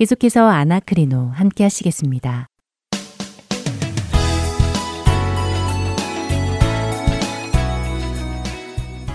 계속해서 0.00 0.48
아나크리노 0.48 1.32
함께 1.34 1.62
하시겠습니다. 1.64 2.46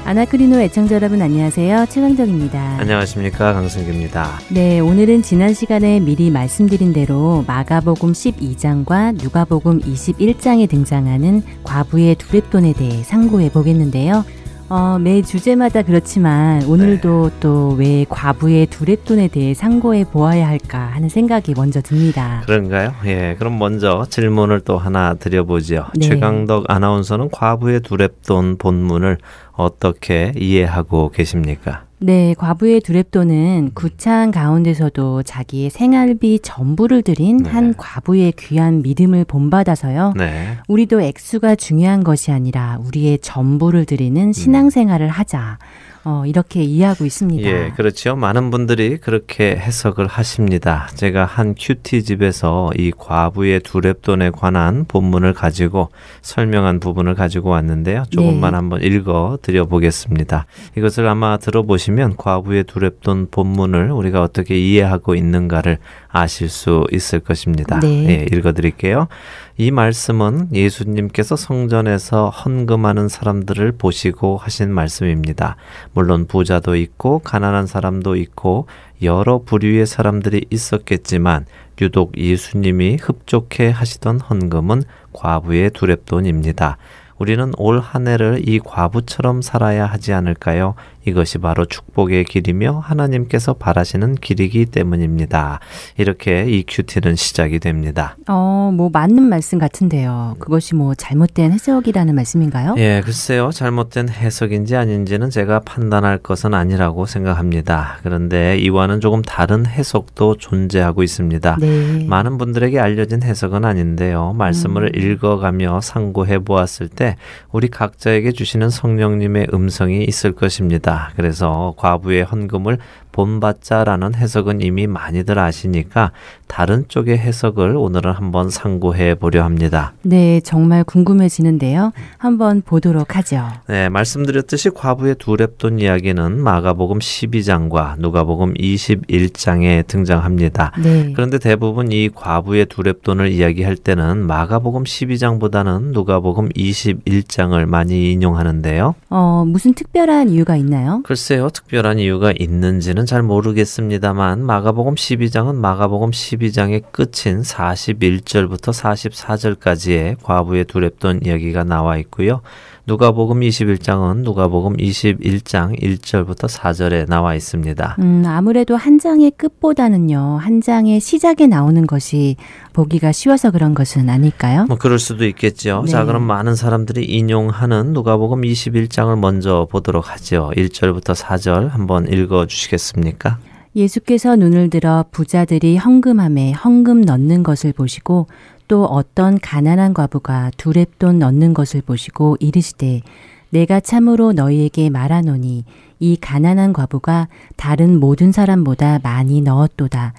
아나크리노 0.04 0.60
애청자 0.60 0.94
여러분 0.94 1.24
안녕하세요. 1.24 1.88
최강덕입니다. 1.90 2.78
안녕하십니까. 2.78 3.54
강승규입니다. 3.54 4.42
네, 4.52 4.80
오늘은 4.80 5.24
지난 5.24 5.56
시간에 5.56 6.00
미리 6.00 6.30
말씀드린 6.30 6.94
대로 6.94 7.44
마가복음 7.48 8.12
12장과 8.12 9.20
누가복음 9.24 9.80
21장에 9.82 10.70
등장하는 10.70 11.42
과부의 11.64 12.18
두랩돈에 12.18 12.78
대해 12.78 13.02
상고해 13.02 13.50
보겠는데요. 13.50 14.24
어, 14.68 14.98
매 15.00 15.22
주제마다 15.22 15.84
그렇지만 15.84 16.64
오늘도 16.64 17.30
네. 17.30 17.40
또왜 17.40 18.06
과부의 18.10 18.68
두랩돈에 18.68 19.32
대해 19.32 19.54
상고해 19.54 20.06
보아야 20.06 20.48
할까 20.48 20.80
하는 20.92 21.08
생각이 21.08 21.54
먼저 21.56 21.82
듭니다. 21.82 22.42
그런가요? 22.46 22.94
예, 23.06 23.36
그럼 23.38 23.60
먼저 23.60 24.06
질문을 24.10 24.62
또 24.62 24.80
하나 24.80 25.14
드려보죠. 25.14 25.86
네. 25.96 26.08
최강덕 26.08 26.66
아나운서는 26.68 27.30
과부의 27.30 27.82
두랩돈 27.82 28.58
본문을 28.58 29.20
어떻게 29.52 30.34
이해하고 30.36 31.10
계십니까? 31.10 31.85
네, 32.00 32.36
과부의 32.38 32.82
두랩돈은 32.82 33.74
구창 33.74 34.32
가운데서도 34.32 35.24
자기의 35.24 35.70
생활비 35.70 36.40
전부를 36.40 37.02
들인 37.02 37.38
네. 37.38 37.50
한 37.50 37.74
과부의 37.76 38.34
귀한 38.38 38.82
믿음을 38.82 39.24
본받아서요. 39.24 40.14
네. 40.18 40.58
우리도 40.68 41.02
액수가 41.02 41.56
중요한 41.56 42.04
것이 42.04 42.32
아니라 42.32 42.80
우리의 42.86 43.20
전부를 43.20 43.86
드리는 43.86 44.34
신앙생활을 44.34 45.08
하자. 45.08 45.58
어, 46.08 46.24
이렇게 46.28 46.62
이해하고 46.62 47.04
있습니다. 47.04 47.50
예, 47.50 47.72
그렇죠. 47.76 48.16
많은 48.16 48.52
분들이 48.52 48.98
그렇게 48.98 49.56
해석을 49.56 50.06
하십니다. 50.06 50.88
제가 50.94 51.26
한 51.26 51.56
큐티 51.58 52.04
집에서 52.04 52.70
이 52.78 52.92
과부의 52.96 53.62
두랩돈에 53.62 54.32
관한 54.32 54.86
본문을 54.88 55.34
가지고 55.34 55.90
설명한 56.22 56.80
부분을 56.80 57.16
가지고 57.16 57.50
왔는데요. 57.50 58.04
조금만 58.12 58.52
네. 58.52 58.56
한번 58.56 58.84
읽어 58.84 59.40
드려 59.42 59.66
보겠습니다. 59.66 60.46
이것을 60.78 61.08
아마 61.08 61.38
들어보시면 61.38 62.18
과부의 62.18 62.66
두랩돈 62.66 63.32
본문을 63.32 63.90
우리가 63.90 64.22
어떻게 64.22 64.60
이해하고 64.60 65.16
있는가를 65.16 65.80
아실 66.08 66.50
수 66.50 66.86
있을 66.92 67.20
것입니다. 67.20 67.80
네. 67.80 68.06
예, 68.10 68.38
읽어 68.38 68.54
드릴게요. 68.54 69.08
이 69.58 69.72
말씀은 69.72 70.50
예수님께서 70.52 71.38
성전에서 71.38 72.30
헌금하는 72.30 73.08
사람들을 73.08 73.72
보시고 73.78 74.36
하신 74.36 74.70
말씀입니다. 74.74 75.56
물론 75.94 76.28
부자도 76.28 76.76
있고 76.76 77.20
가난한 77.20 77.66
사람도 77.66 78.18
있고 78.18 78.68
여러 79.02 79.40
부류의 79.40 79.86
사람들이 79.86 80.46
있었겠지만 80.50 81.46
유독 81.80 82.18
예수님이 82.18 82.98
흡족해 83.02 83.70
하시던 83.70 84.20
헌금은 84.20 84.84
과부의 85.14 85.70
두랩돈입니다. 85.70 86.76
우리는 87.18 87.54
올 87.58 87.80
한 87.80 88.10
해를 88.10 88.42
이 88.46 88.60
과부처럼 88.60 89.42
살아야 89.42 89.86
하지 89.86 90.12
않을까요? 90.12 90.76
이것이 91.06 91.38
바로 91.38 91.66
축복의 91.66 92.26
길이며 92.26 92.80
하나님께서 92.80 93.54
바라시는 93.54 94.16
길이기 94.16 94.66
때문입니다. 94.68 95.60
이렇게 95.98 96.46
이 96.48 96.64
큐티는 96.68 97.16
시작이 97.16 97.60
됩니다. 97.60 98.18
어, 98.28 98.72
뭐 98.74 98.90
맞는 98.92 99.24
말씀 99.24 99.60
같은데요. 99.60 100.36
그것이 100.40 100.76
뭐 100.76 100.96
잘못된 100.96 101.52
해석이라는 101.52 102.16
말씀인가요? 102.16 102.76
예, 102.78 103.02
글쎄요. 103.04 103.52
잘못된 103.52 104.10
해석인지 104.10 104.76
아닌지는 104.76 105.30
제가 105.30 105.60
판단할 105.60 106.18
것은 106.18 106.54
아니라고 106.54 107.06
생각합니다. 107.06 108.00
그런데 108.04 108.58
이와는 108.58 109.00
조금 109.00 109.22
다른 109.22 109.66
해석도 109.66 110.38
존재하고 110.38 111.04
있습니다. 111.04 111.58
네. 111.60 112.06
많은 112.08 112.38
분들에게 112.38 112.80
알려진 112.80 113.22
해석은 113.24 113.66
아닌데요. 113.66 114.34
말씀을 114.34 114.92
음. 114.96 115.02
읽어가며 115.02 115.82
상고해 115.82 116.40
보았을 116.40 116.88
때 116.88 117.16
우리 117.52 117.68
각자에게 117.68 118.32
주시는 118.32 118.70
성령님의 118.70 119.48
음성이 119.54 120.04
있을 120.04 120.32
것입니다. 120.32 120.95
그래서 121.16 121.74
과부의 121.78 122.24
헌금을 122.24 122.78
본받자라는 123.16 124.14
해석은 124.14 124.60
이미 124.60 124.88
많이들 124.88 125.40
아시니까 125.40 126.12
다른 126.48 126.86
쪽의 126.90 127.18
해석을 127.18 127.78
오늘은 127.78 128.12
한번 128.12 128.50
상고해 128.50 129.16
보려 129.16 129.44
합니다. 129.44 129.94
네, 130.02 130.42
정말 130.42 130.84
궁금해지는데요. 130.84 131.94
한번 132.18 132.62
보도록 132.62 133.16
하죠. 133.16 133.42
네, 133.68 133.88
말씀드렸듯이 133.88 134.70
과부의 134.70 135.16
두 135.18 135.38
랩돈 135.38 135.82
이야기는 135.82 136.40
마가복음 136.42 137.00
12장과 137.00 137.98
누가복음 138.00 138.54
21장에 138.56 139.88
등장합니다. 139.88 140.74
네. 140.84 141.14
그런데 141.16 141.40
대부분 141.40 141.94
이 141.94 142.10
과부의 142.14 142.66
두 142.66 142.84
랩돈을 142.84 143.32
이야기할 143.32 143.78
때는 143.78 144.28
마가복음 144.28 144.84
12장보다는 144.84 145.94
누가복음 145.94 146.50
21장을 146.50 147.66
많이 147.66 148.12
인용하는데요. 148.12 148.96
어, 149.10 149.46
무슨 149.48 149.74
특별한 149.74 150.30
이유가 150.30 150.58
있나요? 150.58 151.02
글쎄요, 151.06 151.50
특별한 151.50 152.00
이유가 152.00 152.34
있는지는 152.38 153.05
잘 153.06 153.22
모르겠습니다만 153.22 154.46
마가복음 154.46 154.96
12장은 154.96 155.56
마가복음 155.56 156.12
12장의 156.12 156.92
끝인 156.92 157.42
41절부터 157.42 158.72
44절까지의 158.72 160.18
과부의 160.24 160.66
두랩돈 160.66 161.26
이야기가 161.26 161.64
나와 161.64 161.98
있고요. 161.98 162.42
누가복음 162.88 163.40
21장은 163.40 164.18
누가복음 164.18 164.78
21장 164.78 165.82
1절부터 165.82 166.48
4절에 166.48 167.10
나와 167.10 167.34
있습니다. 167.34 167.96
음, 167.98 168.24
아무래도 168.28 168.76
한 168.76 169.00
장의 169.00 169.32
끝보다는요. 169.38 170.38
한 170.40 170.62
장의 170.62 171.00
시작에 171.00 171.48
나오는 171.48 171.88
것이 171.88 172.36
보기가 172.74 173.12
쉬워서 173.12 173.50
그런 173.50 173.74
것은 173.74 174.08
아닐까요? 174.08 174.66
뭐 174.68 174.78
그럴 174.78 175.00
수도 175.00 175.26
있겠죠. 175.26 175.82
네. 175.86 175.92
자, 175.92 176.06
그럼 176.06 176.24
많은 176.24 176.56
사람들이 176.56 177.06
인용하는 177.06 177.94
누가복음 177.94 178.42
21장을 178.42 179.18
먼저 179.18 179.68
보도록 179.72 180.12
하죠. 180.12 180.52
1절부터 180.56 181.16
4절 181.16 181.70
한번 181.70 182.08
읽어 182.08 182.46
주시겠습니까? 182.46 183.40
예수께서 183.76 184.36
눈을 184.36 184.70
들어 184.70 185.06
부자들이 185.12 185.78
헌금함에 185.78 186.54
헌금 186.54 187.02
넣는 187.02 187.44
것을 187.44 187.74
보시고 187.74 188.28
또 188.68 188.86
어떤 188.86 189.40
가난한 189.40 189.94
과부가 189.94 190.52
두 190.58 190.72
랩돈 190.72 191.18
넣는 191.18 191.54
것을 191.54 191.82
보시고 191.82 192.38
이르시되 192.40 193.02
내가 193.50 193.80
참으로 193.80 194.34
너희에게 194.34 194.90
말하노니 194.90 195.66
이 196.00 196.18
가난한 196.20 196.74
과부가 196.74 197.28
다른 197.56 198.00
모든 198.00 198.32
사람보다 198.32 199.00
많이 199.04 199.42
넣었도다. 199.42 200.14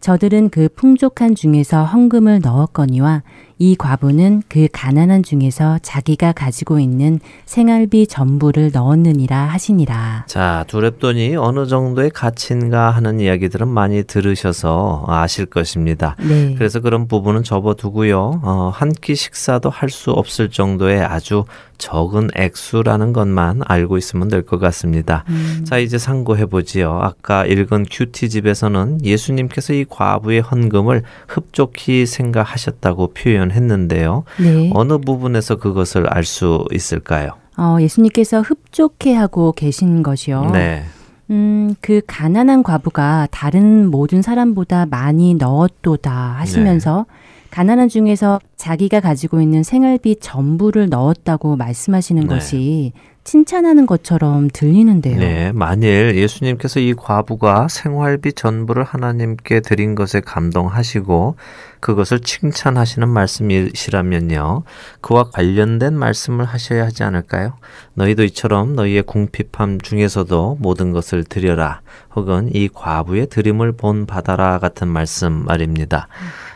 저들은 0.00 0.50
그 0.50 0.68
풍족한 0.68 1.34
중에서 1.34 1.84
헌금을 1.84 2.40
넣었거니와 2.42 3.22
이 3.64 3.76
과부는 3.76 4.42
그 4.48 4.68
가난한 4.70 5.22
중에서 5.22 5.78
자기가 5.80 6.32
가지고 6.32 6.80
있는 6.80 7.18
생활비 7.46 8.06
전부를 8.06 8.72
넣었느니라 8.74 9.38
하시니라. 9.46 10.26
자, 10.28 10.66
두랩돈이 10.68 11.36
어느 11.42 11.66
정도의 11.66 12.10
가치인가 12.10 12.90
하는 12.90 13.20
이야기들은 13.20 13.66
많이 13.66 14.02
들으셔서 14.02 15.06
아실 15.08 15.46
것입니다. 15.46 16.14
네. 16.18 16.54
그래서 16.58 16.80
그런 16.80 17.08
부분은 17.08 17.42
접어두고요. 17.42 18.40
어, 18.42 18.70
한끼 18.74 19.14
식사도 19.14 19.70
할 19.70 19.94
수 19.94 20.10
없을 20.10 20.50
정도의 20.50 21.02
아주 21.02 21.44
적은 21.78 22.30
액수라는 22.34 23.12
것만 23.12 23.60
알고 23.64 23.96
있으면 23.96 24.26
될 24.26 24.42
것 24.42 24.58
같습니다. 24.58 25.24
음. 25.28 25.64
자, 25.64 25.78
이제 25.78 25.98
상고해 25.98 26.46
보지요. 26.46 26.98
아까 27.00 27.46
읽은 27.46 27.86
큐티 27.90 28.28
집에서는 28.28 29.04
예수님께서 29.04 29.72
이 29.72 29.84
과부의 29.88 30.40
헌금을 30.40 31.02
흡족히 31.28 32.06
생각하셨다고 32.06 33.12
표현 33.14 33.44
표현 33.44 33.50
했는데요. 33.54 34.24
네. 34.40 34.70
어느 34.74 34.98
부분에서 34.98 35.56
그것을 35.56 36.06
알 36.08 36.24
수 36.24 36.64
있을까요? 36.72 37.30
어, 37.56 37.76
예수님께서 37.80 38.40
흡족해 38.40 39.14
하고 39.14 39.52
계신 39.52 40.02
것이요. 40.02 40.50
네. 40.52 40.84
음, 41.30 41.74
그 41.80 42.00
가난한 42.06 42.62
과부가 42.62 43.28
다른 43.30 43.90
모든 43.90 44.20
사람보다 44.22 44.86
많이 44.86 45.34
넣었도다 45.34 46.10
하시면서 46.38 47.06
네. 47.08 47.43
가난한 47.54 47.88
중에서 47.88 48.40
자기가 48.56 48.98
가지고 48.98 49.40
있는 49.40 49.62
생활비 49.62 50.16
전부를 50.18 50.88
넣었다고 50.88 51.54
말씀하시는 51.54 52.22
네. 52.22 52.26
것이 52.26 52.92
칭찬하는 53.22 53.86
것처럼 53.86 54.50
들리는데요. 54.52 55.16
네, 55.16 55.52
만일 55.52 56.16
예수님께서 56.16 56.80
이 56.80 56.94
과부가 56.94 57.68
생활비 57.68 58.32
전부를 58.32 58.82
하나님께 58.82 59.60
드린 59.60 59.94
것에 59.94 60.20
감동하시고 60.20 61.36
그것을 61.78 62.20
칭찬하시는 62.20 63.08
말씀이시라면요. 63.08 64.64
그와 65.00 65.30
관련된 65.30 65.94
말씀을 65.94 66.44
하셔야 66.44 66.84
하지 66.84 67.04
않을까요? 67.04 67.54
너희도 67.94 68.24
이처럼 68.24 68.74
너희의 68.74 69.04
궁핍함 69.04 69.80
중에서도 69.80 70.58
모든 70.60 70.90
것을 70.90 71.22
드려라. 71.22 71.82
혹은 72.16 72.50
이 72.52 72.68
과부의 72.68 73.28
드림을 73.28 73.72
본 73.72 74.06
받아라 74.06 74.58
같은 74.58 74.88
말씀 74.88 75.44
말입니다. 75.44 76.08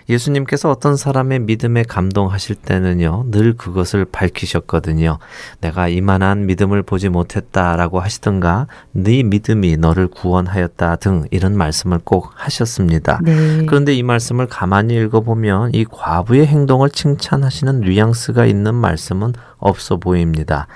예수님께서 0.08 0.70
어떤 0.70 0.96
사람의 0.96 1.40
믿음에 1.40 1.82
감동하실 1.82 2.56
때는요, 2.56 3.26
늘 3.30 3.56
그것을 3.56 4.04
밝히셨거든요. 4.04 5.18
내가 5.60 5.88
이만한 5.88 6.46
믿음을 6.46 6.82
보지 6.82 7.08
못했다라고 7.08 8.00
하시던가, 8.00 8.66
네 8.92 9.22
믿음이 9.22 9.76
너를 9.76 10.08
구원하였다 10.08 10.96
등 10.96 11.24
이런 11.30 11.56
말씀을 11.56 12.00
꼭 12.02 12.32
하셨습니다. 12.34 13.20
네. 13.22 13.66
그런데 13.66 13.94
이 13.94 14.02
말씀을 14.02 14.46
가만히 14.46 14.94
읽어보면 14.94 15.74
이 15.74 15.84
과부의 15.84 16.46
행동을 16.46 16.90
칭찬하시는 16.90 17.80
뉘앙스가 17.80 18.46
있는 18.46 18.74
말씀은 18.74 19.34
없어 19.58 19.96
보입니다. 19.96 20.66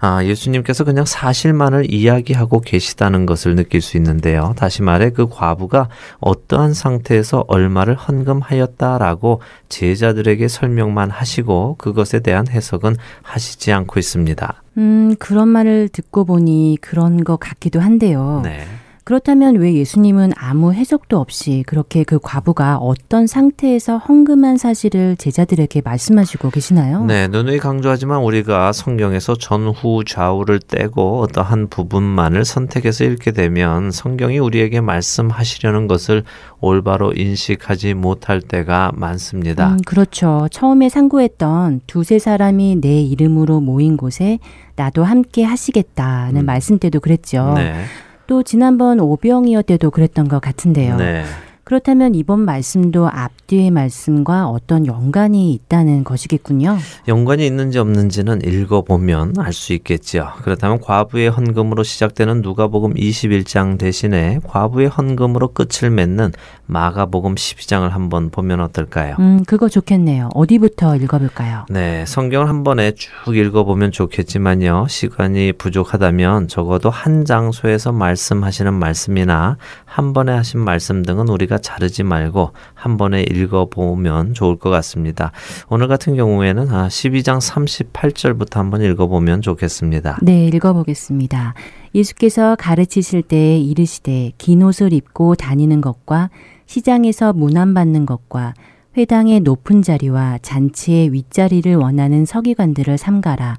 아, 0.00 0.24
예수님께서 0.24 0.84
그냥 0.84 1.04
사실만을 1.04 1.92
이야기하고 1.92 2.60
계시다는 2.60 3.26
것을 3.26 3.56
느낄 3.56 3.80
수 3.80 3.96
있는데요. 3.96 4.54
다시 4.56 4.82
말해 4.82 5.10
그 5.10 5.28
과부가 5.28 5.88
어떠한 6.20 6.74
상태에서 6.74 7.44
얼마를 7.48 7.94
헌금하였다라고 7.94 9.40
제자들에게 9.68 10.46
설명만 10.48 11.10
하시고 11.10 11.76
그것에 11.78 12.20
대한 12.20 12.46
해석은 12.48 12.96
하시지 13.22 13.72
않고 13.72 13.98
있습니다. 13.98 14.62
음, 14.78 15.16
그런 15.18 15.48
말을 15.48 15.88
듣고 15.88 16.24
보니 16.24 16.78
그런 16.80 17.24
것 17.24 17.38
같기도 17.38 17.80
한데요. 17.80 18.40
네. 18.44 18.66
그렇다면 19.08 19.56
왜 19.56 19.72
예수님은 19.72 20.32
아무 20.36 20.74
해석도 20.74 21.18
없이 21.18 21.64
그렇게 21.66 22.04
그 22.04 22.18
과부가 22.18 22.76
어떤 22.76 23.26
상태에서 23.26 23.96
헝금한 23.96 24.58
사실을 24.58 25.16
제자들에게 25.16 25.80
말씀하시고 25.82 26.50
계시나요? 26.50 27.06
네, 27.06 27.26
누누이 27.26 27.58
강조하지만 27.58 28.20
우리가 28.20 28.72
성경에서 28.72 29.36
전후 29.36 30.04
좌우를 30.04 30.60
떼고 30.60 31.20
어떠한 31.22 31.68
부분만을 31.68 32.44
선택해서 32.44 33.04
읽게 33.04 33.30
되면 33.30 33.90
성경이 33.90 34.40
우리에게 34.40 34.82
말씀하시려는 34.82 35.86
것을 35.86 36.22
올바로 36.60 37.14
인식하지 37.14 37.94
못할 37.94 38.42
때가 38.42 38.92
많습니다. 38.94 39.70
음, 39.70 39.78
그렇죠. 39.86 40.48
처음에 40.50 40.90
상고했던 40.90 41.80
두세 41.86 42.18
사람이 42.18 42.82
내 42.82 43.00
이름으로 43.00 43.60
모인 43.62 43.96
곳에 43.96 44.38
나도 44.76 45.02
함께 45.02 45.44
하시겠다는 45.44 46.42
음. 46.42 46.44
말씀 46.44 46.78
때도 46.78 47.00
그랬죠. 47.00 47.54
네. 47.56 47.86
또 48.28 48.42
지난번 48.42 49.00
오병이어 49.00 49.62
때도 49.62 49.90
그랬던 49.90 50.28
것 50.28 50.38
같은데요. 50.40 50.96
네. 50.98 51.24
그렇다면 51.68 52.14
이번 52.14 52.40
말씀도 52.46 53.10
앞뒤의 53.10 53.70
말씀과 53.70 54.48
어떤 54.48 54.86
연관이 54.86 55.52
있다는 55.52 56.02
것이겠군요. 56.02 56.78
연관이 57.08 57.46
있는지 57.46 57.78
없는지는 57.78 58.40
읽어보면 58.42 59.34
알 59.38 59.52
수 59.52 59.74
있겠죠. 59.74 60.30
그렇다면 60.44 60.80
과부의 60.80 61.28
헌금으로 61.28 61.82
시작되는 61.82 62.40
누가복음 62.40 62.94
21장 62.94 63.76
대신에 63.76 64.38
과부의 64.44 64.88
헌금으로 64.88 65.48
끝을 65.48 65.90
맺는 65.90 66.32
마가복음 66.64 67.34
12장을 67.34 67.86
한번 67.88 68.30
보면 68.30 68.60
어떨까요? 68.60 69.16
음, 69.18 69.42
그거 69.46 69.68
좋겠네요. 69.68 70.30
어디부터 70.34 70.96
읽어볼까요? 70.96 71.66
네, 71.68 72.04
성경을 72.06 72.48
한 72.48 72.62
번에 72.64 72.92
쭉 72.92 73.36
읽어보면 73.36 73.90
좋겠지만요. 73.92 74.86
시간이 74.88 75.52
부족하다면 75.54 76.48
적어도 76.48 76.88
한 76.88 77.26
장소에서 77.26 77.92
말씀하시는 77.92 78.72
말씀이나 78.72 79.58
한 79.84 80.12
번에 80.14 80.32
하신 80.32 80.60
말씀 80.60 81.02
등은 81.02 81.28
우리가 81.28 81.57
자르지 81.58 82.02
말고 82.02 82.52
한 82.74 82.96
번에 82.96 83.22
읽어보면 83.22 84.34
좋을 84.34 84.56
것 84.56 84.70
같습니다. 84.70 85.32
오늘 85.68 85.88
같은 85.88 86.16
경우에는 86.16 86.66
12장 86.66 87.36
아, 87.36 87.38
38절부터 87.38 88.54
한번 88.54 88.82
읽어보면 88.82 89.42
좋겠습니다. 89.42 90.18
네, 90.22 90.46
읽어보겠습니다. 90.48 91.54
예수께서 91.94 92.56
가르치실 92.56 93.22
때에 93.22 93.58
이르시되 93.58 94.32
긴 94.38 94.62
옷을 94.62 94.92
입고 94.92 95.34
다니는 95.34 95.80
것과 95.80 96.30
시장에서 96.66 97.32
문안받는 97.32 98.06
것과 98.06 98.54
회당의 98.96 99.40
높은 99.40 99.82
자리와 99.82 100.38
잔치의 100.42 101.12
윗자리를 101.12 101.74
원하는 101.76 102.24
서기관들을 102.24 102.98
삼가라. 102.98 103.56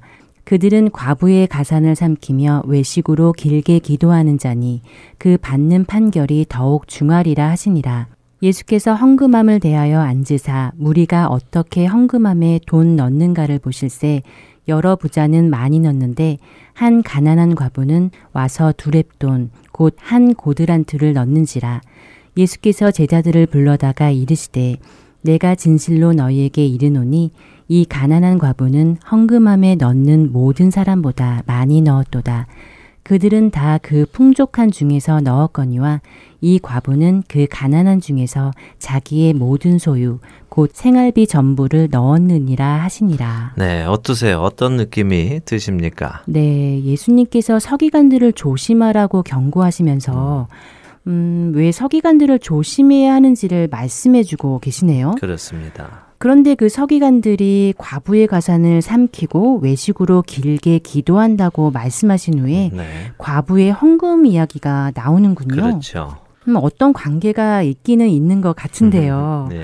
그들은 0.50 0.90
과부의 0.90 1.46
가산을 1.46 1.94
삼키며 1.94 2.64
외식으로 2.66 3.32
길게 3.32 3.78
기도하는 3.78 4.36
자니 4.36 4.82
그 5.16 5.38
받는 5.40 5.84
판결이 5.84 6.46
더욱 6.48 6.88
중하리라 6.88 7.48
하시니라. 7.50 8.08
예수께서 8.42 8.96
헝금함을 8.96 9.60
대하여 9.60 10.00
앉으사 10.00 10.72
무리가 10.74 11.28
어떻게 11.28 11.86
헝금함에 11.86 12.58
돈 12.66 12.96
넣는가를 12.96 13.60
보실세 13.60 14.22
여러 14.66 14.96
부자는 14.96 15.50
많이 15.50 15.78
넣는데 15.78 16.38
한 16.72 17.04
가난한 17.04 17.54
과부는 17.54 18.10
와서 18.32 18.72
두랩돈 18.76 19.50
곧 19.70 19.94
한 20.00 20.34
고드란트를 20.34 21.12
넣는지라 21.12 21.80
예수께서 22.36 22.90
제자들을 22.90 23.46
불러다가 23.46 24.10
이르시되 24.10 24.78
내가 25.22 25.54
진실로 25.54 26.12
너희에게 26.12 26.66
이르노니 26.66 27.30
이 27.70 27.84
가난한 27.84 28.38
과부는 28.38 28.96
헝금함에 29.12 29.76
넣는 29.76 30.32
모든 30.32 30.72
사람보다 30.72 31.44
많이 31.46 31.80
넣었도다. 31.82 32.48
그들은 33.04 33.52
다 33.52 33.78
그 33.80 34.06
풍족한 34.10 34.72
중에서 34.72 35.20
넣었거니와 35.20 36.00
이 36.40 36.58
과부는 36.58 37.22
그 37.28 37.46
가난한 37.48 38.00
중에서 38.00 38.50
자기의 38.80 39.34
모든 39.34 39.78
소유 39.78 40.18
곧 40.48 40.70
생활비 40.74 41.28
전부를 41.28 41.90
넣었느니라 41.92 42.66
하시니라. 42.82 43.54
네, 43.56 43.84
어떠세요? 43.84 44.40
어떤 44.40 44.76
느낌이 44.76 45.42
드십니까? 45.44 46.22
네, 46.26 46.82
예수님께서 46.82 47.60
서기관들을 47.60 48.32
조심하라고 48.32 49.22
경고하시면서 49.22 50.48
음, 51.06 51.52
왜 51.54 51.70
서기관들을 51.70 52.40
조심해야 52.40 53.14
하는지를 53.14 53.68
말씀해 53.70 54.24
주고 54.24 54.58
계시네요. 54.58 55.12
그렇습니다. 55.20 56.09
그런데 56.20 56.54
그 56.54 56.68
서기관들이 56.68 57.72
과부의 57.78 58.26
가산을 58.26 58.82
삼키고 58.82 59.60
외식으로 59.62 60.20
길게 60.20 60.80
기도한다고 60.80 61.70
말씀하신 61.70 62.40
후에 62.40 62.70
네. 62.74 62.84
과부의 63.16 63.72
헌금 63.72 64.26
이야기가 64.26 64.92
나오는군요. 64.94 65.62
그렇죠. 65.62 66.18
음, 66.46 66.56
어떤 66.56 66.92
관계가 66.92 67.62
있기는 67.62 68.06
있는 68.06 68.42
것 68.42 68.54
같은데요. 68.54 69.46
네. 69.48 69.62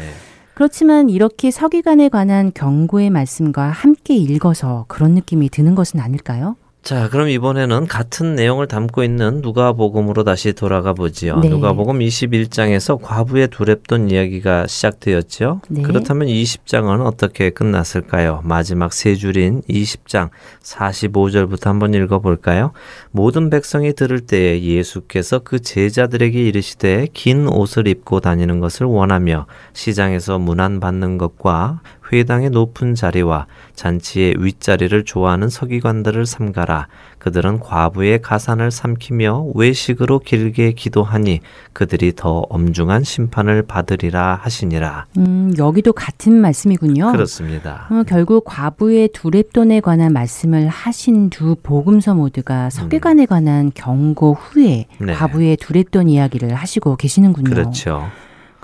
그렇지만 0.55 1.11
이렇게 1.11 1.51
서기관에 1.51 2.09
관한 2.09 2.53
경고의 2.55 3.11
말씀과 3.11 3.65
함께 3.69 4.17
읽어서 4.17 4.87
그런 4.89 5.13
느낌이 5.13 5.51
드는 5.51 5.75
것은 5.75 6.01
아닐까요? 6.01 6.57
자, 6.87 7.09
그럼 7.09 7.29
이번에는 7.29 7.89
같은 7.89 8.37
내용을 8.37 8.69
담고 8.69 9.03
있는 9.03 9.41
누가복음으로 9.41 10.23
다시 10.23 10.53
돌아가 10.53 10.93
보지요. 10.93 11.41
네. 11.41 11.49
누가복음 11.49 11.99
21장에서 11.99 13.03
과부의 13.03 13.49
두랩돈 13.49 14.13
이야기가 14.13 14.69
시작되었죠. 14.69 15.63
네. 15.69 15.83
그렇다면 15.83 16.29
20장은 16.29 17.05
어떻게 17.05 17.51
끝났을까요? 17.51 18.41
마지막 18.45 18.93
세 18.93 19.17
줄인 19.17 19.63
20장 19.63 20.31
45절부터 20.63 21.65
한번 21.65 21.93
읽어 21.93 22.21
볼까요? 22.21 22.71
모든 23.11 23.51
백성이 23.51 23.93
들을 23.93 24.21
때에 24.21 24.63
예수께서 24.63 25.41
그 25.41 25.59
제자들에게 25.59 26.41
이르시되 26.41 27.09
긴 27.13 27.49
옷을 27.49 27.89
입고 27.89 28.21
다니는 28.21 28.61
것을 28.61 28.87
원하며 28.87 29.47
시장에서 29.73 30.39
문안 30.39 30.79
받는 30.79 31.19
것과 31.19 31.81
회당의 32.13 32.51
높은 32.51 32.95
자리와 32.95 33.47
잔치의 33.75 34.37
윗자리를 34.39 35.05
좋아하는 35.05 35.49
서기관들을 35.49 36.25
삼가라. 36.27 36.89
그들은 37.19 37.59
과부의 37.59 38.23
가산을 38.23 38.71
삼키며 38.71 39.53
외식으로 39.55 40.21
길게 40.21 40.73
기도하니 40.73 41.41
그들이 41.73 42.13
더 42.15 42.47
엄중한 42.49 43.03
심판을 43.03 43.63
받으리라 43.63 44.39
하시니라. 44.41 45.07
음, 45.19 45.53
여기도 45.59 45.93
같은 45.93 46.41
말씀이군요. 46.41 47.11
그렇습니다. 47.13 47.89
어, 47.91 48.05
결국 48.07 48.45
과부의 48.45 49.09
두랩돈에 49.09 49.83
관한 49.83 50.13
말씀을 50.13 50.69
하신 50.69 51.31
두 51.31 51.57
복음서 51.63 52.15
모두가 52.15 52.71
서기관에 52.71 53.25
음. 53.25 53.27
관한 53.27 53.73
경고 53.75 54.35
후에 54.35 54.87
네. 54.99 55.13
과부의 55.13 55.57
두랩돈 55.57 56.09
이야기를 56.09 56.55
하시고 56.55 56.97
계시는군요. 56.97 57.51
그렇죠. 57.51 58.09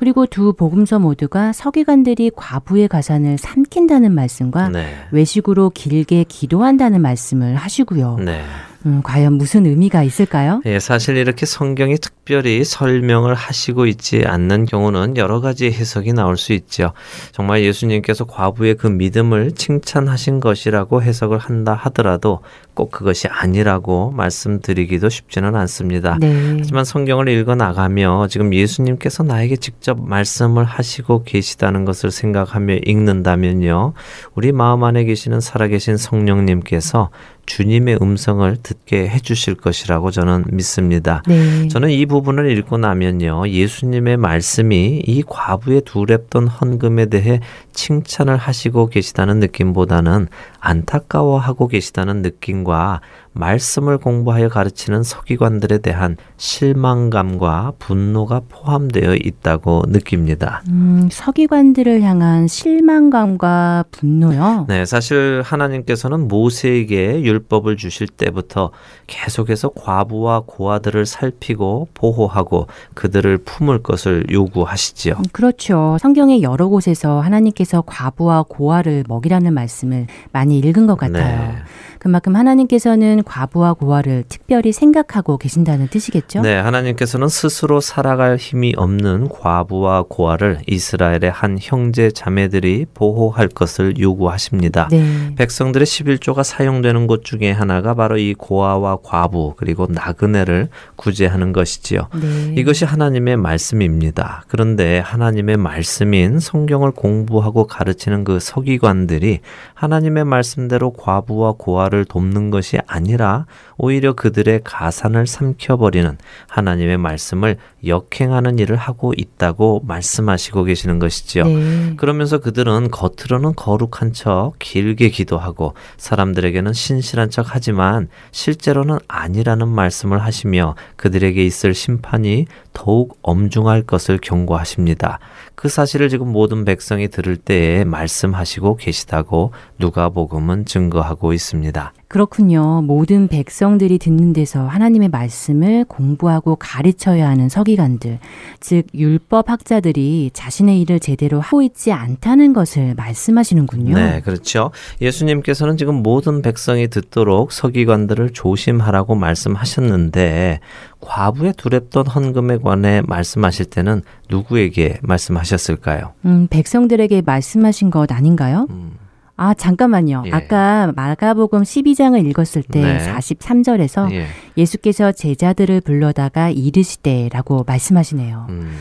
그리고 0.02 0.26
두 0.26 0.52
복음서 0.52 0.99
모두가 0.99 1.52
서기관들이 1.52 2.32
과부의 2.35 2.88
가산을 2.88 3.38
삼킨다는 3.38 4.12
말씀과 4.12 4.68
네. 4.71 4.97
외식으로 5.12 5.71
길게 5.71 6.25
기도한다는 6.25 7.00
말씀을 7.00 7.54
하시고요. 7.54 8.16
네. 8.16 8.42
음, 8.86 9.00
과연 9.02 9.34
무슨 9.34 9.66
의미가 9.66 10.02
있을까요? 10.02 10.60
예, 10.66 10.78
사실 10.78 11.16
이렇게 11.16 11.46
성경이 11.46 11.96
특별히 11.98 12.64
설명을 12.64 13.34
하시고 13.34 13.86
있지 13.86 14.24
않는 14.26 14.66
경우는 14.66 15.16
여러 15.16 15.40
가지 15.40 15.70
해석이 15.70 16.12
나올 16.12 16.36
수 16.36 16.52
있죠. 16.52 16.92
정말 17.32 17.62
예수님께서 17.62 18.24
과부의 18.24 18.76
그 18.76 18.86
믿음을 18.86 19.52
칭찬하신 19.52 20.40
것이라고 20.40 21.02
해석을 21.02 21.38
한다 21.38 21.74
하더라도 21.74 22.40
꼭 22.74 22.90
그것이 22.90 23.28
아니라고 23.28 24.12
말씀드리기도 24.12 25.08
쉽지는 25.08 25.54
않습니다. 25.56 26.16
네. 26.20 26.56
하지만 26.58 26.84
성경을 26.84 27.28
읽어 27.28 27.54
나가며 27.54 28.28
지금 28.28 28.54
예수님께서 28.54 29.22
나에게 29.22 29.56
직접 29.56 30.00
말씀을 30.00 30.64
하시고 30.64 31.24
계시다는 31.24 31.84
것을 31.84 32.10
생각하며 32.10 32.76
읽는다면요. 32.86 33.92
우리 34.34 34.52
마음 34.52 34.84
안에 34.84 35.04
계시는 35.04 35.40
살아계신 35.40 35.96
성령님께서 35.96 37.10
주님의 37.46 37.99
음성을 38.00 38.56
듣게 38.62 39.08
해주실 39.08 39.56
것이라고 39.56 40.11
저는 40.11 40.44
믿습니다. 40.50 41.22
네. 41.26 41.68
저는 41.68 41.90
이 41.90 42.06
부분을 42.06 42.50
읽고 42.58 42.78
나면요. 42.78 43.49
예수님의 43.49 44.16
말씀이 44.16 45.02
이 45.06 45.22
과부의 45.26 45.82
두랩돈 45.82 46.49
헌금에 46.49 47.06
대해 47.06 47.40
칭찬을 47.72 48.37
하시고 48.37 48.88
계시다는 48.88 49.40
느낌보다는 49.40 50.28
안타까워하고 50.62 51.66
계시다는 51.66 52.23
느낌과 52.23 53.00
말씀을 53.35 53.99
공부하여 53.99 54.49
가르치는 54.49 55.02
서기관들에 55.02 55.78
대한 55.78 56.16
실망감과 56.37 57.73
분노가 57.78 58.42
포함되어 58.49 59.16
있다고 59.16 59.85
느낍니다. 59.88 60.62
음, 60.69 61.09
서기관들을 61.11 62.02
향한 62.02 62.47
실망감과 62.47 63.87
분노요? 63.90 64.66
네, 64.69 64.85
사실 64.85 65.42
하나님께서는 65.45 66.28
모세에게 66.28 67.23
율법을 67.23 67.76
주실 67.76 68.07
때부터 68.07 68.71
계속해서 69.07 69.71
과부와 69.71 70.42
고아들을 70.47 71.07
살피고 71.07 71.88
보호하고 71.95 72.66
그들을 72.95 73.38
품을 73.38 73.83
것을 73.83 74.26
요구하시지요. 74.31 75.14
음, 75.19 75.25
그렇죠. 75.33 75.97
성경의 76.00 76.42
여러 76.42 76.69
곳에서 76.69 77.21
하나님께서 77.21 77.83
과부와 77.87 78.45
고아를 78.49 79.04
먹이라는 79.09 79.52
말씀을 79.52 80.07
많이 80.52 80.59
읽은 80.59 80.87
것 80.87 80.97
같아요. 80.97 81.52
네. 81.52 81.62
그만큼 82.02 82.35
하나님께서는 82.35 83.23
과부와 83.23 83.75
고아를 83.75 84.25
특별히 84.28 84.73
생각하고 84.73 85.38
계신다는 85.38 85.87
뜻이겠죠? 85.87 86.40
네, 86.40 86.56
하나님께서는 86.56 87.28
스스로 87.28 87.80
살아갈 87.80 88.38
힘이 88.38 88.75
없는 88.76 89.28
과부와 89.28 90.06
고아를 90.09 90.62
이스라엘의 90.66 91.30
한 91.32 91.59
형제 91.61 92.11
자매들이 92.11 92.87
보호할 92.92 93.47
것을 93.47 94.00
요구하십니다. 94.00 94.88
네. 94.90 95.32
백성들의 95.37 95.87
11조가 95.87 96.42
사용되는 96.42 97.06
곳 97.06 97.25
중에 97.25 97.52
하나가 97.52 97.94
바로 97.94 98.18
이 98.18 98.35
고아와 98.35 98.99
과부 99.04 99.54
그리고 99.56 99.87
나그네를 99.88 100.71
구제하는 100.97 101.52
것이지요. 101.52 102.09
네. 102.21 102.54
이것이 102.56 102.85
하나님의 102.85 103.37
말씀입니다. 103.37 104.42
그런데 104.49 104.99
하나님의 104.99 105.56
말씀인 105.56 106.40
성경을 106.40 106.90
공부하고 106.90 107.68
가르치는 107.68 108.25
그 108.25 108.40
서기관들이 108.40 109.38
하나님의 109.75 110.25
말씀대로 110.25 110.92
과부와 110.94 111.54
고아를 111.59 111.91
돕는 112.04 112.50
것이 112.50 112.78
아니라 112.87 113.46
오히려 113.76 114.12
그들의 114.14 114.61
가산을 114.64 115.26
삼켜버리는 115.26 116.18
하나님의 116.49 116.99
말씀을 116.99 117.56
역행하는 117.87 118.58
일을 118.58 118.76
하고 118.76 119.12
있다고 119.16 119.82
말씀하시고 119.87 120.64
계시는 120.64 120.99
것이지요. 120.99 121.44
네. 121.44 121.94
그러면서 121.96 122.38
그들은 122.38 122.90
겉으로는 122.90 123.54
거룩한 123.54 124.12
척 124.12 124.52
길게 124.58 125.11
기도하고 125.11 125.75
사람들에게는 125.96 126.72
신실한 126.72 127.30
척 127.30 127.46
하지만 127.54 128.08
실제로는 128.30 128.99
아니라는 129.08 129.68
말씀을 129.68 130.22
하시며 130.22 130.75
그들에게 130.96 131.44
있을 131.44 131.75
심판이 131.75 132.46
더욱 132.72 133.18
엄중할 133.22 133.82
것을 133.82 134.18
경고하십니다. 134.22 135.18
그 135.62 135.69
사실을 135.69 136.09
지금 136.09 136.26
모든 136.33 136.64
백성이 136.64 137.07
들을 137.07 137.37
때에 137.37 137.85
말씀하시고 137.85 138.78
계시다고 138.78 139.52
누가복음은 139.78 140.64
증거하고 140.64 141.33
있습니다. 141.33 141.92
그렇군요. 142.12 142.83
모든 142.83 143.26
백성들이 143.26 143.97
듣는 143.97 144.35
데서 144.35 144.66
하나님의 144.66 145.09
말씀을 145.09 145.87
공부하고 145.88 146.57
가르쳐야 146.57 147.26
하는 147.26 147.49
서기관들, 147.49 148.19
즉 148.61 148.85
율법 148.92 149.49
학자들이 149.49 150.31
자신의 150.35 150.78
일을 150.83 151.00
제대로 151.00 151.40
하고 151.40 151.62
있지 151.62 151.90
않다는 151.90 152.52
것을 152.52 152.95
말씀하시는군요. 152.97 153.95
네, 153.95 154.21
그렇죠. 154.21 154.73
예수님께서는 155.00 155.78
지금 155.78 156.02
모든 156.02 156.42
백성이 156.42 156.88
듣도록 156.88 157.50
서기관들을 157.50 158.35
조심하라고 158.35 159.14
말씀하셨는데 159.14 160.61
과부의 161.00 161.54
두렵던 161.57 162.09
헌금에 162.09 162.59
관해 162.59 163.00
말씀하실 163.07 163.71
때는 163.71 164.02
누구에게 164.28 164.99
말씀하셨을까요? 165.00 166.12
음, 166.26 166.47
백성들에게 166.50 167.23
말씀하신 167.23 167.90
것 167.90 168.12
아닌가요? 168.12 168.66
음. 168.69 168.99
아, 169.36 169.54
잠깐만요. 169.54 170.24
예. 170.26 170.30
아까 170.30 170.92
마가복음 170.94 171.62
12장을 171.62 172.24
읽었을 172.26 172.62
때 172.62 172.80
네. 172.80 172.98
43절에서 172.98 174.12
예. 174.56 174.64
수께서 174.64 175.12
제자들을 175.12 175.80
불러다가 175.80 176.50
이르시되라고 176.50 177.64
말씀하시네요. 177.66 178.46
음. 178.50 178.72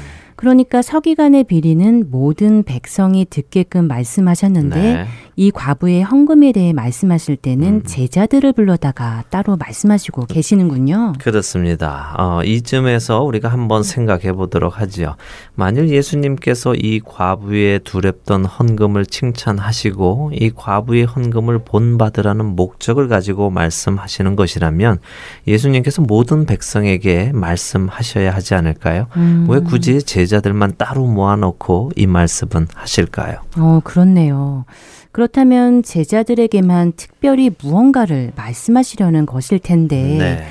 그러니까 0.41 0.81
서기관의 0.81 1.43
비리는 1.43 2.05
모든 2.09 2.63
백성이 2.63 3.25
듣게끔 3.29 3.87
말씀하셨는데 3.87 4.75
네. 4.75 5.05
이 5.35 5.51
과부의 5.51 6.01
헌금에 6.01 6.51
대해 6.51 6.73
말씀하실 6.73 7.37
때는 7.37 7.67
음. 7.67 7.83
제자들을 7.85 8.51
불러다가 8.53 9.23
따로 9.29 9.55
말씀하시고 9.55 10.25
계시는군요. 10.25 11.13
그렇습니다. 11.19 12.15
어, 12.17 12.43
이쯤에서 12.43 13.21
우리가 13.21 13.49
한번 13.49 13.83
생각해 13.83 14.33
보도록 14.33 14.81
하지요. 14.81 15.15
만일 15.53 15.89
예수님께서 15.89 16.73
이 16.73 16.99
과부의 17.05 17.81
두렵던 17.83 18.45
헌금을 18.45 19.05
칭찬하시고 19.05 20.31
이 20.33 20.49
과부의 20.55 21.05
헌금을 21.05 21.59
본받으라는 21.65 22.45
목적을 22.55 23.07
가지고 23.07 23.51
말씀하시는 23.51 24.35
것이라면 24.35 24.97
예수님께서 25.47 26.01
모든 26.01 26.47
백성에게 26.47 27.31
말씀하셔야 27.33 28.33
하지 28.33 28.55
않을까요? 28.55 29.05
음. 29.17 29.45
왜 29.47 29.59
굳이 29.59 30.01
제자 30.01 30.30
들만 30.39 30.75
따로 30.77 31.05
모아놓고 31.05 31.91
이 31.95 32.07
말씀은 32.07 32.67
하실까요? 32.73 33.39
어, 33.57 33.81
그렇네요. 33.83 34.65
그렇다면 35.11 35.83
제자들에게만 35.83 36.93
특별히 36.95 37.51
무언가를 37.61 38.31
말씀하시려는 38.35 39.25
것일 39.25 39.59
텐데 39.59 39.95
네. 40.17 40.43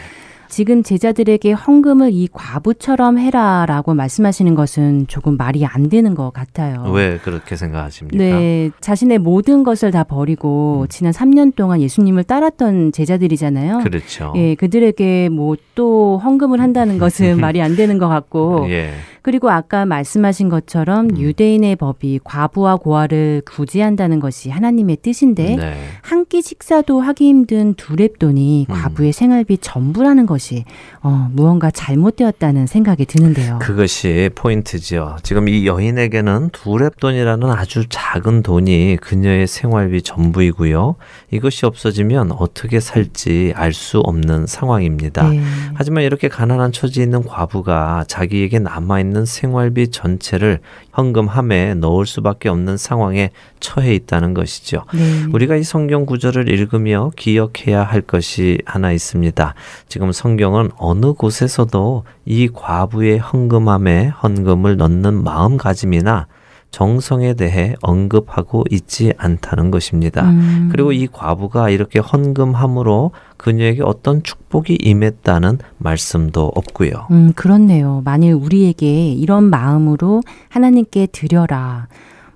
지금 0.51 0.83
제자들에게 0.83 1.53
헌금을 1.53 2.11
이 2.13 2.29
과부처럼 2.33 3.19
해라라고 3.19 3.95
말씀하시는 3.95 4.55
것은 4.57 5.07
조금 5.07 5.37
말이 5.37 5.65
안 5.65 5.89
되는 5.89 6.15
것 6.15 6.33
같아요. 6.33 6.91
왜 6.93 7.19
그렇게 7.19 7.57
생각하십니까? 7.57 8.19
네, 8.19 8.71
자신의 8.81 9.19
모든 9.19 9.63
것을 9.63 9.93
다 9.93 10.03
버리고 10.03 10.83
음. 10.83 10.89
지난 10.89 11.13
3년 11.13 11.55
동안 11.55 11.81
예수님을 11.81 12.25
따랐던 12.25 12.91
제자들이잖아요. 12.93 13.79
그렇죠. 13.79 14.33
예, 14.37 14.57
그들에게 14.57 15.29
뭐 15.31 15.57
또 15.81 16.19
헌금을 16.23 16.61
한다는 16.61 16.99
것은 16.99 17.41
말이 17.41 17.63
안 17.63 17.75
되는 17.75 17.97
것 17.97 18.07
같고 18.07 18.67
예. 18.69 18.93
그리고 19.23 19.51
아까 19.51 19.85
말씀하신 19.85 20.49
것처럼 20.49 21.11
음. 21.11 21.19
유대인의 21.19 21.77
법이 21.77 22.21
과부와 22.25 22.77
고아를 22.77 23.43
구제한다는 23.47 24.21
것이 24.21 24.51
하나님의 24.51 24.99
뜻인데 25.03 25.57
네. 25.57 25.77
한끼 26.03 26.43
식사도 26.43 27.01
하기 27.01 27.27
힘든 27.29 27.75
두 27.75 27.97
랩돈이 27.97 28.69
음. 28.69 28.75
과부의 28.75 29.13
생활비 29.13 29.59
전부라는 29.59 30.27
것이 30.27 30.65
어, 31.03 31.29
무언가 31.33 31.71
잘못되었다는 31.71 32.67
생각이 32.67 33.07
드는데요. 33.07 33.59
그것이 33.61 34.31
포인트지요. 34.35 35.17
지금 35.23 35.49
이 35.49 35.67
여인에게는 35.67 36.51
두 36.53 36.71
랩돈이라는 36.71 37.49
아주 37.51 37.85
작은 37.89 38.43
돈이 38.43 38.99
그녀의 39.01 39.47
생활비 39.47 40.03
전부이고요. 40.03 40.97
이것이 41.31 41.67
없어지면 41.67 42.33
어떻게 42.33 42.81
살지 42.81 43.53
알 43.55 43.71
수 43.73 44.01
없는 44.01 44.47
상황입니다. 44.47 45.29
네. 45.29 45.41
하지만 45.75 46.03
이렇게 46.03 46.29
가난한 46.29 46.73
처지에 46.73 47.05
있는 47.05 47.23
과부가 47.23 48.05
자기에게 48.09 48.59
남아있는 48.59 49.21
있는 49.21 49.27
생활비 49.27 49.89
전체를 49.89 50.61
헌금함에 50.97 51.75
넣을 51.75 52.07
수밖에 52.07 52.49
없는 52.49 52.77
상황에 52.77 53.31
처해 53.61 53.95
있다는 53.95 54.35
것이죠. 54.35 54.85
네. 54.95 55.27
우리가 55.33 55.57
이 55.57 55.63
성경 55.63 56.07
구절을 56.07 56.49
읽으며 56.49 57.11
기억해야 57.17 57.83
할 57.83 58.01
것이 58.01 58.59
하나 58.65 58.93
있습니다. 58.93 59.55
지금 59.89 60.13
성경은 60.13 60.71
어느 60.79 61.13
곳에서도 61.13 62.05
이 62.25 62.49
과부의 62.49 63.19
헌금함에 63.19 64.09
헌금을 64.23 64.77
넣는 64.77 65.23
마음가짐이나 65.23 66.27
정성에 66.71 67.35
대해 67.35 67.75
언급하고 67.83 68.65
있지 68.71 69.13
않다는 69.17 69.71
것입니다. 69.71 70.31
음. 70.31 70.69
그리고 70.71 70.93
이 70.93 71.07
과부가 71.07 71.71
이렇게 71.71 71.99
헌금함으로 71.99 73.11
그녀에게 73.37 73.83
어떤 73.83 74.23
축복이 74.23 74.79
임했다는 74.81 75.59
말씀도 75.79 76.53
없고요. 76.55 77.09
음, 77.11 77.33
그렇네요. 77.35 78.03
만일 78.05 78.35
우리에게 78.35 79.13
이런 79.13 79.45
마음으로 79.45 80.23
하나님께 80.49 81.09
드려라. 81.11 81.89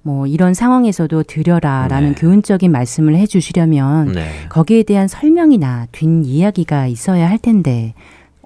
뭐 0.02 0.26
이런 0.26 0.52
상황에서도 0.52 1.22
드려라라는 1.22 2.10
네. 2.10 2.14
교훈적인 2.14 2.70
말씀을 2.70 3.16
해 3.16 3.26
주시려면 3.26 4.12
네. 4.12 4.28
거기에 4.50 4.82
대한 4.82 5.08
설명이나 5.08 5.86
뒷 5.92 6.06
이야기가 6.26 6.86
있어야 6.88 7.28
할 7.28 7.38
텐데 7.38 7.94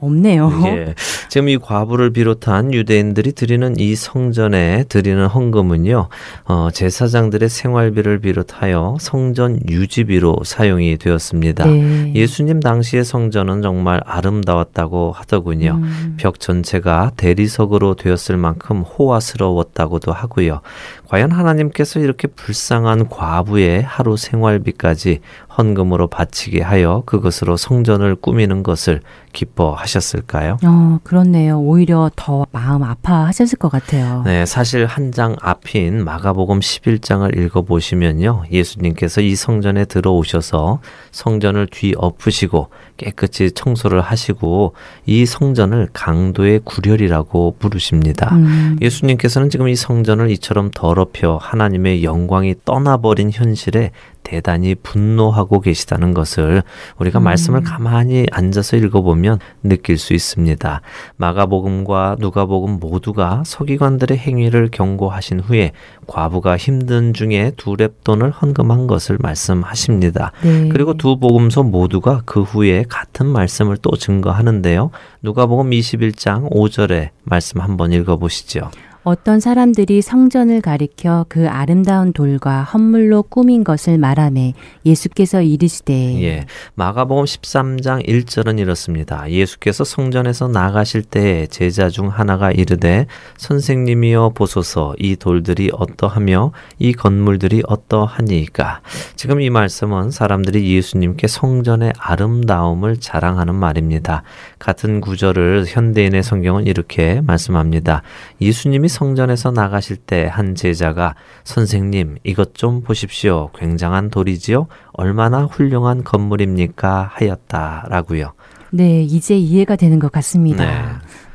없네요. 0.01 0.53
예. 0.67 0.95
지금 1.29 1.49
이 1.49 1.59
과부를 1.59 2.13
비롯한 2.13 2.73
유대인들이 2.73 3.33
드리는 3.33 3.79
이 3.79 3.95
성전에 3.95 4.85
드리는 4.89 5.27
헌금은요, 5.27 6.09
어, 6.45 6.69
제사장들의 6.73 7.49
생활비를 7.49 8.21
비롯하여 8.21 8.97
성전 9.01 9.61
유지비로 9.69 10.43
사용이 10.45 10.97
되었습니다. 10.97 11.67
네. 11.67 12.13
예수님 12.15 12.61
당시의 12.61 13.05
성전은 13.05 13.63
정말 13.63 14.01
아름다웠다고 14.05 15.13
하더군요. 15.13 15.81
음. 15.83 16.17
벽 16.19 16.41
전체가 16.41 17.13
대리석으로 17.17 17.95
되었을 17.95 18.37
만큼 18.37 18.83
호화스러웠다고도 18.83 20.13
하고요. 20.13 20.61
과연 21.09 21.31
하나님께서 21.33 22.01
이렇게 22.01 22.29
불쌍한 22.29 23.09
과부의 23.09 23.83
하루 23.83 24.17
생활비까지 24.17 25.21
헌금으로 25.57 26.07
바치게 26.09 26.61
하여 26.63 27.03
그것으로 27.07 27.57
성전을 27.57 28.15
꾸미는 28.17 28.63
것을 28.63 29.01
기뻐하셨을까요? 29.33 30.59
어, 30.65 30.99
그렇네요. 31.03 31.59
오히려 31.59 32.11
더 32.15 32.47
마음 32.53 32.83
아파하셨을 32.83 33.59
것 33.59 33.71
같아요. 33.71 34.23
네, 34.25 34.47
사실 34.47 34.87
한 34.87 35.09
장 35.11 35.35
앞인 35.41 36.05
마가복음 36.05 36.61
11장을 36.61 37.37
읽어 37.37 37.63
보시면요. 37.63 38.45
예수님께서 38.53 39.23
이 39.23 39.35
성전에 39.35 39.87
들어오셔서 39.87 40.81
성전을 41.11 41.67
뒤엎으시고 41.73 42.69
깨끗이 42.99 43.53
청소를 43.53 44.03
하시고 44.03 44.75
이 45.07 45.25
성전을 45.25 45.89
강도의 45.95 46.61
구렬이라고 46.65 47.57
부르십니다. 47.59 48.35
음. 48.35 48.77
예수님께서는 48.83 49.49
지금 49.49 49.69
이 49.69 49.77
성전을 49.77 50.31
이처럼 50.33 50.71
더럽혀 50.75 51.39
하나님의 51.41 52.05
영광이 52.05 52.57
떠나버린 52.67 53.31
현실에 53.33 53.93
대단히 54.29 54.75
분노하고 54.75 55.61
계시다는 55.61 56.13
것을 56.13 56.63
우리가 56.99 57.19
음. 57.19 57.25
말씀을 57.25 57.63
가만히 57.63 58.27
앉아서 58.31 58.77
읽어보면 58.77 59.39
느낄 59.63 59.97
수 59.97 60.13
있습니다. 60.13 60.83
마가복음과 61.17 62.17
누가복음 62.19 62.79
모두가 62.79 63.43
서기관들의 63.47 64.19
행위를 64.19 64.69
경고하신 64.71 65.41
후에 65.41 65.73
과부가 66.07 66.59
힘든 66.59 67.15
중에 67.15 67.53
두 67.57 67.75
랩돈을 67.75 68.33
헌금한 68.41 68.87
것을 68.87 69.17
말씀하십니다. 69.19 70.33
네. 70.43 70.69
그리고 70.69 70.95
두 70.95 71.19
복음서 71.19 71.63
모두가 71.63 72.23
그 72.27 72.43
후에 72.43 72.85
같은 72.87 73.27
말씀을 73.27 73.79
또 73.79 73.97
증거하는데요. 73.97 74.91
누가복음 75.23 75.71
21장 75.71 76.51
5절에 76.51 77.09
말씀 77.25 77.63
한번 77.63 77.93
읽어보시죠. 77.93 78.71
어떤 79.09 79.41
사람들이 79.41 80.03
성전을 80.03 80.61
가리켜 80.61 81.25
그 81.31 81.49
아름다운 81.49 82.13
돌과 82.13 82.63
헌물로 82.63 83.23
꾸민 83.23 83.65
것을 83.65 83.97
말하매 83.97 84.53
예수께서 84.85 85.41
이르시되 85.41 86.23
예. 86.23 86.45
마가복음 86.75 87.25
13장 87.25 88.07
1절은 88.07 88.59
이렇습니다. 88.59 89.31
예수께서 89.31 89.83
성전에서 89.85 90.49
나가실 90.49 91.05
때 91.05 91.47
제자 91.47 91.89
중 91.89 92.09
하나가 92.09 92.53
이르되 92.53 93.07
선생님이여 93.39 94.33
보소서 94.35 94.95
이 94.99 95.17
돌들이 95.17 95.71
어떠하며 95.73 96.53
이 96.79 96.93
건물들이 96.93 97.63
어떠하니까 97.67 98.83
지금 99.17 99.41
이 99.41 99.49
말씀은 99.49 100.11
사람들이 100.11 100.77
예수님께 100.77 101.29
성전의 101.29 101.95
아름다움을 101.99 102.99
자랑하는 102.99 103.55
말입니다. 103.55 104.23
같은 104.59 105.01
구절을 105.01 105.65
현대인의 105.67 106.23
성경은 106.23 106.67
이렇게 106.67 107.21
말씀합니다. 107.21 108.03
예수님이 108.41 108.89
성전에서 108.89 109.51
나가실 109.51 109.97
때 109.97 110.27
한 110.29 110.55
제자가 110.55 111.15
선생님 111.45 112.19
이것 112.25 112.55
좀 112.55 112.83
보십시오. 112.83 113.51
굉장한 113.57 114.11
돌이지요. 114.11 114.67
얼마나 114.93 115.45
훌륭한 115.45 116.05
건물입니까? 116.05 117.11
하였다라고요. 117.13 118.33
네, 118.71 119.03
이제 119.03 119.37
이해가 119.37 119.77
되는 119.77 119.99
것 119.99 120.13
같습니다. 120.13 120.65
네. 120.65 120.85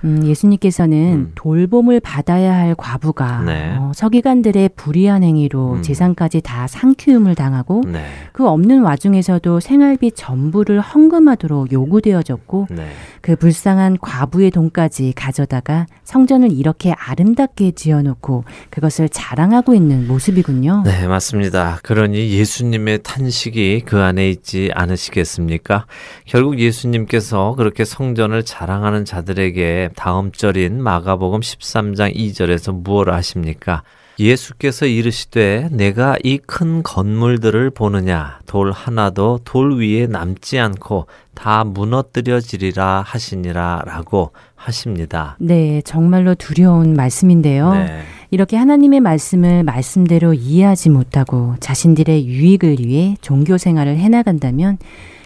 음, 0.03 0.25
예수님께서는 0.25 0.97
음. 0.97 1.31
돌봄을 1.35 1.99
받아야 1.99 2.53
할 2.53 2.75
과부가 2.75 3.41
네. 3.41 3.75
어, 3.77 3.91
서기관들의 3.95 4.71
불의한 4.75 5.23
행위로 5.23 5.73
음. 5.73 5.81
재산까지 5.81 6.41
다 6.41 6.67
상키움을 6.67 7.35
당하고 7.35 7.83
네. 7.85 8.05
그 8.33 8.47
없는 8.47 8.81
와중에서도 8.81 9.59
생활비 9.59 10.11
전부를 10.11 10.81
헌금하도록 10.81 11.71
요구되어졌고 11.71 12.67
네. 12.71 12.87
그 13.21 13.35
불쌍한 13.35 13.99
과부의 14.01 14.51
돈까지 14.51 15.13
가져다가 15.15 15.85
성전을 16.03 16.51
이렇게 16.51 16.91
아름답게 16.91 17.71
지어놓고 17.71 18.43
그것을 18.69 19.07
자랑하고 19.09 19.73
있는 19.73 20.07
모습이군요. 20.07 20.83
네, 20.85 21.07
맞습니다. 21.07 21.79
그러니 21.83 22.31
예수님의 22.31 23.03
탄식이 23.03 23.83
그 23.85 24.01
안에 24.01 24.29
있지 24.29 24.69
않으시겠습니까? 24.73 25.85
결국 26.25 26.59
예수님께서 26.59 27.55
그렇게 27.55 27.85
성전을 27.85 28.43
자랑하는 28.43 29.05
자들에게 29.05 29.89
다음 29.95 30.31
절인 30.31 30.81
마가복음 30.81 31.39
13장 31.41 32.15
2절에서 32.15 32.73
무엇을 32.83 33.13
하십니까? 33.13 33.83
예수께서 34.19 34.85
이르시되 34.85 35.69
내가 35.71 36.17
이 36.23 36.37
큰 36.37 36.83
건물들을 36.83 37.71
보느냐 37.71 38.39
돌 38.45 38.71
하나도 38.71 39.39
돌 39.43 39.75
위에 39.79 40.05
남지 40.05 40.59
않고 40.59 41.07
다 41.33 41.63
무너뜨려지리라 41.63 43.01
하시니라라고 43.05 44.31
하십니다. 44.55 45.35
네, 45.39 45.81
정말로 45.83 46.35
두려운 46.35 46.93
말씀인데요. 46.93 47.73
네. 47.73 48.03
이렇게 48.29 48.55
하나님의 48.55 48.99
말씀을 48.99 49.63
말씀대로 49.63 50.33
이해하지 50.33 50.89
못하고 50.89 51.55
자신들의 51.59 52.27
유익을 52.27 52.79
위해 52.79 53.15
종교 53.21 53.57
생활을 53.57 53.97
해나간다면 53.97 54.77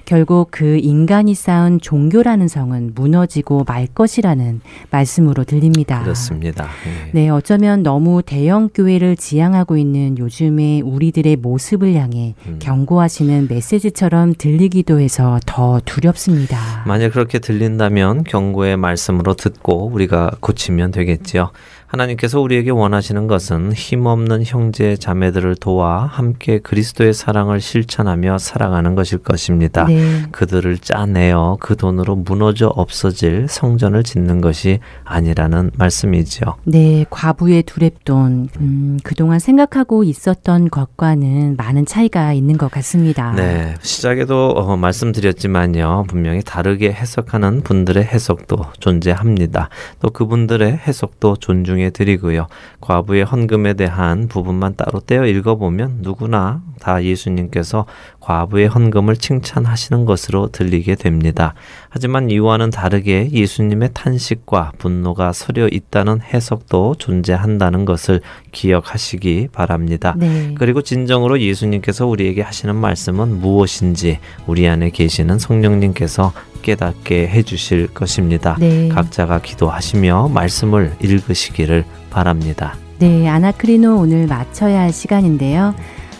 결국 0.07 0.47
그 0.51 0.77
인간이 0.77 1.35
쌓은 1.35 1.81
종교라는 1.81 2.47
성은 2.47 2.93
무너지고 2.95 3.65
말 3.67 3.87
것이라는 3.87 4.61
말씀으로 4.89 5.43
들립니다. 5.43 6.01
그렇습니다. 6.01 6.69
네. 6.85 7.23
네, 7.23 7.29
어쩌면 7.29 7.83
너무 7.83 8.21
대형 8.25 8.69
교회를 8.73 9.17
지향하고 9.17 9.75
있는 9.75 10.17
요즘의 10.17 10.81
우리들의 10.81 11.35
모습을 11.35 11.95
향해 11.95 12.35
음. 12.47 12.57
경고하시는 12.59 13.47
메시지처럼 13.49 14.35
들리기도 14.37 15.01
해서 15.01 15.41
더 15.45 15.81
두렵습니다. 15.83 16.85
만약 16.87 17.11
그렇게 17.11 17.39
들린다면 17.39 18.23
경고의 18.23 18.77
말씀으로 18.77 19.33
듣고 19.33 19.87
우리가 19.87 20.31
고치면 20.39 20.91
되겠지요. 20.91 21.51
하나님께서 21.87 22.41
우리에게 22.41 22.69
원하시는 22.69 23.27
것은 23.27 23.71
힘없는 23.71 24.43
형제 24.45 24.97
자매들을 24.97 25.55
도와 25.55 26.05
함께 26.05 26.59
그리스도의 26.59 27.13
사랑을 27.13 27.61
실천하며 27.61 28.39
살아가는 28.39 28.93
것일 28.93 29.19
것입니다. 29.19 29.85
네. 29.85 30.23
그들을 30.31 30.79
짜내어 30.79 31.57
그 31.61 31.77
돈으로 31.77 32.17
무너져 32.17 32.67
없어질 32.67 33.47
성전을 33.47 34.03
짓는 34.03 34.41
것이 34.41 34.79
아니라는 35.05 35.71
말씀이지요. 35.77 36.55
네, 36.65 37.05
과부의 37.09 37.63
두랩돈 37.63 38.49
음, 38.59 38.99
그동안 39.03 39.39
생각하고 39.39 40.03
있었던 40.03 40.69
것과는 40.69 41.55
많은 41.55 41.85
차이가 41.85 42.33
있는 42.33 42.57
것 42.57 42.69
같습니다. 42.69 43.31
네, 43.31 43.75
시작에도 43.81 44.49
어, 44.49 44.75
말씀드렸지만요, 44.75 46.05
분명히 46.09 46.41
다르게 46.43 46.91
해석하는 46.91 47.61
분들의 47.61 48.03
해석도 48.03 48.65
존재합니다. 48.79 49.69
또 50.01 50.09
그분들의 50.09 50.69
해석도 50.85 51.37
존중. 51.37 51.76
중에 51.77 51.91
드리고요. 51.91 52.47
과부의 52.81 53.23
헌금에 53.23 53.75
대한 53.75 54.27
부분만 54.27 54.75
따로 54.75 54.99
떼어 54.99 55.25
읽어보면 55.25 55.99
누구나 56.01 56.61
다 56.79 57.03
예수님께서 57.03 57.85
과부의 58.27 58.67
헌금을 58.67 59.15
칭찬하시는 59.15 60.03
것으로 60.03 60.49
들리게 60.51 60.95
됩니다. 60.95 61.53
하지만 61.87 62.29
이와는 62.29 62.71
다르게 62.71 63.29
예수님의 63.31 63.91
탄식과 63.93 64.73
분노가 64.77 65.31
서려 65.31 65.69
있다는 65.69 66.19
해석도 66.21 66.95
존재한다는 66.99 67.85
것을 67.85 68.19
기억하시기 68.51 69.47
바랍니다. 69.53 70.13
네. 70.17 70.53
그리고 70.57 70.81
진정으로 70.81 71.39
예수님께서 71.39 72.05
우리에게 72.05 72.41
하시는 72.41 72.75
말씀은 72.75 73.39
무엇인지 73.39 74.19
우리 74.45 74.67
안에 74.67 74.89
계시는 74.89 75.39
성령님께서 75.39 76.33
깨닫게 76.63 77.29
해주실 77.29 77.93
것입니다. 77.93 78.57
네. 78.59 78.89
각자가 78.89 79.39
기도하시며 79.39 80.31
말씀을 80.33 80.97
읽으시기를 81.01 81.85
바랍니다. 82.09 82.75
네, 82.99 83.29
아나크리노 83.29 83.95
오늘 83.95 84.27
마쳐야 84.27 84.81
할 84.81 84.91
시간인데요. 84.91 85.73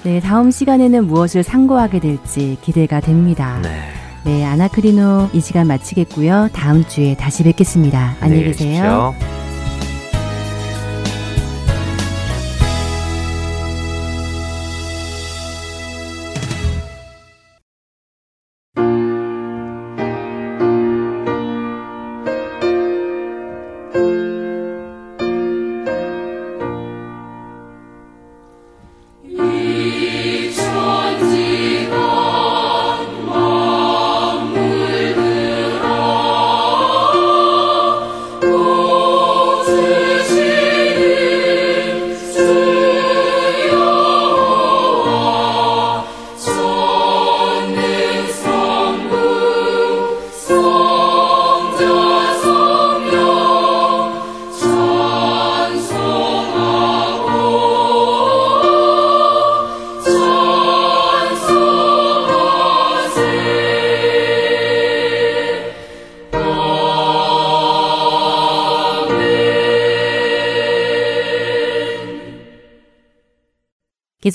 네, 0.08 0.22
다음 0.22 0.52
시간에는 0.52 1.06
무엇을 1.06 1.44
상고하게 1.44 2.00
될지 2.00 2.58
기대가 2.62 3.02
됩니다. 3.02 3.60
네. 3.62 3.70
네, 4.24 4.46
아나크리노 4.46 5.32
이 5.34 5.42
시간 5.42 5.68
마치겠고요. 5.68 6.48
다음 6.54 6.86
주에 6.86 7.14
다시 7.18 7.44
뵙겠습니다. 7.44 8.16
안녕히 8.22 8.46
계세요. 8.46 9.14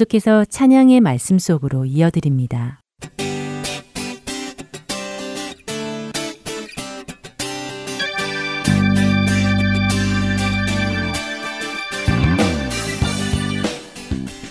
계속해서 0.02 0.44
찬양의 0.46 1.00
말씀 1.00 1.38
속으로 1.38 1.84
이어드립니다. 1.84 2.80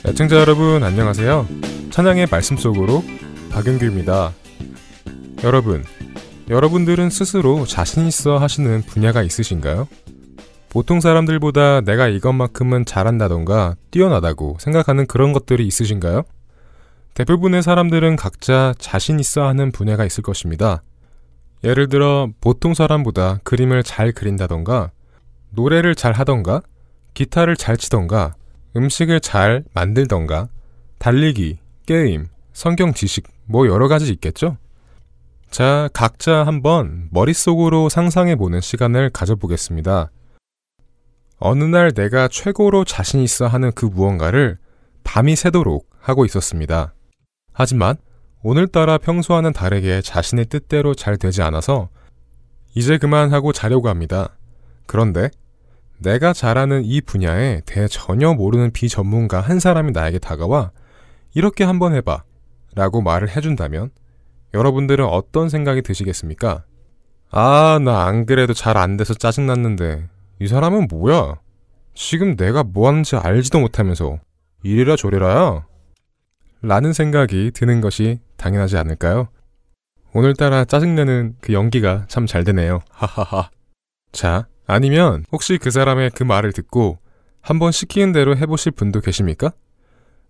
애청자 0.05 0.37
여러분 0.37 0.83
안녕하세요. 0.83 1.47
찬양의 1.89 2.27
말씀 2.31 2.55
속으로 2.55 3.03
박영규입니다. 3.51 4.33
여러분, 5.43 5.83
여러분들은 6.49 7.09
스스로 7.09 7.65
자신 7.65 8.05
있어 8.07 8.37
하시는 8.37 8.81
분야가 8.83 9.23
있으신가요? 9.23 9.87
보통 10.71 11.01
사람들보다 11.01 11.81
내가 11.81 12.07
이것만큼은 12.07 12.85
잘한다던가 12.85 13.75
뛰어나다고 13.91 14.55
생각하는 14.57 15.05
그런 15.05 15.33
것들이 15.33 15.67
있으신가요? 15.67 16.23
대부분의 17.13 17.61
사람들은 17.61 18.15
각자 18.15 18.73
자신 18.79 19.19
있어 19.19 19.45
하는 19.45 19.73
분야가 19.73 20.05
있을 20.05 20.23
것입니다. 20.23 20.81
예를 21.65 21.89
들어 21.89 22.29
보통 22.39 22.73
사람보다 22.73 23.41
그림을 23.43 23.83
잘 23.83 24.13
그린다던가 24.13 24.91
노래를 25.49 25.93
잘 25.93 26.13
하던가 26.13 26.61
기타를 27.15 27.57
잘 27.57 27.75
치던가 27.75 28.35
음식을 28.77 29.19
잘 29.19 29.65
만들던가 29.73 30.47
달리기, 30.99 31.59
게임, 31.85 32.27
성경 32.53 32.93
지식 32.93 33.27
뭐 33.43 33.67
여러 33.67 33.89
가지 33.89 34.09
있겠죠? 34.13 34.55
자, 35.49 35.89
각자 35.91 36.45
한번 36.45 37.09
머릿속으로 37.11 37.89
상상해 37.89 38.37
보는 38.37 38.61
시간을 38.61 39.09
가져보겠습니다. 39.09 40.11
어느 41.43 41.63
날 41.63 41.91
내가 41.91 42.27
최고로 42.27 42.85
자신 42.85 43.19
있어 43.19 43.47
하는 43.47 43.71
그 43.73 43.85
무언가를 43.85 44.59
밤이 45.03 45.35
새도록 45.35 45.89
하고 45.99 46.23
있었습니다. 46.25 46.93
하지만 47.51 47.95
오늘따라 48.43 48.99
평소와는 48.99 49.51
다르게 49.51 50.01
자신의 50.01 50.45
뜻대로 50.45 50.93
잘 50.93 51.17
되지 51.17 51.41
않아서 51.41 51.89
이제 52.75 52.99
그만하고 52.99 53.53
자려고 53.53 53.89
합니다. 53.89 54.37
그런데 54.85 55.31
내가 55.97 56.31
잘하는 56.31 56.83
이 56.85 57.01
분야에 57.01 57.61
대해 57.65 57.87
전혀 57.87 58.33
모르는 58.33 58.71
비전문가 58.71 59.41
한 59.41 59.59
사람이 59.59 59.93
나에게 59.93 60.19
다가와 60.19 60.71
이렇게 61.33 61.63
한번 61.63 61.95
해봐 61.95 62.23
라고 62.75 63.01
말을 63.01 63.29
해준다면 63.35 63.89
여러분들은 64.53 65.05
어떤 65.05 65.49
생각이 65.49 65.81
드시겠습니까? 65.81 66.65
아, 67.31 67.79
나 67.83 68.05
안 68.05 68.27
그래도 68.27 68.53
잘 68.53 68.77
안 68.77 68.95
돼서 68.97 69.15
짜증났는데 69.15 70.07
이 70.41 70.47
사람은 70.47 70.87
뭐야? 70.89 71.35
지금 71.93 72.35
내가 72.35 72.63
뭐 72.63 72.87
하는지 72.87 73.15
알지도 73.15 73.59
못하면서 73.59 74.17
이래라 74.63 74.95
저래라야? 74.95 75.67
라는 76.63 76.93
생각이 76.93 77.51
드는 77.53 77.79
것이 77.79 78.19
당연하지 78.37 78.75
않을까요? 78.77 79.27
오늘따라 80.13 80.65
짜증내는 80.65 81.35
그 81.41 81.53
연기가 81.53 82.05
참 82.07 82.25
잘 82.25 82.43
되네요. 82.43 82.79
하하하. 82.89 83.51
자, 84.13 84.47
아니면 84.65 85.25
혹시 85.31 85.59
그 85.59 85.69
사람의 85.69 86.09
그 86.15 86.23
말을 86.23 86.53
듣고 86.53 86.97
한번 87.41 87.71
시키는 87.71 88.11
대로 88.11 88.35
해보실 88.35 88.71
분도 88.71 88.99
계십니까? 88.99 89.51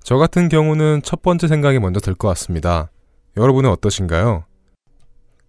저 0.04 0.18
같은 0.18 0.50
경우는 0.50 1.04
첫 1.04 1.22
번째 1.22 1.48
생각이 1.48 1.80
먼저 1.80 2.02
들 2.02 2.16
것 2.16 2.28
같습니다. 2.28 2.92
여러분은 3.38 3.70
어떠신가요? 3.70 4.44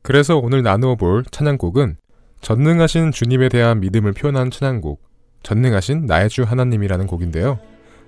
그래서 0.03 0.37
오늘 0.37 0.63
나누어 0.63 0.95
볼 0.95 1.25
찬양곡은 1.33 1.97
전능하신 2.43 3.13
주님에 3.13 3.49
대한 3.49 3.79
믿음을 3.81 4.13
표현한 4.13 4.51
찬양곡, 4.51 5.01
전능하신 5.45 6.07
나의 6.07 6.29
주 6.29 6.43
하나님이라는 6.43 7.07
곡인데요. 7.07 7.61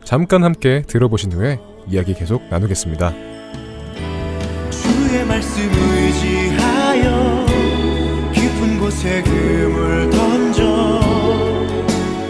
잠깐 0.03 0.43
함께 0.43 0.83
들어보신 0.87 1.33
후에 1.33 1.61
이야기 1.89 2.15
계속 2.15 2.43
나누겠습니다. 2.51 3.13
주의 4.71 5.25
말씀 5.25 5.63
의지하여 5.73 7.47
깊은 8.33 8.81
곳에 8.81 9.23
금을 9.23 10.11
던져 10.11 11.01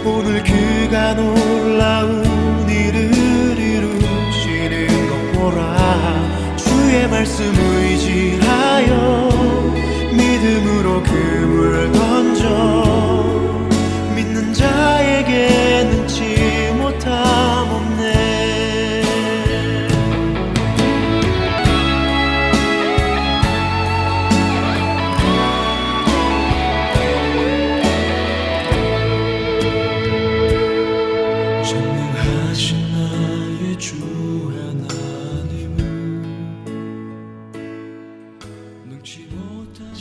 오늘 0.05 0.43
그가 0.43 1.15
놀라운 1.15 2.23
일을 2.69 3.57
이루시는 3.57 4.87
것 5.09 5.39
보라 5.39 6.55
주의 6.55 7.09
말씀 7.09 7.45
의지하여 7.45 9.34
금을 11.03 11.91
던져 11.91 12.49
믿는 14.15 14.53
자에게 14.53 15.83
능 15.89 16.04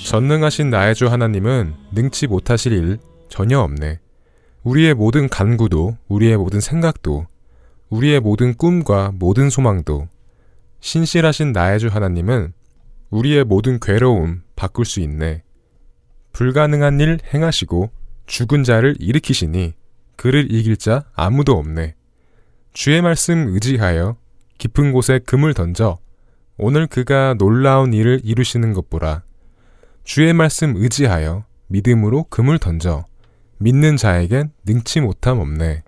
전능하신 0.04 0.68
나의 0.68 0.94
주 0.94 1.06
하나님은 1.06 1.74
능치 1.92 2.26
못하실 2.26 2.72
일 2.72 2.98
전혀 3.30 3.58
없네. 3.58 4.00
우리의 4.62 4.92
모든 4.92 5.30
간구도, 5.30 5.96
우리의 6.08 6.36
모든 6.36 6.60
생각도, 6.60 7.26
우리의 7.88 8.20
모든 8.20 8.54
꿈과 8.54 9.12
모든 9.14 9.48
소망도, 9.48 10.08
신실하신 10.80 11.52
나의 11.52 11.78
주 11.78 11.88
하나님은 11.88 12.52
우리의 13.08 13.44
모든 13.44 13.80
괴로움 13.80 14.42
바꿀 14.56 14.84
수 14.84 15.00
있네. 15.00 15.42
불가능한 16.34 17.00
일 17.00 17.18
행하시고 17.32 17.90
죽은 18.26 18.62
자를 18.62 18.94
일으키시니 19.00 19.72
그를 20.16 20.52
이길 20.52 20.76
자 20.76 21.06
아무도 21.14 21.54
없네. 21.54 21.94
주의 22.74 23.00
말씀 23.00 23.48
의지하여 23.54 24.18
깊은 24.58 24.92
곳에 24.92 25.20
금을 25.20 25.54
던져 25.54 25.96
오늘 26.58 26.86
그가 26.86 27.34
놀라운 27.38 27.94
일을 27.94 28.20
이루시는 28.22 28.74
것 28.74 28.90
보라. 28.90 29.22
주의 30.04 30.34
말씀 30.34 30.76
의지하여 30.76 31.44
믿음으로 31.68 32.24
금을 32.24 32.58
던져 32.58 33.06
믿는 33.58 33.96
자에겐 33.96 34.52
능치 34.66 35.00
못함 35.00 35.40
없네. 35.40 35.82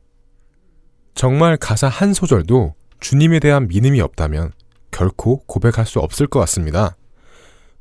정말 1.15 1.59
가사 1.59 1.89
한 1.89 2.15
소절도 2.15 2.75
주님에 2.99 3.41
대한 3.41 3.69
믿음이 3.69 4.01
없다면 4.01 4.53
결코 4.91 5.41
고백할 5.47 5.85
수 5.85 6.01
없을 6.01 6.27
것 6.27 6.41
같습니다. 6.41 6.97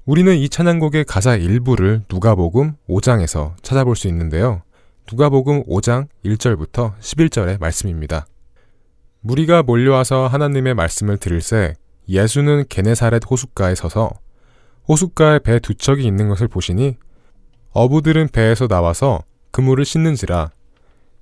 우리는 0.05 0.35
이 0.35 0.49
찬양곡의 0.49 1.05
가사 1.05 1.35
일부를 1.35 2.03
누가복음 2.11 2.73
5장에서 2.89 3.55
찾아볼 3.61 3.95
수 3.95 4.09
있는데요. 4.09 4.61
누가복음 5.09 5.63
5장 5.63 6.07
1절부터 6.25 6.99
11절의 6.99 7.61
말씀입니다. 7.61 8.27
무리가 9.21 9.63
몰려와서 9.63 10.27
하나님의 10.27 10.73
말씀을 10.73 11.17
들을 11.17 11.41
새 11.41 11.75
예수는 12.09 12.65
게네사렛 12.67 13.23
호숫가에 13.29 13.73
서서 13.73 14.11
호숫가에 14.87 15.39
배 15.39 15.59
두 15.59 15.73
척이 15.73 16.05
있는 16.05 16.29
것을 16.29 16.47
보시니 16.47 16.97
어부들은 17.71 18.29
배에서 18.29 18.67
나와서 18.67 19.23
그물을 19.51 19.83
씻는지라. 19.83 20.51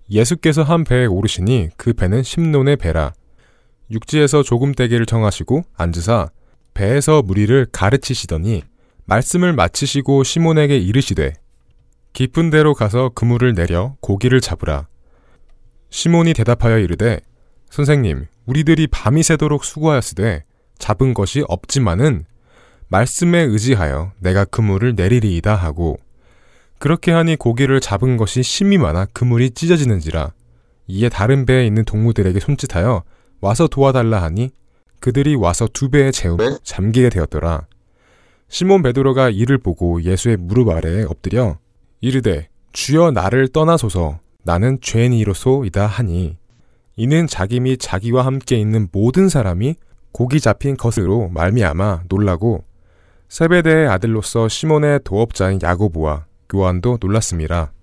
예수께서 0.10 0.63
한 0.63 0.84
배에 0.84 1.06
오르시니 1.06 1.69
그 1.78 1.93
배는 1.93 2.23
심론의 2.23 2.78
배라. 2.78 3.13
육지에서 3.89 4.43
조금 4.43 4.73
떼기를 4.73 5.06
청하시고 5.06 5.63
앉으사 5.76 6.30
배에서 6.73 7.21
무리를 7.21 7.67
가르치시더니 7.71 8.63
말씀을 9.06 9.54
마치시고 9.54 10.23
시몬에게 10.23 10.78
이르시되 10.78 11.34
깊은 12.13 12.49
데로 12.49 12.73
가서 12.73 13.10
그물을 13.10 13.54
내려 13.54 13.95
고기를 14.02 14.41
잡으라. 14.41 14.88
시몬이 15.89 16.34
대답하여 16.34 16.80
이르되 16.80 17.19
선생님 17.69 18.28
우리들이 18.45 18.88
밤이 18.88 19.23
새도록 19.23 19.63
수고하였으되 19.63 20.43
잡은 20.78 21.13
것이 21.13 21.43
없지만은 21.47 22.26
말씀에 22.93 23.39
의지하여 23.39 24.12
내가 24.19 24.45
그물을 24.45 24.93
내리리이다 24.93 25.56
하고 25.56 25.97
그렇게 26.77 27.12
하니 27.12 27.36
고기를 27.36 27.79
잡은 27.79 28.17
것이 28.17 28.43
심이 28.43 28.77
많아 28.77 29.08
그물이 29.13 29.51
찢어지는지라 29.51 30.32
이에 30.88 31.10
다른 31.10 31.47
배에 31.47 31.65
있는 31.65 31.86
동무들에게 31.86 32.39
손짓하여 32.39 33.03
와서 33.41 33.67
도와달라 33.67 34.21
하니 34.21 34.51
그들이 34.99 35.34
와서 35.34 35.67
두 35.73 35.89
배의 35.89 36.12
재움에 36.12 36.58
잠기게 36.63 37.10
되었더라. 37.10 37.65
시몬 38.47 38.84
베드로가 38.84 39.32
이를 39.32 39.58
보고 39.58 40.01
예수의 40.03 40.38
무릎 40.38 40.69
아래에 40.69 41.03
엎드려 41.03 41.58
이르되 41.99 42.47
주여 42.73 43.10
나를 43.10 43.47
떠나소서 43.47 44.19
나는 44.43 44.77
죄인이로소이다 44.82 45.88
하니 45.88 46.38
이는 46.95 47.25
자기 47.25 47.60
및 47.60 47.77
자기와 47.82 48.23
함께 48.23 48.58
있는 48.58 48.88
모든 48.91 49.29
사람이 49.29 49.77
고기 50.12 50.39
잡힌 50.39 50.77
것으로 50.77 51.29
말미암아 51.29 52.03
놀라고 52.08 52.63
세베대의 53.34 53.88
아들로서 53.88 54.48
시몬의 54.48 55.00
도업자인 55.04 55.58
야고보와 55.60 56.28
요한도 56.54 57.00
놀랐습니다. 57.02 57.74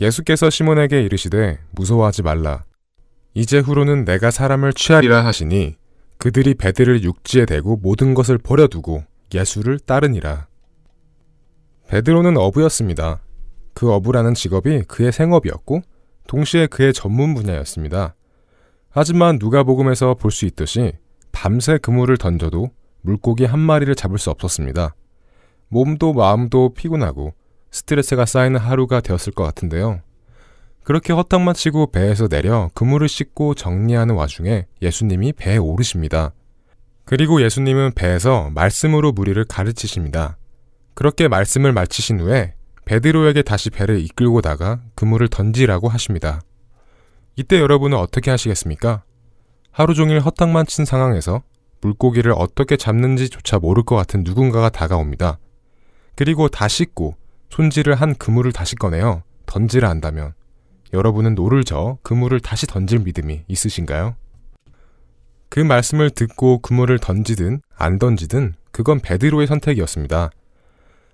예수께서 0.00 0.48
시몬에게 0.48 1.02
이르시되 1.02 1.58
무서워하지 1.72 2.22
말라. 2.22 2.64
이제 3.34 3.58
후로는 3.58 4.06
내가 4.06 4.30
사람을 4.30 4.72
취하리라 4.72 5.26
하시니 5.26 5.76
그들이 6.16 6.54
배들을 6.54 7.02
육지에 7.02 7.44
대고 7.44 7.80
모든 7.82 8.14
것을 8.14 8.38
버려두고 8.38 9.04
예수를 9.34 9.78
따르니라. 9.78 10.46
베드로는 11.88 12.38
어부였습니다. 12.38 13.20
그 13.74 13.92
어부라는 13.92 14.32
직업이 14.32 14.84
그의 14.84 15.12
생업이었고 15.12 15.82
동시에 16.26 16.66
그의 16.66 16.94
전문 16.94 17.34
분야였습니다. 17.34 18.14
하지만 18.88 19.36
누가복음에서 19.38 20.14
볼 20.14 20.30
수 20.30 20.46
있듯이 20.46 20.94
밤새 21.30 21.76
그물을 21.76 22.16
던져도 22.16 22.70
물고기 23.02 23.44
한 23.44 23.60
마리를 23.60 23.94
잡을 23.94 24.18
수 24.18 24.30
없었습니다. 24.30 24.94
몸도 25.68 26.12
마음도 26.12 26.72
피곤하고 26.74 27.34
스트레스가 27.70 28.26
쌓이는 28.26 28.58
하루가 28.58 29.00
되었을 29.00 29.32
것 29.32 29.44
같은데요. 29.44 30.00
그렇게 30.84 31.12
허탕만 31.12 31.54
치고 31.54 31.92
배에서 31.92 32.28
내려 32.28 32.70
그물을 32.74 33.08
씻고 33.08 33.54
정리하는 33.54 34.14
와중에 34.14 34.66
예수님이 34.80 35.32
배에 35.32 35.56
오르십니다. 35.56 36.32
그리고 37.04 37.42
예수님은 37.42 37.92
배에서 37.94 38.50
말씀으로 38.50 39.12
무리를 39.12 39.42
가르치십니다. 39.44 40.38
그렇게 40.94 41.28
말씀을 41.28 41.72
마치신 41.72 42.20
후에 42.20 42.54
베드로에게 42.84 43.42
다시 43.42 43.70
배를 43.70 44.00
이끌고 44.00 44.53
나가 44.53 44.80
그물을 44.94 45.28
던지라고 45.28 45.88
하십니다. 45.88 46.40
이때 47.36 47.58
여러분은 47.60 47.96
어떻게 47.96 48.30
하시겠습니까? 48.30 49.04
하루 49.70 49.94
종일 49.94 50.20
허탕만 50.20 50.66
친 50.66 50.84
상황에서 50.84 51.42
물고기를 51.82 52.32
어떻게 52.34 52.76
잡는지조차 52.76 53.58
모를 53.58 53.82
것 53.82 53.96
같은 53.96 54.22
누군가가 54.24 54.70
다가옵니다. 54.70 55.38
그리고 56.16 56.48
다 56.48 56.68
씻고 56.68 57.16
손질을 57.50 57.94
한 57.94 58.14
그물을 58.14 58.50
다시 58.52 58.76
꺼내어 58.76 59.22
던지라 59.46 59.88
한다면 59.90 60.32
여러분은 60.94 61.34
노를 61.34 61.64
저어 61.64 61.98
그물을 62.02 62.38
다시 62.40 62.66
던질 62.66 63.00
믿음이 63.00 63.44
있으신가요? 63.48 64.14
그 65.48 65.60
말씀을 65.60 66.10
듣고 66.10 66.58
그물을 66.58 66.98
던지든 66.98 67.60
안 67.76 67.98
던지든 67.98 68.54
그건 68.70 69.00
베드로의 69.00 69.46
선택이었습니다. 69.46 70.30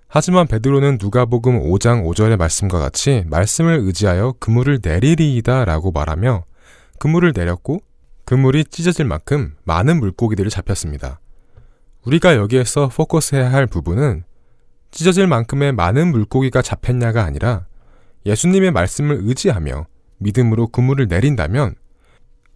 하지만 0.07 0.47
베드로는 0.47 0.97
누가복음 0.99 1.59
5장 1.59 2.05
5절의 2.05 2.37
말씀과 2.37 2.79
같이 2.79 3.23
말씀을 3.27 3.79
의지하여 3.79 4.35
그물을 4.39 4.79
내리리이다 4.81 5.65
라고 5.65 5.91
말하며 5.91 6.45
그물을 6.99 7.33
내렸고 7.35 7.81
그물이 8.29 8.65
찢어질 8.65 9.05
만큼 9.05 9.55
많은 9.63 9.99
물고기들을 9.99 10.51
잡혔습니다. 10.51 11.19
우리가 12.05 12.35
여기에서 12.35 12.87
포커스해야 12.87 13.51
할 13.51 13.65
부분은 13.65 14.23
찢어질 14.91 15.25
만큼의 15.25 15.71
많은 15.71 16.11
물고기가 16.11 16.61
잡혔냐가 16.61 17.23
아니라 17.23 17.65
예수님의 18.27 18.69
말씀을 18.69 19.21
의지하며 19.23 19.87
믿음으로 20.19 20.67
그물을 20.67 21.07
내린다면 21.07 21.73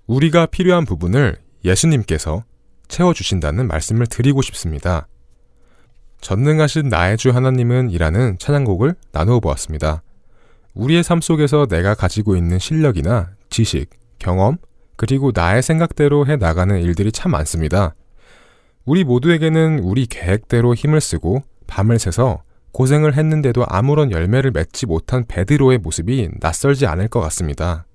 우리가 0.06 0.46
필요한 0.46 0.86
부분을 0.86 1.38
예수님께서 1.66 2.44
채워주신다는 2.88 3.68
말씀을 3.68 4.06
드리고 4.06 4.44
싶습니다. 4.44 5.08
전능하신 6.22 6.88
나의 6.90 7.18
주 7.18 7.32
하나님은 7.32 7.90
이라는 7.90 8.38
찬양곡을 8.38 8.94
나누어 9.12 9.40
보았습니다. 9.40 10.04
우리의 10.76 11.02
삶 11.02 11.20
속에서 11.20 11.66
내가 11.66 11.96
가지고 11.96 12.36
있는 12.36 12.60
실력이나 12.60 13.32
지식, 13.50 13.90
경험, 14.20 14.60
그리고 14.96 15.32
나의 15.34 15.62
생각대로 15.62 16.28
해 16.28 16.36
나가는 16.36 16.80
일들이 16.80 17.12
참 17.12 17.32
많습니다. 17.32 17.96
우리 18.86 19.04
모두에게는 19.04 19.80
우리 19.80 20.06
계획대로 20.06 20.74
힘을 20.74 21.02
쓰고 21.02 21.44
밤을 21.68 22.00
새서 22.00 22.44
고생을 22.74 23.16
했는데도 23.16 23.66
아무런 23.68 24.12
열매를 24.12 24.52
맺지 24.52 24.88
못한 24.88 25.26
베드로의 25.28 25.78
모습이 25.78 26.30
낯설지 26.40 26.86
않을 26.88 27.08
것 27.08 27.22
같습니다. 27.22 27.86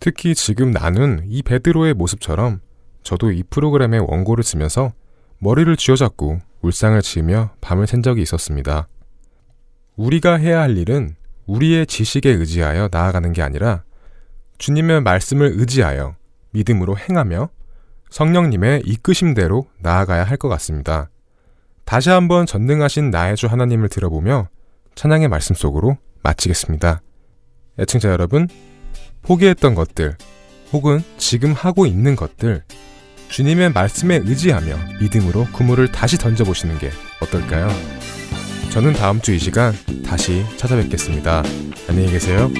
특히 0.00 0.34
지금 0.34 0.70
나눈 0.70 1.22
이 1.26 1.42
베드로의 1.42 1.94
모습처럼 1.94 2.60
저도 3.02 3.30
이 3.30 3.42
프로그램의 3.48 4.00
원고를 4.00 4.42
쓰면서 4.42 4.92
머리를 5.38 5.76
쥐어잡고 5.76 6.40
울상을 6.62 7.00
지으며 7.02 7.50
밤을 7.60 7.86
샌 7.86 8.02
적이 8.02 8.22
있었습니다. 8.22 8.88
우리가 9.96 10.34
해야 10.34 10.60
할 10.60 10.76
일은 10.76 11.14
우리의 11.46 11.86
지식에 11.86 12.30
의지하여 12.30 12.88
나아가는 12.90 13.32
게 13.32 13.42
아니라 13.42 13.84
주님의 14.58 15.02
말씀을 15.02 15.52
의지하여 15.56 16.16
믿음으로 16.52 16.96
행하며 16.98 17.50
성령님의 18.10 18.82
이끄심대로 18.84 19.66
나아가야 19.80 20.24
할 20.24 20.36
것 20.38 20.48
같습니다. 20.48 21.10
다시 21.84 22.10
한번 22.10 22.46
전능하신 22.46 23.10
나의 23.10 23.36
주 23.36 23.46
하나님을 23.46 23.88
들어보며 23.88 24.48
찬양의 24.94 25.28
말씀 25.28 25.54
속으로 25.54 25.98
마치겠습니다. 26.22 27.02
애청자 27.78 28.08
여러분, 28.10 28.48
포기했던 29.22 29.74
것들, 29.74 30.16
혹은 30.72 31.02
지금 31.18 31.52
하고 31.52 31.86
있는 31.86 32.16
것들, 32.16 32.64
주님의 33.28 33.72
말씀에 33.72 34.20
의지하며 34.24 34.76
믿음으로 35.00 35.46
그물을 35.52 35.90
다시 35.92 36.16
던져보시는 36.16 36.78
게 36.78 36.90
어떨까요? 37.20 37.68
저는 38.70 38.92
다음 38.94 39.20
주 39.20 39.32
이 39.34 39.38
시간 39.38 39.72
다시 40.04 40.44
찾아뵙겠습니다. 40.56 41.42
안녕히 41.88 42.10
계세요. 42.10 42.50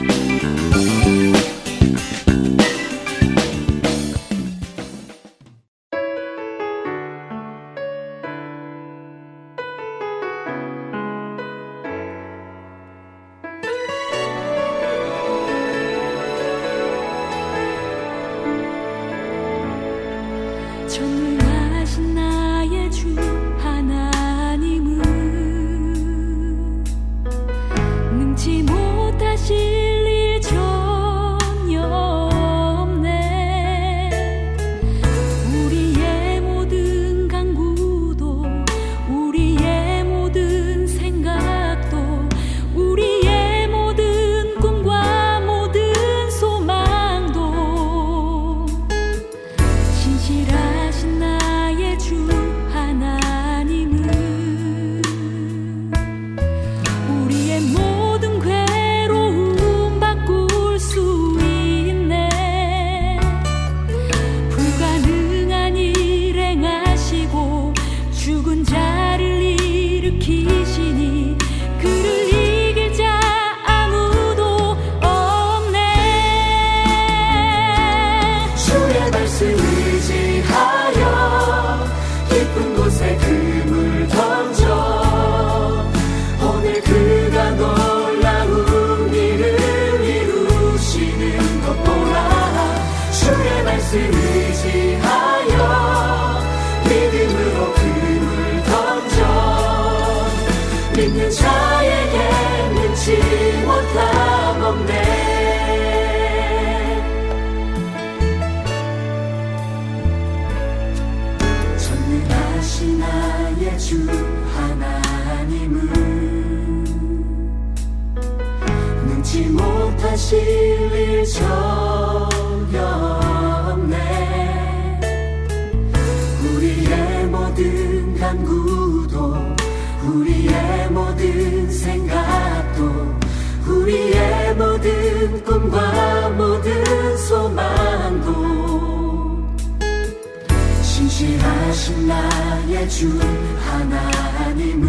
나에게 142.77 142.89
준 142.89 143.18
하나님은 143.59 144.85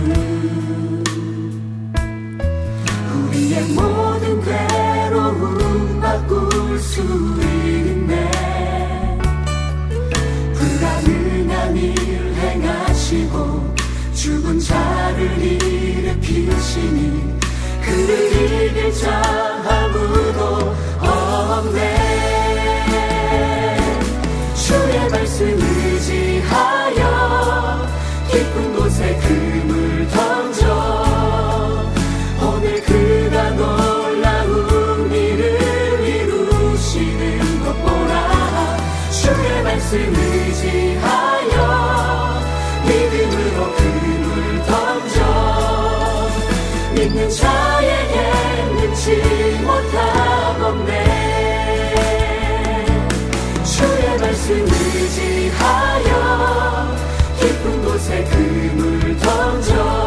우리의 3.14 3.64
모든 3.70 4.42
괴로움 4.42 6.02
바꿀 6.02 6.78
수 6.80 7.02
있네 7.02 8.30
불가능한 10.54 11.78
일 11.78 12.34
행하시고 12.36 13.76
죽은 14.14 14.60
자를 14.60 15.42
일으키시니 15.42 17.38
그를 17.82 18.70
이길 18.70 18.94
자 18.94 19.22
아무도 19.66 20.76
없네 21.00 21.98
주의 24.56 25.10
말씀. 25.10 25.67
못함 49.64 50.62
없네. 50.64 51.06
주의 53.64 54.18
말씀 54.20 54.56
의지하여 54.60 56.12
깊은 57.40 57.86
곳에 57.86 58.24
금을 58.26 59.18
던져 59.18 60.07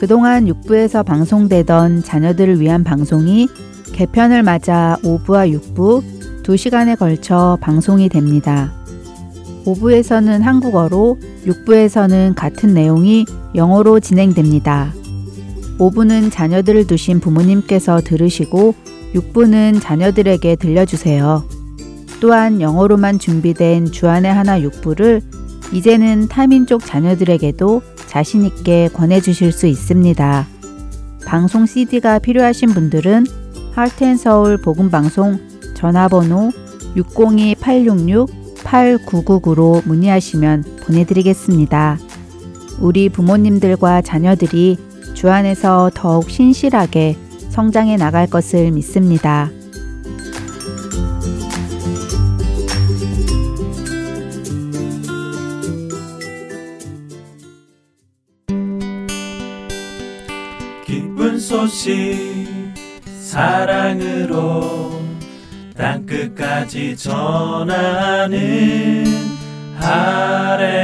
그동안 0.00 0.46
6부에서 0.46 1.04
방송되던 1.04 2.04
자녀들을 2.04 2.58
위한 2.58 2.82
방송이 2.82 3.48
개편을 3.92 4.42
맞아 4.42 4.96
5부와 5.02 5.54
6부 5.60 6.42
2시간에 6.42 6.98
걸쳐 6.98 7.58
방송이 7.60 8.08
됩니다. 8.08 8.72
5부에서는 9.66 10.40
한국어로, 10.40 11.18
6부에서는 11.44 12.34
같은 12.34 12.72
내용이 12.72 13.26
영어로 13.54 14.00
진행됩니다. 14.00 14.94
5부는 15.78 16.32
자녀들을 16.32 16.86
두신 16.86 17.20
부모님께서 17.20 18.00
들으시고 18.00 18.74
6부는 19.14 19.82
자녀들에게 19.82 20.56
들려주세요. 20.56 21.44
또한 22.22 22.62
영어로만 22.62 23.18
준비된 23.18 23.92
주안의 23.92 24.32
하나 24.32 24.58
6부를 24.60 25.20
이제는 25.74 26.28
타민족 26.28 26.86
자녀들에게도 26.86 27.82
자신있게 28.10 28.90
권해주실 28.92 29.52
수 29.52 29.68
있습니다. 29.68 30.46
방송 31.24 31.64
CD가 31.64 32.18
필요하신 32.18 32.70
분들은 32.70 33.24
하트앤서울 33.72 34.56
복음방송 34.58 35.38
전화번호 35.74 36.50
602-866-8999로 36.96 39.86
문의하시면 39.86 40.64
보내드리겠습니다. 40.82 41.98
우리 42.80 43.08
부모님들과 43.08 44.02
자녀들이 44.02 44.76
주 45.14 45.30
안에서 45.30 45.92
더욱 45.94 46.28
신실하게 46.30 47.16
성장해 47.50 47.96
나갈 47.96 48.26
것을 48.26 48.72
믿습니다. 48.72 49.52
소식 61.70 62.48
사랑으로 63.20 64.90
땅끝까지 65.76 66.96
전하는 66.96 68.38
아랜소 69.78 70.80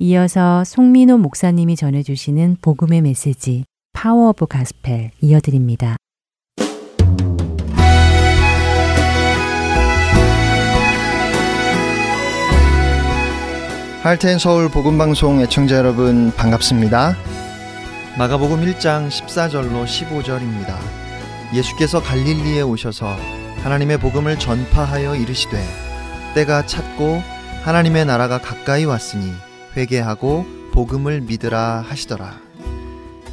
이어서 0.00 0.64
송민호 0.64 1.18
목사님이 1.18 1.76
전해주시는 1.76 2.56
복음의 2.60 3.02
메시지 3.02 3.64
Power 3.92 4.30
of 4.30 4.46
Gospel 4.46 5.12
이어드립니다. 5.20 5.96
할텐 14.06 14.38
서울 14.38 14.68
복음방송 14.68 15.40
애청자 15.40 15.78
여러분 15.78 16.30
반갑습니다. 16.36 17.16
마가복음 18.16 18.60
1장 18.60 19.08
14절로 19.08 19.84
15절입니다. 19.84 20.76
예수께서 21.52 22.00
갈릴리에 22.00 22.62
오셔서 22.62 23.08
하나님의 23.64 23.98
복음을 23.98 24.38
전파하여 24.38 25.16
이르시되 25.16 25.60
때가 26.36 26.66
찼고 26.66 27.20
하나님의 27.64 28.04
나라가 28.06 28.38
가까이 28.38 28.84
왔으니 28.84 29.32
회개하고 29.76 30.46
복음을 30.70 31.22
믿으라 31.22 31.84
하시더라. 31.88 32.38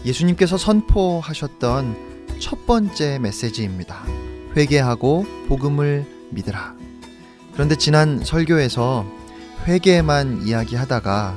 예수님께서 0.06 0.58
선포하셨던 0.58 2.40
첫 2.40 2.66
번째 2.66 3.20
메시지입니다. 3.20 4.04
회개하고 4.58 5.28
복음을 5.48 6.08
믿으라. 6.32 6.74
그런데 7.54 7.76
지난 7.76 8.24
설교에서 8.24 9.22
회개만 9.66 10.44
이야기하다가 10.44 11.36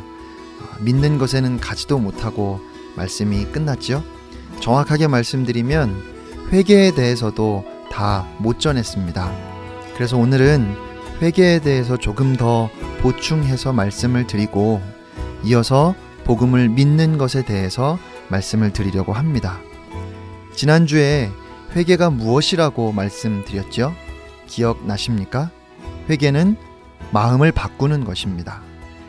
믿는 0.80 1.18
것에는 1.18 1.58
가지도 1.58 1.98
못하고 1.98 2.60
말씀이 2.96 3.44
끝났죠. 3.46 4.02
정확하게 4.60 5.06
말씀드리면 5.08 6.02
회개에 6.52 6.94
대해서도 6.94 7.64
다 7.90 8.26
못 8.38 8.60
전했습니다. 8.60 9.32
그래서 9.94 10.18
오늘은 10.18 10.76
회개에 11.22 11.60
대해서 11.60 11.96
조금 11.96 12.36
더 12.36 12.68
보충해서 13.00 13.72
말씀을 13.72 14.26
드리고 14.26 14.82
이어서 15.44 15.94
복음을 16.24 16.68
믿는 16.68 17.16
것에 17.16 17.44
대해서 17.44 17.98
말씀을 18.28 18.72
드리려고 18.72 19.12
합니다. 19.12 19.60
지난주에 20.54 21.30
회개가 21.74 22.10
무엇이라고 22.10 22.92
말씀드렸죠? 22.92 23.94
기억나십니까? 24.46 25.50
회개는 26.10 26.56
마음을 27.12 27.52
바꾸는 27.52 28.04
것입니다. 28.04 28.62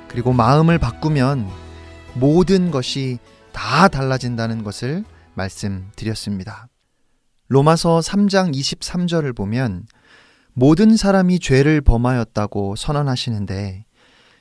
그리고 0.08 0.34
마음을 0.34 0.78
바꾸면 0.78 1.48
모든 2.16 2.72
것이 2.72 3.20
다 3.52 3.88
달라진다는 3.88 4.64
것을 4.64 5.04
말씀드렸습니다. 5.36 6.68
로마서 7.50 8.00
3장 8.00 8.54
23절을 8.54 9.36
보면 9.36 9.86
모든 10.54 10.98
사람이 10.98 11.40
죄를 11.40 11.82
범하였다고 11.82 12.76
선언하시는데 12.76 13.86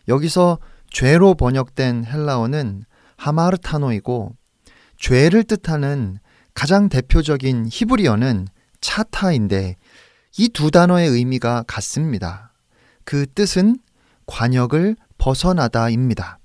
여기서 0.08 0.58
죄로 0.90 1.34
번역된 1.34 2.04
헬라어는 2.06 2.84
하마르타노이고 3.16 4.34
죄를 4.98 5.44
뜻하는 5.44 6.18
가장 6.54 6.88
대표적인 6.88 7.68
히브리어는 7.70 8.48
차타인데 8.80 9.76
이 10.38 10.48
두 10.48 10.70
단어의 10.70 11.08
의미가 11.08 11.64
같습니다. 11.66 12.45
그 13.06 13.24
뜻은 13.32 13.78
관역을 14.26 14.96
벗어나다입니다. 15.16 16.38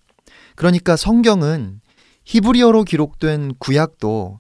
그러니까 0.55 0.95
성경은 0.95 1.82
히브리어로 2.24 2.84
기록된 2.84 3.55
구약도 3.57 4.39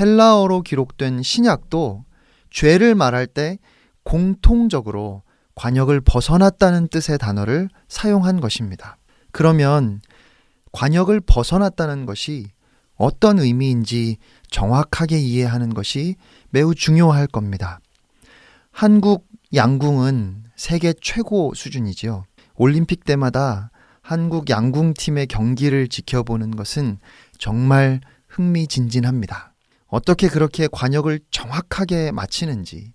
헬라어로 0.00 0.62
기록된 0.62 1.22
신약도 1.22 2.04
죄를 2.50 2.94
말할 2.94 3.26
때 3.26 3.58
공통적으로 4.02 5.22
관역을 5.54 6.00
벗어났다는 6.00 6.88
뜻의 6.88 7.18
단어를 7.18 7.68
사용한 7.88 8.40
것입니다. 8.40 8.96
그러면 9.30 10.00
관역을 10.72 11.20
벗어났다는 11.20 12.06
것이 12.06 12.46
어떤 12.94 13.38
의미인지 13.38 14.16
정확하게 14.50 15.18
이해하는 15.18 15.74
것이 15.74 16.16
매우 16.48 16.74
중요할 16.74 17.26
겁니다. 17.26 17.80
한국 18.70 19.28
양궁은 19.54 20.47
세계 20.58 20.92
최고 21.00 21.54
수준이지요. 21.54 22.24
올림픽 22.56 23.04
때마다 23.04 23.70
한국 24.02 24.50
양궁팀의 24.50 25.28
경기를 25.28 25.86
지켜보는 25.86 26.56
것은 26.56 26.98
정말 27.38 28.00
흥미진진합니다. 28.26 29.54
어떻게 29.86 30.26
그렇게 30.28 30.66
관역을 30.70 31.20
정확하게 31.30 32.10
맞히는지, 32.10 32.92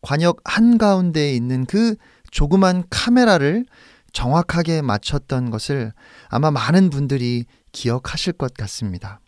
관역 0.00 0.38
한가운데에 0.44 1.34
있는 1.34 1.66
그 1.66 1.96
조그만 2.30 2.84
카메라를 2.88 3.66
정확하게 4.12 4.82
맞췄던 4.82 5.50
것을 5.50 5.92
아마 6.28 6.52
많은 6.52 6.88
분들이 6.90 7.46
기억하실 7.72 8.34
것 8.34 8.54
같습니다. 8.54 9.20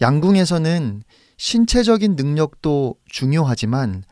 양궁에서는 0.00 1.02
신체적인 1.36 2.16
능력도 2.16 2.94
중요하지만 3.04 4.02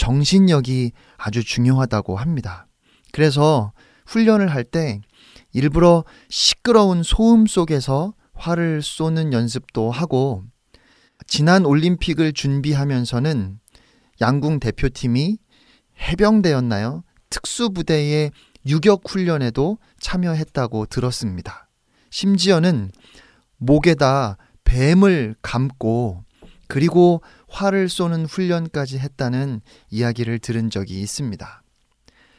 정신력이 0.00 0.92
아주 1.18 1.44
중요하다고 1.44 2.16
합니다. 2.16 2.66
그래서 3.12 3.72
훈련을 4.06 4.48
할 4.48 4.64
때 4.64 5.02
일부러 5.52 6.04
시끄러운 6.30 7.02
소음 7.02 7.46
속에서 7.46 8.14
활을 8.32 8.80
쏘는 8.82 9.34
연습도 9.34 9.90
하고 9.90 10.44
지난 11.26 11.66
올림픽을 11.66 12.32
준비하면서는 12.32 13.58
양궁 14.22 14.60
대표팀이 14.60 15.36
해병대였나요? 16.00 17.02
특수부대의 17.28 18.30
유격 18.66 19.02
훈련에도 19.06 19.76
참여했다고 20.00 20.86
들었습니다. 20.86 21.68
심지어는 22.08 22.90
목에다 23.58 24.38
뱀을 24.64 25.34
감고 25.42 26.24
그리고 26.68 27.20
활을 27.50 27.88
쏘는 27.88 28.26
훈련까지 28.26 28.98
했다는 28.98 29.60
이야기를 29.90 30.38
들은 30.38 30.70
적이 30.70 31.00
있습니다. 31.00 31.62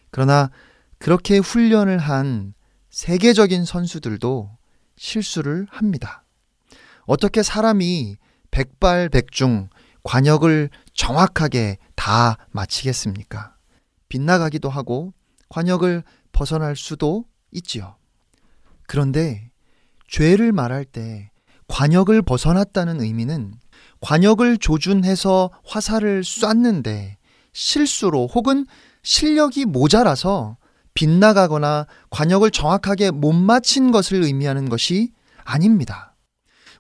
그러나 0.09 0.49
그렇게 0.97 1.38
훈련을 1.38 1.97
한 1.97 2.53
세계적인 2.89 3.66
선수들도 3.66 4.57
실수를 4.95 5.68
합니다. 5.70 6.24
어떻게 7.05 7.43
사람이 7.43 8.18
백발백중 8.51 9.70
관역을 10.03 10.70
정확하게 10.93 11.78
다 11.95 12.38
마치겠습니까? 12.51 13.55
빗나가기도 14.09 14.70
하고 14.70 15.14
관역을 15.49 16.03
벗어날 16.32 16.76
수도 16.76 17.26
있지요. 17.51 17.95
그런데 18.88 19.51
죄를 20.07 20.51
말할 20.51 20.86
때 20.86 21.32
관역을 21.68 22.22
벗어났다는 22.22 23.01
의미는 23.01 23.53
관역을 24.02 24.58
조준해서 24.58 25.52
화살을 25.64 26.24
쐈는데 26.24 27.18
실수로 27.54 28.28
혹은 28.28 28.66
실력이 29.04 29.66
모자라서 29.66 30.58
빗나가거나 30.93 31.88
관역을 32.10 32.52
정확하게 32.52 33.12
못 33.12 33.32
맞힌 33.34 33.91
것을 33.91 34.24
의미하는 34.24 34.70
것이 34.70 35.12
아닙니다. 35.43 36.16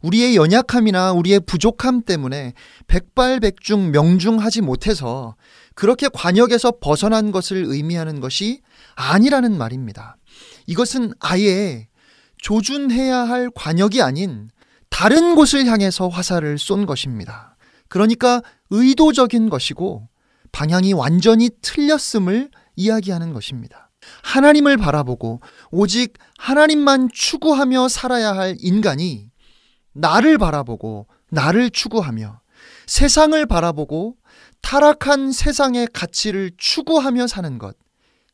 우리의 0.01 0.35
연약함이나 0.35 1.13
우리의 1.13 1.41
부족함 1.41 2.01
때문에 2.01 2.53
백발백중 2.87 3.91
명중하지 3.91 4.61
못해서 4.61 5.35
그렇게 5.75 6.09
관역에서 6.11 6.73
벗어난 6.81 7.31
것을 7.31 7.63
의미하는 7.67 8.19
것이 8.19 8.61
아니라는 8.95 9.57
말입니다. 9.57 10.17
이것은 10.65 11.13
아예 11.19 11.87
조준해야 12.39 13.15
할 13.15 13.51
관역이 13.53 14.01
아닌 14.01 14.49
다른 14.91 15.33
곳을 15.33 15.65
향해서 15.65 16.09
화살을 16.09 16.59
쏜 16.59 16.85
것입니다. 16.85 17.55
그러니까 17.87 18.43
의도적인 18.69 19.49
것이고 19.49 20.07
방향이 20.51 20.93
완전히 20.93 21.49
틀렸음을 21.61 22.51
이야기하는 22.75 23.33
것입니다. 23.33 23.89
하나님을 24.21 24.77
바라보고 24.77 25.41
오직 25.71 26.13
하나님만 26.37 27.09
추구하며 27.13 27.87
살아야 27.87 28.35
할 28.35 28.55
인간이 28.59 29.29
나를 29.93 30.37
바라보고 30.37 31.07
나를 31.29 31.69
추구하며 31.69 32.41
세상을 32.85 33.43
바라보고 33.45 34.17
타락한 34.61 35.31
세상의 35.31 35.87
가치를 35.93 36.51
추구하며 36.57 37.27
사는 37.27 37.57
것. 37.57 37.75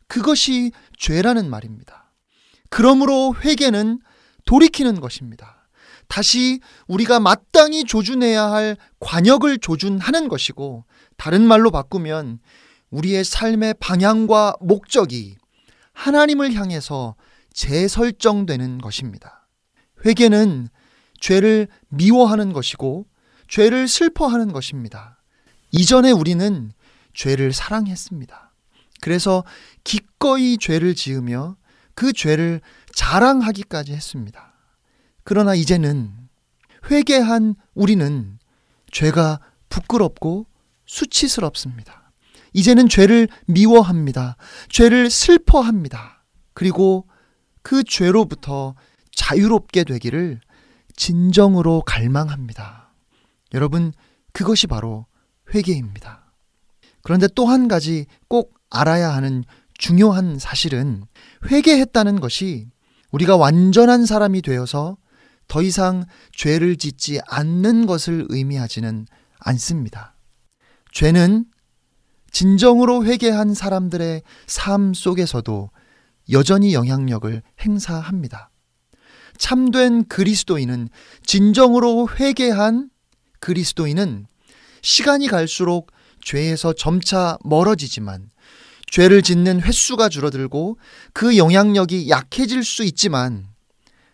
그것이 0.08 0.72
죄라는 0.98 1.50
말입니다. 1.50 2.12
그러므로 2.70 3.36
회개는 3.36 4.00
돌이키는 4.46 5.00
것입니다. 5.00 5.57
다시 6.08 6.60
우리가 6.88 7.20
마땅히 7.20 7.84
조준해야 7.84 8.44
할 8.44 8.78
관역을 9.00 9.60
조준하는 9.60 10.28
것이고, 10.28 10.86
다른 11.18 11.42
말로 11.48 11.72
바꾸면 11.72 12.40
우리의 12.90 13.24
삶의 13.24 13.76
방향과 13.80 14.56
목적이 14.62 15.36
하나님을 15.94 16.54
향해서 16.54 17.16
재설정되는 17.54 18.78
것입니다. 18.78 19.48
회개는 20.06 20.70
죄를 21.20 21.68
미워하는 21.90 22.54
것이고, 22.54 23.08
죄를 23.48 23.88
슬퍼하는 23.88 24.52
것입니다. 24.52 25.22
이전에 25.72 26.12
우리는 26.12 26.72
죄를 27.14 27.52
사랑했습니다. 27.52 28.54
그래서 29.02 29.44
기꺼이 29.84 30.58
죄를 30.58 30.96
지으며 30.96 31.56
그 31.96 32.14
죄를 32.14 32.62
자랑하기까지 32.94 33.94
했습니다. 33.94 34.47
그러나 35.30 35.56
이제는 35.56 36.10
회개한 36.90 37.56
우리는 37.74 38.40
죄가 38.94 39.42
부끄럽고 39.68 40.48
수치스럽습니다. 40.86 42.14
이제는 42.54 42.88
죄를 42.88 43.28
미워합니다. 43.46 44.38
죄를 44.70 45.10
슬퍼합니다. 45.10 46.24
그리고 46.54 47.10
그 47.62 47.84
죄로부터 47.84 48.76
자유롭게 49.12 49.84
되기를 49.84 50.40
진정으로 50.96 51.84
갈망합니다. 51.86 52.94
여러분, 53.54 53.92
그것이 54.32 54.66
바로 54.66 55.08
회개입니다. 55.54 56.32
그런데 57.04 57.28
또 57.36 57.48
한 57.48 57.68
가지 57.68 58.06
꼭 58.30 58.54
알아야 58.70 59.10
하는 59.10 59.44
중요한 59.78 60.40
사실은 60.40 61.04
회개했다는 61.52 62.22
것이 62.22 62.70
우리가 63.12 63.36
완전한 63.36 64.06
사람이 64.06 64.42
되어서 64.42 64.96
더 65.48 65.62
이상 65.62 66.06
죄를 66.34 66.78
짓지 66.78 67.20
않는 67.28 67.86
것을 67.86 68.26
의미하지는 68.30 69.06
않습니다. 69.40 70.16
죄는 70.92 71.46
진정으로 72.32 73.06
회개한 73.06 73.54
사람들의 73.54 74.22
삶 74.46 74.94
속에서도 74.94 75.70
여전히 76.32 76.74
영향력을 76.74 77.42
행사합니다. 77.62 78.50
참된 79.38 80.06
그리스도인은 80.06 80.90
진정으로 81.24 82.10
회개한 82.20 82.90
그리스도인은 83.40 84.28
시간이 84.82 85.28
갈수록 85.28 85.92
죄에서 86.24 86.74
점차 86.74 87.38
멀어지지만 87.44 88.30
죄를 88.90 89.22
짓는 89.22 89.62
횟수가 89.62 90.10
줄어들고 90.10 90.78
그 91.14 91.38
영향력이 91.38 92.10
약해질 92.10 92.64
수 92.64 92.84
있지만 92.84 93.48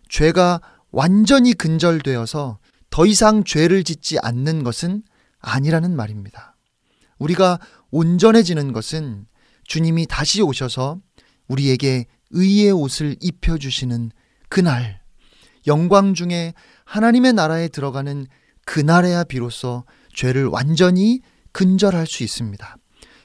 죄가 0.10 0.62
완전히 0.94 1.54
근절되어서 1.54 2.60
더 2.92 3.06
이상 3.08 3.44
죄를 3.44 3.84
짓지 3.84 4.20
않는 4.20 4.64
것은 4.64 5.02
아니라는 5.40 5.96
말입니다. 5.96 6.56
우리가 7.18 7.60
온전해지는 7.90 8.74
것은 8.74 9.26
주님이 9.66 10.06
다시 10.06 10.44
오셔서 10.44 11.00
우리에게 11.48 12.06
의의 12.30 12.72
옷을 12.72 13.16
입혀주시는 13.22 14.12
그날, 14.50 15.02
영광 15.66 16.14
중에 16.14 16.54
하나님의 16.86 17.34
나라에 17.34 17.70
들어가는 17.70 18.28
그날에야 18.66 19.24
비로소 19.24 19.86
죄를 20.14 20.46
완전히 20.46 21.22
근절할 21.54 22.06
수 22.06 22.22
있습니다. 22.22 22.78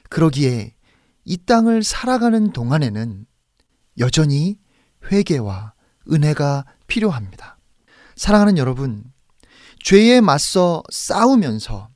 그러기에 0.09 0.73
이 1.23 1.37
땅을 1.45 1.83
살아가는 1.83 2.51
동안에는 2.51 3.27
여전히 3.99 4.57
회개와 5.11 5.73
은혜가 6.11 6.65
필요합니다. 6.87 7.58
사랑하는 8.19 8.57
여러분, 8.57 9.05
죄에 9.81 10.19
맞서 10.19 10.83
싸우면서 10.91 11.87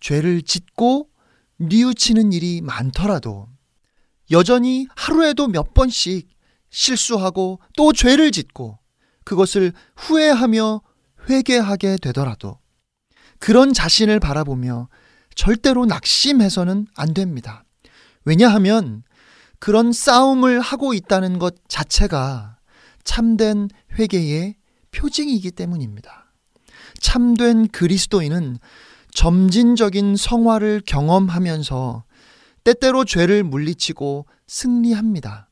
죄를 0.00 0.42
짓고 0.42 1.08
뉘우치는 1.56 2.34
일이 2.34 2.60
많더라도 2.60 3.48
여전히 4.30 4.86
하루에도 4.94 5.48
몇 5.48 5.72
번씩 5.72 6.28
실수하고 6.68 7.58
또 7.74 7.94
죄를 7.94 8.32
짓고 8.32 8.80
그것을 9.24 9.72
후회하며 9.96 10.82
회개하게 11.30 11.96
되더라도 12.02 12.58
그런 13.38 13.72
자신을 13.72 14.20
바라보며 14.20 14.90
절대로 15.34 15.86
낙심해서는 15.86 16.86
안 16.94 17.14
됩니다. 17.14 17.64
왜냐하면 18.26 19.04
그런 19.58 19.94
싸움을 19.94 20.60
하고 20.60 20.92
있다는 20.92 21.38
것 21.38 21.54
자체가 21.66 22.58
참된 23.04 23.70
회개의 23.98 24.56
표징이기 24.92 25.50
때문입니다. 25.50 26.32
참된 27.00 27.68
그리스도인은 27.68 28.58
점진적인 29.12 30.16
성화를 30.16 30.82
경험하면서 30.86 32.04
때때로 32.64 33.04
죄를 33.04 33.42
물리치고 33.42 34.26
승리합니다. 34.46 35.48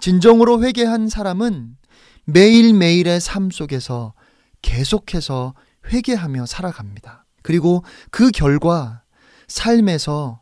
진정으로 0.00 0.62
회개한 0.62 1.08
사람은 1.08 1.76
매일매일의 2.24 3.20
삶 3.20 3.50
속에서 3.50 4.14
계속해서 4.62 5.54
회개하며 5.92 6.46
살아갑니다. 6.46 7.24
그리고 7.42 7.84
그 8.10 8.30
결과 8.30 9.02
삶에서 9.46 10.40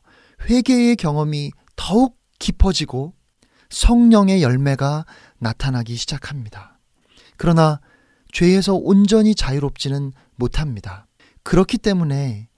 회개의 0.49 0.97
경험이 0.97 1.51
더욱 1.77 2.17
깊어지고 2.39 3.15
성령의 3.69 4.43
열매가 4.43 5.05
나타나기 5.39 5.97
시작합니다. 5.97 6.79
그러나 7.37 7.81
죄에서 8.35 8.75
온전히 8.75 9.35
자유롭지는 9.35 10.13
못합니다. 10.35 11.07
그렇기 11.45 11.79
때문에 11.79 12.49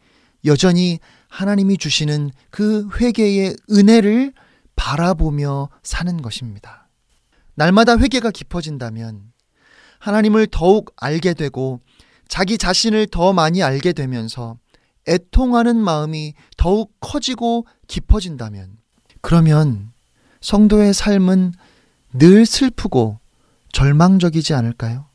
여전히 0.47 0.99
하나님이 1.29 1.77
주시는 1.77 2.31
그 2.51 2.89
회개의 2.99 3.57
은혜를 3.70 4.33
바라보며 4.74 5.68
사는 5.83 6.22
것입니다. 6.22 6.89
날마다 7.55 7.99
회개가 7.99 8.31
깊어진다면 8.31 9.33
하나님을 9.99 10.49
더욱 10.51 10.95
알게 10.97 11.35
되고 11.35 11.81
자기 12.27 12.59
자신을 12.59 13.09
더 13.09 13.33
많이 13.33 13.62
알게 13.62 13.93
되면서 13.93 14.57
애통하는 15.07 15.77
마음이 15.77 16.35
더욱 16.57 16.95
커지고 17.01 17.66
깊어진다면 17.87 18.79
그러면 19.20 19.93
성도의 20.41 20.95
삶은 20.95 21.53
늘 22.14 22.47
슬프고 22.47 23.20
절망적이지 23.72 24.55
않을까요? 24.55 25.07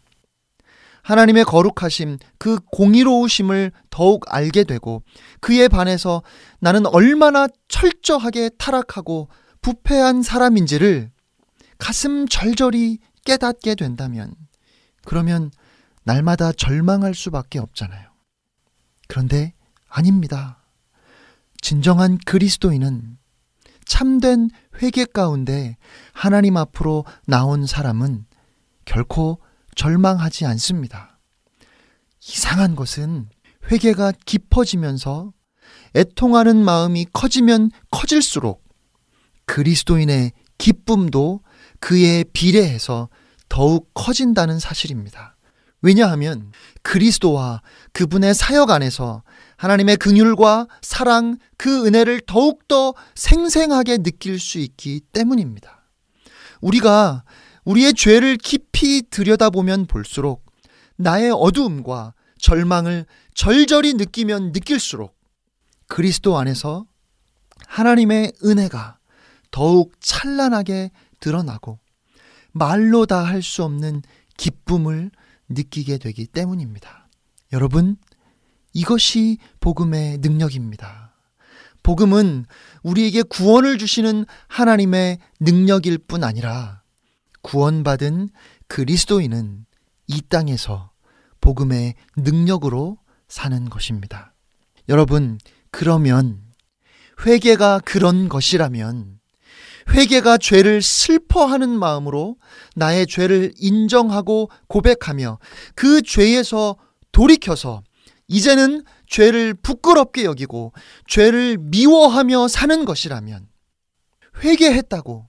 하나님의 1.04 1.46
거룩하심, 1.46 2.18
그 2.38 2.60
공의로우심을 2.72 3.72
더욱 3.90 4.24
알게 4.28 4.64
되고 4.64 5.04
그에 5.40 5.68
반해서 5.68 6.24
나는 6.60 6.86
얼마나 6.86 7.48
철저하게 7.68 8.52
타락하고 8.58 9.30
부패한 9.62 10.22
사람인지를 10.22 11.12
가슴 11.78 12.28
절절히 12.28 13.00
깨닫게 13.26 13.76
된다면 13.76 14.34
그러면 15.04 15.52
날마다 16.04 16.52
절망할 16.52 17.14
수밖에 17.14 17.60
없잖아요. 17.60 18.10
그런데 19.08 19.54
아닙니다. 19.88 20.64
진정한 21.62 22.18
그리스도인은 22.26 23.18
참된 23.86 24.50
회개 24.82 25.06
가운데 25.06 25.78
하나님 26.14 26.58
앞으로 26.58 27.06
나온 27.28 27.66
사람은 27.66 28.26
결코 28.86 29.40
절망하지 29.82 30.46
않습니다. 30.46 31.18
이상한 32.22 32.76
것은 32.76 33.30
회개가 33.72 34.14
깊어지면서 34.28 35.34
애통하는 35.96 36.64
마음이 36.64 37.08
커지면 37.12 37.72
커질수록 37.90 38.64
그리스도인의 39.48 40.34
기쁨도 40.60 41.42
그에 41.80 42.24
비례해서 42.32 43.10
더욱 43.50 43.90
커진다는 43.96 44.60
사실입니다. 44.60 45.36
왜냐하면 45.82 46.52
그리스도와 46.84 47.64
그분의 47.94 48.36
사역 48.36 48.70
안에서 48.70 49.24
하나님의 49.58 49.98
긍휼과 49.98 50.68
사랑, 50.84 51.40
그 51.58 51.88
은혜를 51.88 52.22
더욱더 52.28 52.94
생생하게 53.16 54.04
느낄 54.04 54.40
수 54.40 54.60
있기 54.60 55.02
때문입니다. 55.12 55.88
우리가 56.62 57.24
우리의 57.66 57.94
죄를 57.94 58.38
깊이 58.38 59.04
들여다보면 59.10 59.86
볼수록 59.86 60.46
나의 60.96 61.32
어두움과 61.32 62.14
절망을 62.40 63.06
절절히 63.36 63.94
느끼면 63.94 64.52
느낄수록 64.52 65.16
그리스도 65.88 66.38
안에서 66.38 66.86
하나님의 67.68 68.34
은혜가 68.44 68.98
더욱 69.52 69.94
찬란하게 70.00 70.92
드러나고 71.20 71.80
말로 72.52 73.06
다 73.06 73.24
할 73.24 73.42
수 73.42 73.64
없는 73.64 74.02
기쁨을 74.38 75.12
느끼게 75.50 75.98
되기 76.00 76.26
때문입니다. 76.26 77.08
여러분, 77.54 77.98
이것이 78.74 79.38
복음의 79.60 80.20
능력입니다. 80.20 81.14
복음은 81.84 82.46
우리에게 82.84 83.24
구원을 83.24 83.78
주시는 83.78 84.26
하나님의 84.48 85.20
능력일 85.40 85.98
뿐 86.00 86.24
아니라 86.24 86.81
구원받은 87.42 88.30
그리스도인은 88.68 89.66
이 90.08 90.22
땅에서 90.22 90.92
복음의 91.40 91.96
능력으로 92.18 92.98
사는 93.28 93.70
것입니다. 93.70 94.34
여러분, 94.90 95.38
그러면 95.72 96.42
회개가 97.26 97.82
그런 97.86 98.30
것이라면 98.30 99.20
회개가 99.90 100.38
죄를 100.38 100.82
슬퍼하는 100.82 101.70
마음으로 101.70 102.38
나의 102.76 103.08
죄를 103.08 103.54
인정하고 103.58 104.50
고백하며 104.68 105.40
그 105.76 106.02
죄에서 106.02 106.78
돌이켜서 107.12 107.84
이제는 108.28 108.84
죄를 109.08 109.54
부끄럽게 109.54 110.24
여기고 110.24 110.74
죄를 111.08 111.58
미워하며 111.58 112.48
사는 112.48 112.86
것이라면 112.86 113.48
회개했다고 114.44 115.28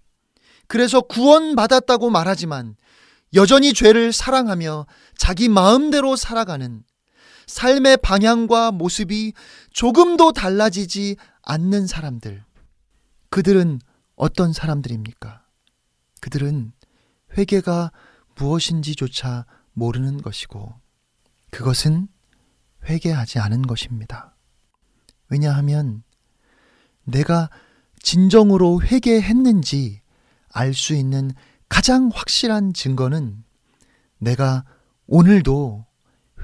그래서 0.72 1.02
구원받았다고 1.02 2.08
말하지만 2.08 2.76
여전히 3.34 3.74
죄를 3.74 4.10
사랑하며 4.10 4.86
자기 5.18 5.50
마음대로 5.50 6.16
살아가는 6.16 6.82
삶의 7.46 7.98
방향과 7.98 8.72
모습이 8.72 9.34
조금도 9.74 10.32
달라지지 10.32 11.16
않는 11.42 11.86
사람들. 11.86 12.42
그들은 13.28 13.80
어떤 14.16 14.54
사람들입니까? 14.54 15.44
그들은 16.22 16.72
회개가 17.36 17.92
무엇인지조차 18.36 19.44
모르는 19.74 20.22
것이고 20.22 20.72
그것은 21.50 22.08
회개하지 22.86 23.40
않은 23.40 23.66
것입니다. 23.66 24.34
왜냐하면 25.28 26.02
내가 27.04 27.50
진정으로 28.00 28.80
회개했는지 28.80 30.01
알 30.52 30.74
수 30.74 30.94
있는 30.94 31.30
가장 31.68 32.10
확실한 32.12 32.72
증거는 32.74 33.44
내가 34.18 34.64
오늘도 35.06 35.86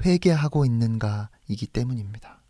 회개하고 0.03 0.65
있는가이기 0.65 1.67
때문입니다. 1.67 2.41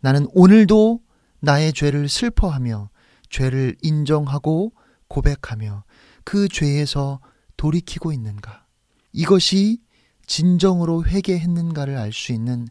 나는 0.00 0.26
오늘도 0.32 1.00
나의 1.40 1.72
죄를 1.72 2.08
슬퍼하며 2.08 2.90
죄를 3.30 3.76
인정하고 3.82 4.72
고백하며 5.08 5.84
그 6.24 6.48
죄에서 6.48 7.20
돌이키고 7.56 8.12
있는가? 8.12 8.66
이것이 9.12 9.80
진정으로 10.26 11.04
회개했는가를 11.04 11.96
알 11.96 12.12
수 12.12 12.32
있는 12.32 12.66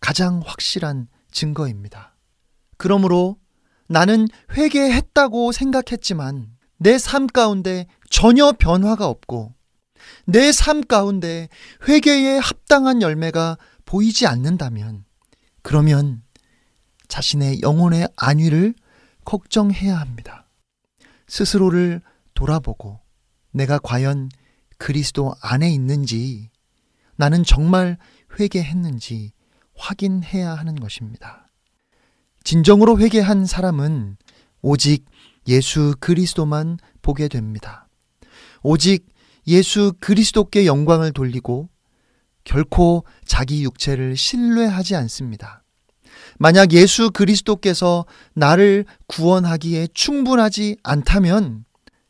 가장 0.00 0.42
확실한 0.44 1.08
증거입니다. 1.30 2.16
그러므로 2.76 3.38
나는 3.88 4.28
회개했다고 4.52 5.52
생각했지만 5.52 6.57
내 6.78 6.96
삶 6.98 7.26
가운데 7.26 7.86
전혀 8.10 8.52
변화가 8.52 9.06
없고 9.06 9.54
내 10.26 10.50
삶 10.52 10.82
가운데 10.86 11.48
회개에 11.88 12.38
합당한 12.38 13.02
열매가 13.02 13.58
보이지 13.84 14.26
않는다면 14.26 15.04
그러면 15.62 16.22
자신의 17.08 17.62
영혼의 17.62 18.08
안위를 18.16 18.74
걱정해야 19.24 19.98
합니다. 19.98 20.48
스스로를 21.26 22.00
돌아보고 22.34 23.00
내가 23.50 23.78
과연 23.78 24.30
그리스도 24.78 25.34
안에 25.42 25.70
있는지 25.70 26.50
나는 27.16 27.42
정말 27.44 27.98
회개했는지 28.38 29.32
확인해야 29.74 30.54
하는 30.54 30.76
것입니다. 30.76 31.48
진정으로 32.44 32.98
회개한 32.98 33.46
사람은 33.46 34.16
오직 34.62 35.04
예수 35.48 35.94
그리스도만 35.98 36.78
보게 37.02 37.28
됩니다. 37.28 37.88
오직 38.62 39.06
예수 39.46 39.94
그리스도께 40.00 40.66
영광을 40.66 41.12
돌리고 41.12 41.68
결코 42.44 43.04
자기 43.24 43.64
육체를 43.64 44.16
신뢰하지 44.16 44.94
않습니다. 44.96 45.64
만약 46.38 46.72
예수 46.72 47.10
그리스도께서 47.10 48.06
나를 48.34 48.84
구원하기에 49.06 49.88
충분하지 49.94 50.76
않다면 50.82 51.64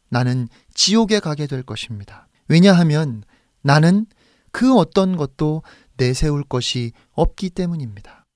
나는 0.09 0.49
지옥에 0.75 1.21
가게 1.21 1.47
될 1.47 1.63
것입니다. 1.63 2.29
왜냐하면 2.49 3.23
나는 3.63 4.07
그 4.53 4.75
어떤 4.75 5.17
것도 5.17 5.63
내세울 5.97 6.45
것이 6.45 6.93
없기 7.13 7.51
때문입니다. 7.51 8.27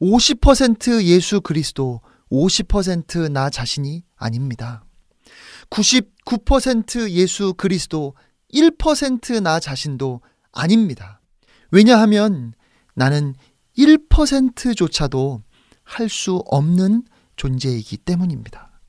50% 0.00 1.02
예수 1.04 1.40
그리스도, 1.40 2.00
50%나 2.30 3.50
자신이 3.50 4.02
아닙니다. 4.24 4.84
99% 5.70 7.10
예수 7.10 7.52
그리스도, 7.54 8.14
1%나 8.52 9.60
자신도 9.60 10.22
아닙니다. 10.52 11.20
왜냐하면 11.70 12.54
나는 12.94 13.34
1%조차도 13.76 15.42
할 15.82 16.08
수 16.08 16.42
없는 16.46 17.02
존재이기 17.36 17.98
때문입니다. 17.98 18.80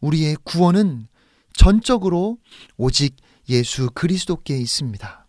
우리의 0.00 0.36
구원은 0.44 1.08
전적으로 1.54 2.38
오직 2.76 3.16
예수 3.48 3.88
그리스도께 3.94 4.58
있습니다. 4.58 5.26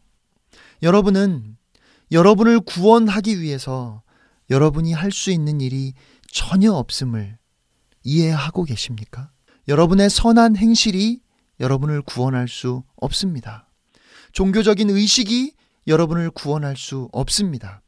여러분은 0.84 1.58
여러분을 2.12 2.60
구원하기 2.60 3.39
위해서 3.39 4.02
여러분이 4.50 4.91
할 4.93 5.12
수 5.12 5.32
있는 5.32 5.62
일이 5.62 5.93
전혀 6.30 6.74
없음을 6.74 7.38
이해하고 8.04 8.64
계십니까? 8.66 9.32
여러분의 9.68 10.09
선한 10.09 10.55
행실이 10.55 11.20
여러분을 11.59 12.01
구원할 12.01 12.47
수 12.47 12.84
없습니다. 12.95 13.68
종교적인 14.32 14.89
의식이 14.89 15.53
여러분을 15.88 16.32
구원할 16.32 16.78
수 16.78 17.09
없습니다. 17.11 17.82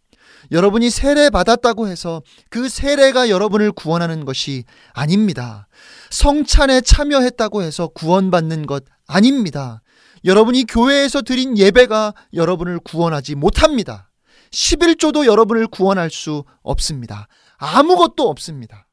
여러분이 0.52 0.90
세례 0.90 1.30
받았다고 1.30 1.88
해서 1.88 2.22
그 2.50 2.70
세례가 2.70 3.30
여러분을 3.30 3.72
구원하는 3.72 4.26
것이 4.26 4.64
아닙니다. 4.94 5.68
성찬에 6.10 6.82
참여했다고 6.82 7.62
해서 7.62 7.88
구원받는 7.88 8.66
것 8.66 8.84
아닙니다. 9.08 9.82
여러분이 10.26 10.66
교회에서 10.66 11.22
드린 11.22 11.58
예배가 11.58 12.14
여러분을 12.34 12.80
구원하지 12.80 13.36
못합니다. 13.36 14.10
11조도 14.52 15.26
여러분을 15.26 15.68
구원할 15.68 16.10
수 16.10 16.44
없습니다. 16.62 17.28
아무것도 17.58 18.28
없습니다. 18.30 18.88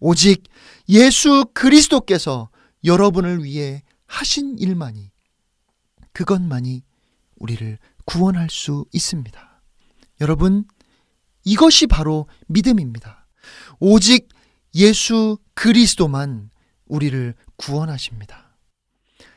오직 0.00 0.44
예수 0.88 1.44
그리스도께서 1.54 2.50
여러분을 2.84 3.44
위해 3.44 3.82
하신 4.06 4.58
일만이 4.58 5.10
그것만이 6.12 6.82
우리를 7.36 7.78
구원할 8.04 8.48
수 8.50 8.86
있습니다. 8.92 9.62
여러분, 10.20 10.64
이것이 11.44 11.86
바로 11.86 12.26
믿음입니다. 12.48 13.26
오직 13.78 14.28
예수 14.74 15.38
그리스도만 15.54 16.50
우리를 16.86 17.34
구원하십니다. 17.56 18.56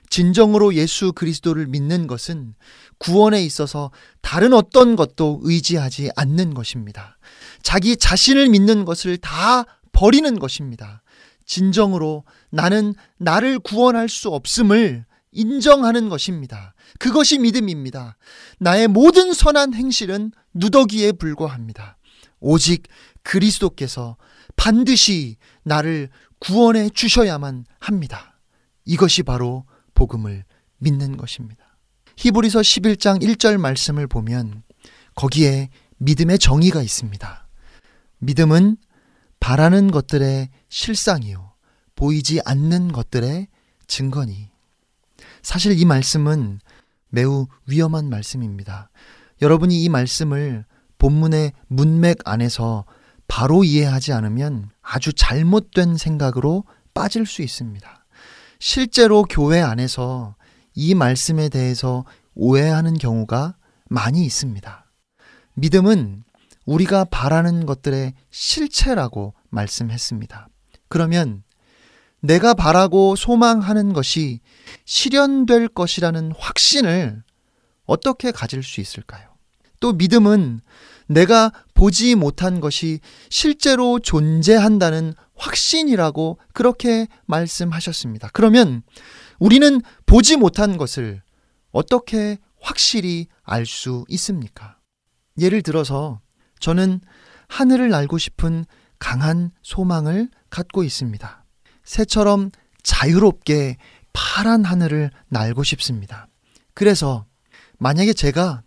진정으로 0.09 0.75
예수 0.75 1.11
그리스도를 1.11 1.67
믿는 1.67 2.07
것은 2.07 2.53
구원에 2.99 3.43
있어서 3.43 3.91
다른 4.21 4.53
어떤 4.53 4.95
것도 4.95 5.39
의지하지 5.43 6.11
않는 6.15 6.53
것입니다. 6.53 7.17
자기 7.63 7.97
자신을 7.97 8.49
믿는 8.49 8.85
것을 8.85 9.17
다 9.17 9.65
버리는 9.93 10.37
것입니다. 10.37 11.01
진정으로 11.45 12.23
나는 12.49 12.93
나를 13.17 13.59
구원할 13.59 14.09
수 14.09 14.29
없음을 14.29 15.05
인정하는 15.31 16.09
것입니다. 16.09 16.73
그것이 16.99 17.39
믿음입니다. 17.39 18.17
나의 18.59 18.87
모든 18.87 19.33
선한 19.33 19.73
행실은 19.73 20.31
누더기에 20.53 21.13
불과합니다. 21.13 21.97
오직 22.39 22.83
그리스도께서 23.23 24.17
반드시 24.55 25.37
나를 25.63 26.09
구원해 26.39 26.89
주셔야만 26.89 27.65
합니다. 27.79 28.37
이것이 28.85 29.23
바로 29.23 29.65
복음을 29.95 30.43
믿는 30.77 31.17
것입니다. 31.17 31.77
히브리서 32.17 32.59
11장 32.59 33.23
1절 33.23 33.57
말씀을 33.57 34.07
보면 34.07 34.63
거기에 35.15 35.69
믿음의 35.97 36.39
정의가 36.39 36.81
있습니다. 36.81 37.47
믿음은 38.19 38.77
바라는 39.43 39.91
것들의 39.91 40.47
실상이요. 40.69 41.51
보이지 41.95 42.39
않는 42.45 42.93
것들의 42.93 43.49
증거니. 43.87 44.49
사실 45.41 45.77
이 45.77 45.83
말씀은 45.83 46.61
매우 47.09 47.47
위험한 47.67 48.09
말씀입니다. 48.09 48.89
여러분이 49.41 49.83
이 49.83 49.89
말씀을 49.89 50.63
본문의 50.97 51.51
문맥 51.67 52.19
안에서 52.23 52.85
바로 53.27 53.65
이해하지 53.65 54.13
않으면 54.13 54.69
아주 54.81 55.11
잘못된 55.11 55.97
생각으로 55.97 56.63
빠질 56.93 57.25
수 57.25 57.41
있습니다. 57.41 58.05
실제로 58.59 59.23
교회 59.23 59.59
안에서 59.59 60.37
이 60.73 60.95
말씀에 60.95 61.49
대해서 61.49 62.05
오해하는 62.33 62.97
경우가 62.97 63.57
많이 63.89 64.23
있습니다. 64.23 64.85
믿음은 65.55 66.23
우리가 66.65 67.05
바라는 67.05 67.65
것들의 67.65 68.13
실체라고 68.29 69.33
말씀했습니다. 69.49 70.47
그러면 70.89 71.43
내가 72.21 72.53
바라고 72.53 73.15
소망하는 73.15 73.91
것이 73.91 74.39
실현될 74.85 75.67
것이라는 75.69 76.31
확신을 76.37 77.23
어떻게 77.85 78.31
가질 78.31 78.63
수 78.63 78.79
있을까요? 78.79 79.33
또 79.81 79.91
믿음은 79.91 80.61
내가 81.07 81.51
보지 81.73 82.15
못한 82.15 82.61
것이 82.61 83.01
실제로 83.29 83.99
존재한다는 83.99 85.13
확신이라고 85.35 86.39
그렇게 86.53 87.07
말씀하셨습니다. 87.25 88.29
그러면 88.31 88.83
우리는 89.39 89.81
보지 90.05 90.37
못한 90.37 90.77
것을 90.77 91.21
어떻게 91.71 92.37
확실히 92.61 93.27
알 93.43 93.65
수 93.65 94.05
있습니까? 94.07 94.77
예를 95.37 95.61
들어서 95.61 96.21
저는 96.63 97.01
하늘을 97.49 97.89
날고 97.89 98.17
싶은 98.17 98.63
강한 98.97 99.51
소망을 99.63 100.29
갖고 100.49 100.85
있습니다. 100.85 101.43
새처럼 101.83 102.51
자유롭게 102.83 103.75
파란 104.13 104.63
하늘을 104.63 105.11
날고 105.27 105.65
싶습니다. 105.65 106.29
그래서 106.73 107.25
만약에 107.79 108.13
제가 108.13 108.63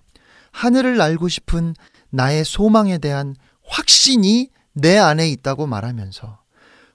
하늘을 0.52 0.98
날고 0.98 1.28
싶은 1.28 1.74
나의 2.10 2.44
소망에 2.44 2.98
대한 2.98 3.34
확신이 3.64 4.50
내 4.74 4.98
안에 4.98 5.30
있다고 5.30 5.66
말하면서 5.66 6.42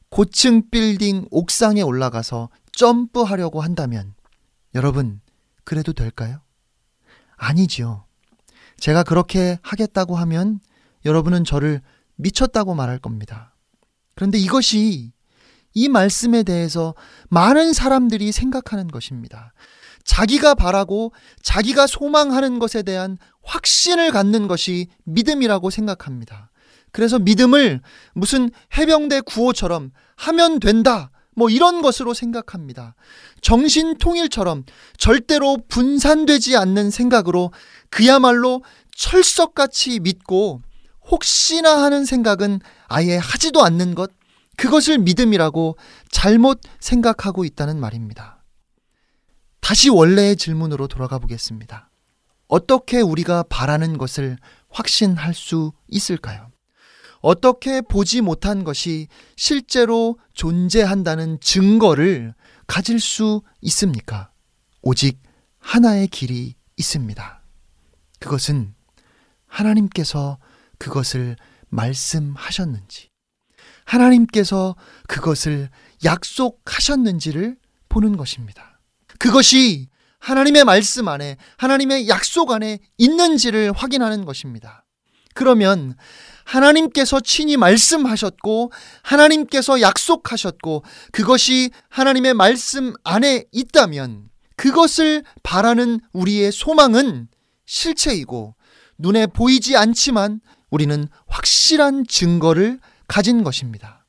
고층 0.10 0.70
빌딩 0.70 1.26
옥상에 1.32 1.82
올라가서 1.82 2.50
점프하려고 2.74 3.62
한다면 3.62 4.14
여러분, 4.76 5.20
그래도 5.64 5.94
될까요? 5.94 6.42
아니지요. 7.38 8.06
제가 8.78 9.02
그렇게 9.02 9.58
하겠다고 9.64 10.16
하면 10.16 10.60
여러분은 11.06 11.44
저를 11.44 11.82
미쳤다고 12.16 12.76
말할 12.76 13.00
겁니다. 13.00 13.56
그런데 14.16 14.38
이것이 14.38 15.12
이 15.74 15.90
말씀에 15.90 16.44
대해서 16.44 16.94
많은 17.30 17.74
사람들이 17.74 18.32
생각하는 18.32 18.88
것입니다. 18.88 19.54
자기가 20.04 20.56
바라고 20.56 21.14
자기가 21.42 21.88
소망하는 21.88 22.60
것에 22.60 22.84
대한 22.84 23.18
확신을 23.44 24.12
갖는 24.12 24.48
것이 24.48 24.88
믿음이라고 25.04 25.70
생각합니다. 25.70 26.50
그래서 26.92 27.20
믿음을 27.20 27.82
무슨 28.14 28.52
해병대 28.78 29.22
구호처럼 29.22 29.92
하면 30.16 30.60
된다. 30.60 31.12
뭐 31.34 31.50
이런 31.50 31.82
것으로 31.82 32.14
생각합니다. 32.14 32.96
정신 33.42 33.98
통일처럼 33.98 34.66
절대로 34.98 35.58
분산되지 35.70 36.58
않는 36.58 36.92
생각으로 36.92 37.52
그야말로 37.90 38.64
철석같이 38.96 40.02
믿고 40.02 40.62
혹시나 41.10 41.82
하는 41.84 42.06
생각은 42.06 42.60
아예 42.88 43.18
하지도 43.18 43.64
않는 43.64 43.96
것, 43.96 44.12
그것을 44.58 45.00
믿음이라고 45.00 45.78
잘못 46.12 46.62
생각하고 46.80 47.46
있다는 47.46 47.80
말입니다. 47.80 48.44
다시 49.60 49.90
원래의 49.90 50.36
질문으로 50.36 50.88
돌아가 50.88 51.20
보겠습니다. 51.20 51.90
어떻게 52.48 53.00
우리가 53.00 53.44
바라는 53.44 53.98
것을 53.98 54.38
확신할 54.70 55.34
수 55.34 55.72
있을까요? 55.88 56.52
어떻게 57.22 57.82
보지 57.82 58.22
못한 58.22 58.64
것이 58.64 59.08
실제로 59.38 60.18
존재한다는 60.34 61.40
증거를 61.40 62.34
가질 62.68 63.00
수 63.00 63.42
있습니까? 63.62 64.32
오직 64.82 65.22
하나의 65.60 66.08
길이 66.08 66.56
있습니다. 66.78 67.44
그것은 68.20 68.74
하나님께서 69.48 70.40
그것을 70.82 71.36
말씀하셨는지, 71.70 73.10
하나님께서 73.86 74.76
그것을 75.08 75.70
약속하셨는지를 76.04 77.56
보는 77.88 78.18
것입니다. 78.18 78.80
그것이 79.20 79.90
하나님의 80.18 80.64
말씀 80.64 81.08
안에, 81.08 81.38
하나님의 81.58 82.10
약속 82.10 82.52
안에 82.52 82.80
있는지를 82.98 83.74
확인하는 83.74 84.26
것입니다. 84.26 84.84
그러면 85.36 85.96
하나님께서 86.46 87.20
친히 87.20 87.58
말씀하셨고 87.58 88.72
하나님께서 89.04 89.82
약속하셨고 89.82 90.84
그것이 91.12 91.70
하나님의 91.90 92.34
말씀 92.34 92.94
안에 93.04 93.46
있다면 93.52 94.30
그것을 94.56 95.24
바라는 95.44 96.00
우리의 96.12 96.52
소망은 96.52 97.28
실체이고 97.68 98.56
눈에 98.98 99.28
보이지 99.28 99.76
않지만 99.76 100.42
우리는 100.72 101.08
확실한 101.28 102.06
증거를 102.08 102.80
가진 103.08 103.44
것입니다. 103.44 104.06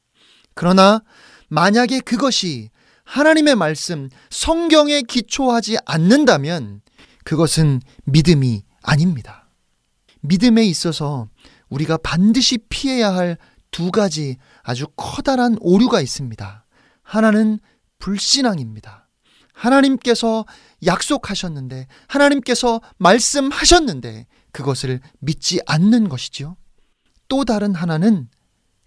그러나 0.55 1.03
만약에 1.49 2.01
그것이 2.01 2.71
하나님의 3.05 3.57
말씀, 3.57 4.09
성경에 4.31 5.03
기초하지 5.03 5.77
않는다면 5.85 6.81
그것은 7.25 7.81
믿음이 8.05 8.63
아닙니다. 8.83 9.51
믿음에 10.23 10.65
있어서 10.65 11.29
우리가 11.69 11.99
반드시 11.99 12.59
피해야 12.71 13.15
할 13.15 13.37
두 13.73 13.91
가지 13.91 14.37
아주 14.63 14.87
커다란 14.95 15.57
오류가 15.61 16.01
있습니다. 16.01 16.65
하나는 17.03 17.59
불신앙입니다. 17.99 19.09
하나님께서 19.53 20.45
약속하셨는데, 20.87 21.89
하나님께서 22.07 22.81
말씀하셨는데, 22.99 24.27
그것을 24.53 25.01
믿지 25.19 25.61
않는 25.67 26.09
것이지요. 26.09 26.57
또 27.29 27.45
다른 27.45 27.75
하나는 27.75 28.29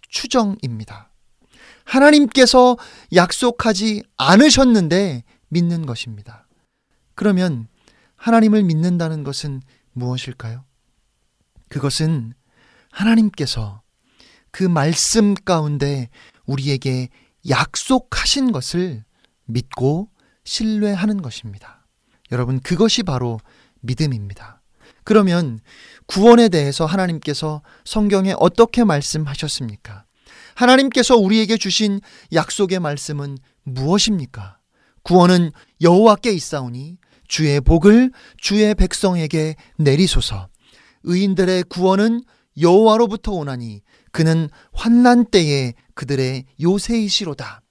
추정입니다. 0.08 1.12
하나님께서 1.84 2.78
약속하지 3.14 4.04
않으셨는데 4.18 5.24
믿는 5.50 5.86
것입니다. 5.86 6.48
그러면 7.16 7.68
하나님을 8.16 8.64
믿는다는 8.64 9.24
것은 9.24 9.62
무엇일까요? 9.94 10.66
그것은 11.70 12.34
하나님께서 12.92 13.82
그 14.52 14.64
말씀 14.64 15.34
가운데 15.34 16.10
우리에게 16.46 17.10
약속하신 17.50 18.52
것을 18.52 19.04
믿고 19.46 20.10
신뢰하는 20.44 21.22
것입니다. 21.22 21.86
여러분, 22.32 22.60
그것이 22.60 23.04
바로 23.04 23.40
믿음입니다. 23.82 24.62
그러면 25.06 25.60
구원에 26.08 26.50
대해서 26.50 26.86
하나님께서 26.86 27.62
성경에 27.86 28.34
어떻게 28.38 28.84
말씀하셨습니까? 28.84 30.04
하나님께서 30.56 31.16
우리에게 31.16 31.58
주신 31.58 32.02
약속의 32.34 32.80
말씀은 32.80 33.38
무엇입니까? 33.64 34.58
구원은 35.04 35.52
여호와께 35.82 36.32
있사오니 36.32 36.98
주의 37.28 37.62
복을 37.62 38.12
주의 38.38 38.74
백성에게 38.76 39.56
내리소서. 39.78 40.48
의인들의 41.04 41.64
구원은 41.70 42.24
여호와로부터 42.60 43.32
오나니 43.32 43.82
그는 44.12 44.50
환난 44.74 45.26
때에 45.26 45.74
그들의 45.94 46.46
요새이시로다. 46.62 47.62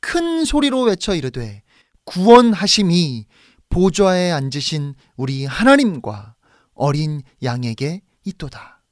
큰 0.00 0.44
소리로 0.44 0.82
외쳐 0.82 1.14
이르되 1.14 1.62
구원하심이 2.04 3.26
보좌에 3.68 4.32
앉으신 4.32 4.94
우리 5.16 5.44
하나님과 5.44 6.31
어린 6.82 7.22
양에게 7.44 8.02
있도다. 8.24 8.82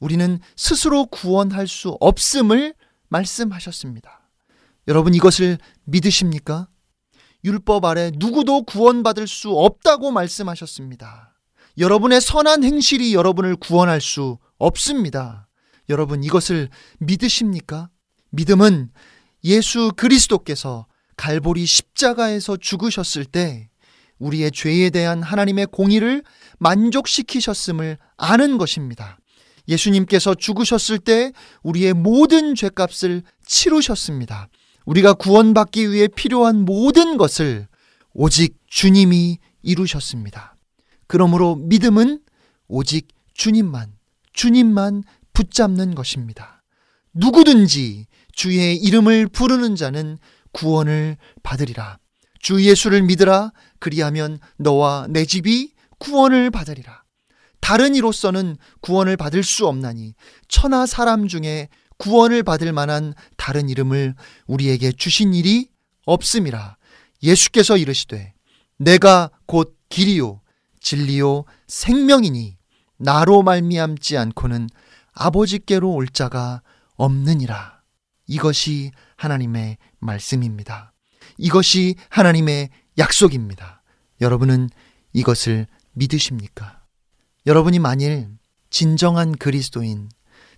우리는 0.00 0.38
스스로 0.54 1.06
구원할 1.06 1.66
수 1.66 1.96
없음을 1.98 2.74
말씀하셨습니다. 3.08 4.28
여러분 4.86 5.14
이것을 5.14 5.56
믿으십니까? 5.84 6.68
율법 7.44 7.86
아래 7.86 8.10
누구도 8.14 8.64
구원받을 8.64 9.26
수 9.26 9.50
없다고 9.50 10.10
말씀하셨습니다. 10.10 11.38
여러분의 11.78 12.20
선한 12.20 12.64
행실이 12.64 13.14
여러분을 13.14 13.56
구원할 13.56 14.02
수 14.02 14.36
없습니다. 14.58 15.48
여러분 15.88 16.22
이것을 16.22 16.68
믿으십니까? 16.98 17.88
믿음은 18.28 18.90
예수 19.44 19.92
그리스도께서 19.96 20.86
갈보리 21.16 21.64
십자가에서 21.64 22.58
죽으셨을 22.58 23.24
때 23.24 23.70
우리의 24.18 24.50
죄에 24.50 24.90
대한 24.90 25.22
하나님의 25.22 25.66
공의를 25.66 26.22
만족시키셨음을 26.58 27.98
아는 28.16 28.58
것입니다. 28.58 29.18
예수님께서 29.68 30.34
죽으셨을 30.34 30.98
때 30.98 31.32
우리의 31.62 31.94
모든 31.94 32.54
죄값을 32.54 33.22
치르셨습니다. 33.46 34.48
우리가 34.86 35.12
구원받기 35.14 35.90
위해 35.92 36.08
필요한 36.08 36.64
모든 36.64 37.18
것을 37.18 37.68
오직 38.14 38.56
주님이 38.66 39.38
이루셨습니다. 39.62 40.56
그러므로 41.06 41.56
믿음은 41.56 42.20
오직 42.68 43.08
주님만, 43.34 43.92
주님만 44.32 45.04
붙잡는 45.34 45.94
것입니다. 45.94 46.62
누구든지 47.12 48.06
주의 48.32 48.76
이름을 48.76 49.28
부르는 49.28 49.76
자는 49.76 50.18
구원을 50.52 51.16
받으리라. 51.42 51.98
주 52.40 52.64
예수를 52.64 53.02
믿으라. 53.02 53.52
그리하면 53.78 54.38
너와 54.56 55.06
내 55.10 55.24
집이 55.24 55.72
구원을 55.98 56.50
받으리라. 56.50 57.02
다른 57.60 57.94
이로서는 57.94 58.56
구원을 58.80 59.16
받을 59.16 59.42
수 59.42 59.66
없나니 59.66 60.14
천하 60.48 60.86
사람 60.86 61.28
중에 61.28 61.68
구원을 61.98 62.42
받을 62.42 62.72
만한 62.72 63.12
다른 63.36 63.68
이름을 63.68 64.14
우리에게 64.46 64.92
주신 64.92 65.34
일이 65.34 65.68
없음이라. 66.06 66.76
예수께서 67.22 67.76
이르시되 67.76 68.32
내가 68.78 69.30
곧 69.46 69.76
길이요 69.88 70.40
진리요 70.80 71.44
생명이니 71.66 72.56
나로 72.98 73.42
말미암지 73.42 74.16
않고는 74.16 74.68
아버지께로 75.12 75.90
올 75.90 76.08
자가 76.08 76.62
없느니라. 76.94 77.82
이것이 78.26 78.92
하나님의 79.16 79.78
말씀입니다. 79.98 80.92
이것이 81.38 81.96
하나님의 82.10 82.70
약속입니다. 82.98 83.82
여러분은 84.20 84.68
이것을 85.12 85.66
믿으십니까? 85.98 86.84
여러분이 87.46 87.78
만일 87.78 88.28
진정한 88.70 89.32
그리스도인, 89.32 90.08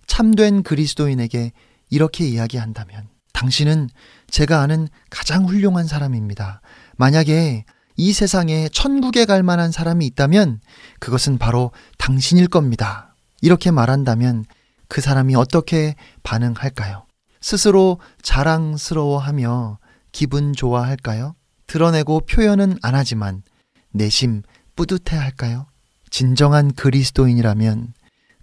참된 0.07 0.63
그리스도인에게 0.63 1.51
이렇게 1.89 2.25
이야기한다면 2.27 3.07
당신은 3.33 3.89
제가 4.29 4.61
아는 4.61 4.87
가장 5.09 5.45
훌륭한 5.45 5.87
사람입니다. 5.87 6.61
만약에 6.97 7.65
이 7.97 8.13
세상에 8.13 8.69
천국에 8.69 9.25
갈 9.25 9.43
만한 9.43 9.71
사람이 9.71 10.05
있다면 10.07 10.59
그것은 10.99 11.37
바로 11.37 11.71
당신일 11.97 12.47
겁니다. 12.47 13.15
이렇게 13.41 13.71
말한다면 13.71 14.45
그 14.87 15.01
사람이 15.01 15.35
어떻게 15.35 15.95
반응할까요? 16.23 17.05
스스로 17.41 17.99
자랑스러워하며 18.21 19.79
기분 20.11 20.53
좋아할까요? 20.53 21.35
드러내고 21.67 22.21
표현은 22.21 22.77
안 22.81 22.95
하지만 22.95 23.43
내심 23.91 24.43
뿌듯해 24.75 25.17
할까요? 25.17 25.67
진정한 26.09 26.73
그리스도인이라면 26.73 27.93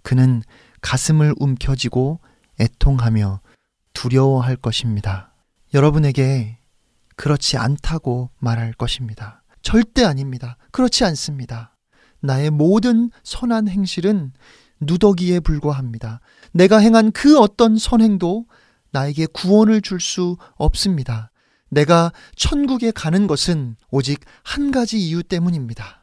그는 0.03 0.41
가슴을 0.81 1.35
움켜쥐고 1.37 2.19
애통하며 2.59 3.41
두려워할 3.93 4.55
것입니다. 4.55 5.33
여러분에게 5.73 6.57
그렇지 7.15 7.57
않다고 7.57 8.31
말할 8.39 8.73
것입니다. 8.73 9.43
절대 9.61 10.03
아닙니다. 10.03 10.57
그렇지 10.71 11.03
않습니다. 11.05 11.75
나의 12.21 12.49
모든 12.49 13.11
선한 13.23 13.67
행실은 13.67 14.33
누더기에 14.79 15.41
불과합니다. 15.41 16.21
내가 16.53 16.77
행한 16.77 17.11
그 17.11 17.37
어떤 17.39 17.77
선행도 17.77 18.45
나에게 18.91 19.27
구원을 19.27 19.81
줄 19.81 19.99
수 19.99 20.37
없습니다. 20.55 21.31
내가 21.69 22.11
천국에 22.35 22.91
가는 22.91 23.27
것은 23.27 23.75
오직 23.91 24.21
한 24.43 24.71
가지 24.71 24.97
이유 24.97 25.21
때문입니다. 25.21 25.98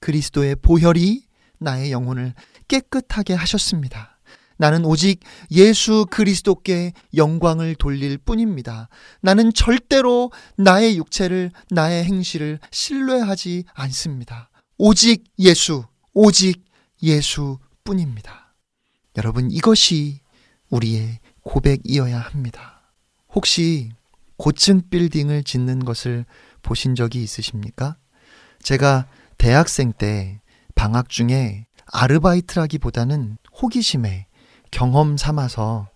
그리스도의 0.00 0.56
보혈이 0.56 1.22
나의 1.58 1.92
영혼을 1.92 2.34
깨끗하게 2.68 3.34
하셨습니다. 3.34 4.18
나는 4.58 4.84
오직 4.84 5.20
예수 5.50 6.06
그리스도께 6.10 6.92
영광을 7.14 7.74
돌릴 7.74 8.18
뿐입니다. 8.18 8.88
나는 9.20 9.52
절대로 9.52 10.32
나의 10.56 10.96
육체를, 10.96 11.50
나의 11.70 12.04
행실을 12.04 12.58
신뢰하지 12.70 13.64
않습니다. 13.74 14.50
오직 14.78 15.24
예수, 15.38 15.84
오직 16.14 16.64
예수 17.02 17.58
뿐입니다. 17.84 18.54
여러분, 19.18 19.50
이것이 19.50 20.20
우리의 20.70 21.18
고백이어야 21.42 22.18
합니다. 22.18 22.92
혹시 23.34 23.90
고층 24.36 24.82
빌딩을 24.88 25.44
짓는 25.44 25.84
것을 25.84 26.24
보신 26.62 26.94
적이 26.94 27.22
있으십니까? 27.22 27.96
제가 28.62 29.06
대학생 29.38 29.92
때 29.92 30.40
방학 30.74 31.08
중에 31.08 31.66
아르바이트라기보다는 31.92 33.38
호기심에 33.60 34.26
경험 34.70 35.16
삼아서 35.16 35.88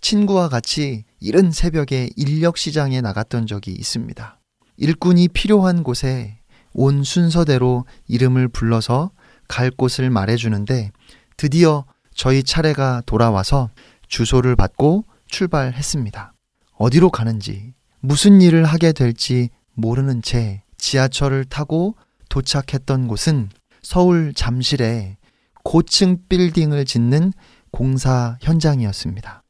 친구와 0.00 0.48
같이 0.48 1.04
이른 1.20 1.50
새벽에 1.50 2.10
인력 2.16 2.58
시장에 2.58 3.00
나갔던 3.00 3.46
적이 3.46 3.72
있습니다. 3.72 4.38
일꾼이 4.76 5.28
필요한 5.28 5.82
곳에 5.82 6.38
온 6.72 7.02
순서대로 7.02 7.84
이름을 8.06 8.48
불러서 8.48 9.10
갈 9.48 9.70
곳을 9.70 10.10
말해주는데 10.10 10.92
드디어 11.36 11.84
저희 12.14 12.42
차례가 12.42 13.02
돌아와서 13.06 13.70
주소를 14.06 14.54
받고 14.56 15.04
출발했습니다. 15.26 16.32
어디로 16.74 17.10
가는지, 17.10 17.74
무슨 18.00 18.40
일을 18.40 18.64
하게 18.64 18.92
될지 18.92 19.50
모르는 19.74 20.22
채 20.22 20.62
지하철을 20.76 21.44
타고 21.44 21.96
도착했던 22.28 23.08
곳은 23.08 23.48
서울 23.82 24.32
잠실에 24.34 25.16
고층 25.64 26.18
빌딩을 26.28 26.84
짓는 26.84 27.32
공사 27.70 28.38
현장이었습니다. 28.40 29.42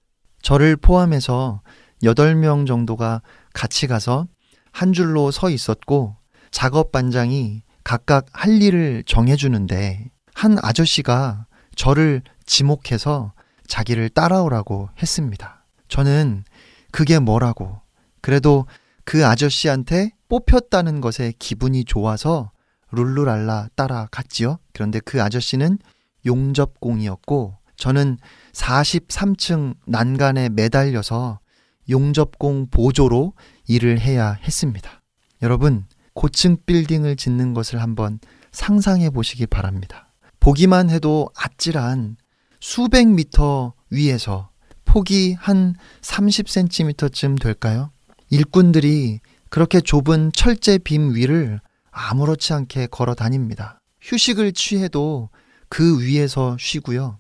저를 0.43 0.77
포함해서 0.77 1.63
8명 2.03 2.67
정도가 2.67 3.23
같이 3.53 3.87
가서 3.87 4.27
한 4.73 4.93
줄로 4.93 5.31
서 5.31 5.51
있었고 5.51 6.17
작업 6.51 6.93
반장이 6.93 7.63
각각 7.85 8.27
할 8.33 8.63
일을 8.63 9.03
정해주는데 9.07 10.11
한 10.35 10.57
아저씨가 10.63 11.47
저를 11.75 12.23
지목해서 12.47 13.33
자기를 13.67 14.09
따라오라고 14.11 14.89
했습니다. 15.01 15.65
저는 15.89 16.45
그게 16.91 17.19
뭐라고 17.19 17.81
그래도 18.21 18.67
그 19.05 19.27
아저씨한테 19.27 20.11
뽑혔다는 20.29 21.01
것에 21.01 21.33
기분이 21.39 21.85
좋아서 21.85 22.51
룰루랄라 22.93 23.69
따라갔지요. 23.75 24.59
그런데 24.73 25.01
그 25.01 25.23
아저씨는 25.23 25.79
용접공이었고 26.27 27.57
저는 27.77 28.19
43층 28.53 29.77
난간에 29.87 30.49
매달려서 30.49 31.41
용접공 31.89 32.69
보조로 32.71 33.35
일을 33.67 34.01
해야 34.01 34.33
했습니다. 34.33 35.03
여러분, 35.43 35.87
고층 36.13 36.57
빌딩을 36.67 37.17
짓는 37.17 37.55
것을 37.55 37.81
한번 37.81 38.19
상상해 38.51 39.11
보시기 39.11 39.47
바랍니다. 39.47 40.13
보기만 40.41 40.91
해도 40.91 41.31
아찔한 41.37 42.17
수백 42.61 43.07
미터 43.07 43.75
위에서 43.91 44.51
폭이 44.85 45.35
한 45.35 45.75
30cm쯤 46.01 47.41
될까요? 47.41 47.91
일꾼들이 48.31 49.21
그렇게 49.49 49.81
좁은 49.81 50.33
철제 50.35 50.79
빔 50.79 51.15
위를 51.15 51.61
아무렇지 51.91 52.53
않게 52.53 52.89
걸어 52.89 53.15
다닙니다. 53.15 53.81
휴식을 54.01 54.53
취해도 54.53 55.31
그 55.69 56.01
위에서 56.03 56.57
쉬고요. 56.59 57.19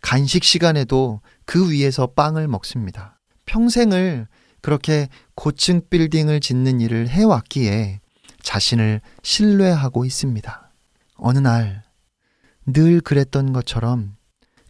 간식 0.00 0.44
시간에도 0.44 1.20
그 1.46 1.70
위에서 1.70 2.08
빵을 2.08 2.48
먹습니다. 2.48 3.20
평생을 3.46 4.26
그렇게 4.60 5.08
고층 5.34 5.82
빌딩을 5.88 6.40
짓는 6.40 6.80
일을 6.80 7.08
해왔기에 7.08 8.00
자신을 8.42 9.00
신뢰하고 9.22 10.04
있습니다. 10.04 10.70
어느 11.16 11.38
날, 11.38 11.82
늘 12.66 13.00
그랬던 13.00 13.52
것처럼 13.52 14.16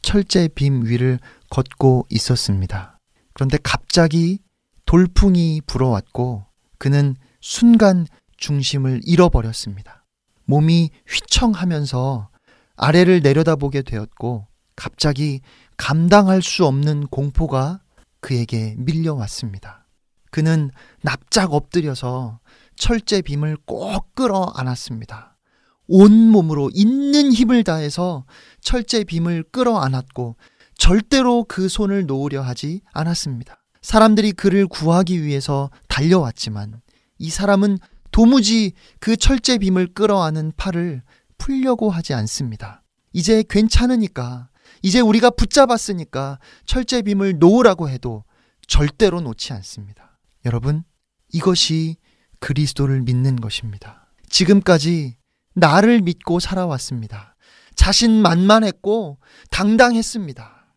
철제 0.02 0.48
빔 0.48 0.84
위를 0.84 1.18
걷고 1.50 2.06
있었습니다. 2.10 2.98
그런데 3.32 3.58
갑자기 3.62 4.38
돌풍이 4.86 5.60
불어왔고 5.66 6.44
그는 6.78 7.16
순간 7.40 8.06
중심을 8.44 9.00
잃어버렸습니다. 9.04 10.04
몸이 10.44 10.90
휘청하면서 11.08 12.28
아래를 12.76 13.22
내려다보게 13.22 13.80
되었고 13.80 14.46
갑자기 14.76 15.40
감당할 15.78 16.42
수 16.42 16.66
없는 16.66 17.06
공포가 17.06 17.80
그에게 18.20 18.74
밀려왔습니다. 18.76 19.86
그는 20.30 20.70
납작 21.00 21.54
엎드려서 21.54 22.40
철제 22.76 23.22
빔을 23.22 23.56
꼭 23.64 24.14
끌어 24.14 24.52
안았습니다. 24.54 25.38
온 25.86 26.12
몸으로 26.28 26.70
있는 26.74 27.32
힘을 27.32 27.64
다해서 27.64 28.26
철제 28.60 29.04
빔을 29.04 29.44
끌어 29.52 29.78
안았고 29.78 30.36
절대로 30.76 31.44
그 31.44 31.70
손을 31.70 32.04
놓으려 32.04 32.42
하지 32.42 32.82
않았습니다. 32.92 33.64
사람들이 33.80 34.32
그를 34.32 34.66
구하기 34.66 35.22
위해서 35.22 35.70
달려왔지만 35.88 36.82
이 37.18 37.30
사람은 37.30 37.78
도무지 38.14 38.74
그 39.00 39.16
철제 39.16 39.58
빔을 39.58 39.88
끌어안은 39.88 40.52
팔을 40.56 41.02
풀려고 41.36 41.90
하지 41.90 42.14
않습니다. 42.14 42.84
이제 43.12 43.42
괜찮으니까, 43.50 44.50
이제 44.82 45.00
우리가 45.00 45.30
붙잡았으니까 45.30 46.38
철제 46.64 47.02
빔을 47.02 47.40
놓으라고 47.40 47.88
해도 47.88 48.22
절대로 48.68 49.20
놓지 49.20 49.52
않습니다. 49.54 50.20
여러분, 50.44 50.84
이것이 51.32 51.96
그리스도를 52.38 53.02
믿는 53.02 53.40
것입니다. 53.40 54.12
지금까지 54.28 55.16
나를 55.54 56.00
믿고 56.00 56.38
살아왔습니다. 56.38 57.34
자신만만했고 57.74 59.18
당당했습니다. 59.50 60.68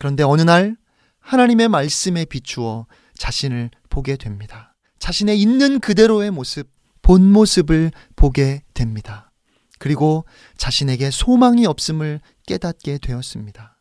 그런데 0.00 0.24
어느 0.24 0.42
날 0.42 0.76
하나님의 1.20 1.68
말씀에 1.68 2.24
비추어 2.24 2.88
자신을 3.14 3.70
보게 3.90 4.16
됩니다. 4.16 4.74
자신의 4.98 5.40
있는 5.40 5.78
그대로의 5.78 6.32
모습, 6.32 6.79
본 7.02 7.30
모습을 7.32 7.90
보게 8.16 8.62
됩니다. 8.74 9.32
그리고 9.78 10.24
자신에게 10.56 11.10
소망이 11.10 11.66
없음을 11.66 12.20
깨닫게 12.46 12.98
되었습니다. 12.98 13.78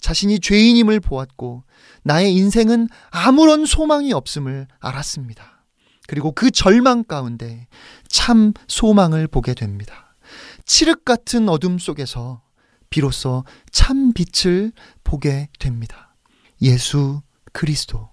자신이 0.00 0.40
죄인임을 0.40 1.00
보았고 1.00 1.64
나의 2.02 2.34
인생은 2.34 2.88
아무런 3.10 3.66
소망이 3.66 4.12
없음을 4.12 4.66
알았습니다. 4.80 5.64
그리고 6.08 6.32
그 6.32 6.50
절망 6.50 7.04
가운데 7.04 7.68
참 8.08 8.52
소망을 8.66 9.28
보게 9.28 9.54
됩니다. 9.54 10.16
칠흑 10.64 11.04
같은 11.04 11.48
어둠 11.48 11.78
속에서 11.78 12.42
비로소 12.90 13.44
참 13.70 14.12
빛을 14.12 14.72
보게 15.04 15.48
됩니다. 15.58 16.14
예수 16.60 17.22
그리스도, 17.52 18.10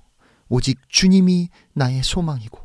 오직 0.47 0.80
주님이 0.88 1.49
나의 1.74 2.03
소망이고, 2.03 2.60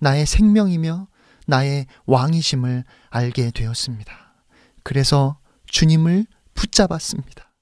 나의 0.00 0.26
생명이며, 0.26 1.08
나의 1.46 1.86
왕이심을 2.06 2.84
알게 3.10 3.50
되었습니다. 3.50 4.34
그래서 4.82 5.38
주님을 5.66 6.26
붙잡았습니다. 6.54 7.52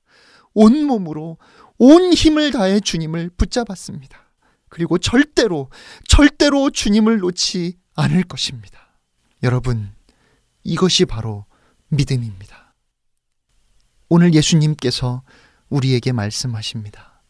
온 0.55 0.85
몸으로, 0.85 1.39
온 1.79 2.13
힘을 2.13 2.51
다해 2.51 2.81
주님을 2.81 3.31
붙잡았습니다. 3.37 4.19
그리고 4.69 4.99
절대로, 4.99 5.71
절대로 6.09 6.71
주님을 6.71 7.19
놓지 7.19 7.79
않을 7.95 8.25
것입니다. 8.25 8.99
여러분, 9.43 9.93
이것이 10.65 11.05
바로 11.05 11.47
믿음입니다. 11.89 12.75
오늘 14.09 14.35
예수님께서 14.35 15.23
우리에게 15.69 16.13
말씀하십니다. 16.13 17.23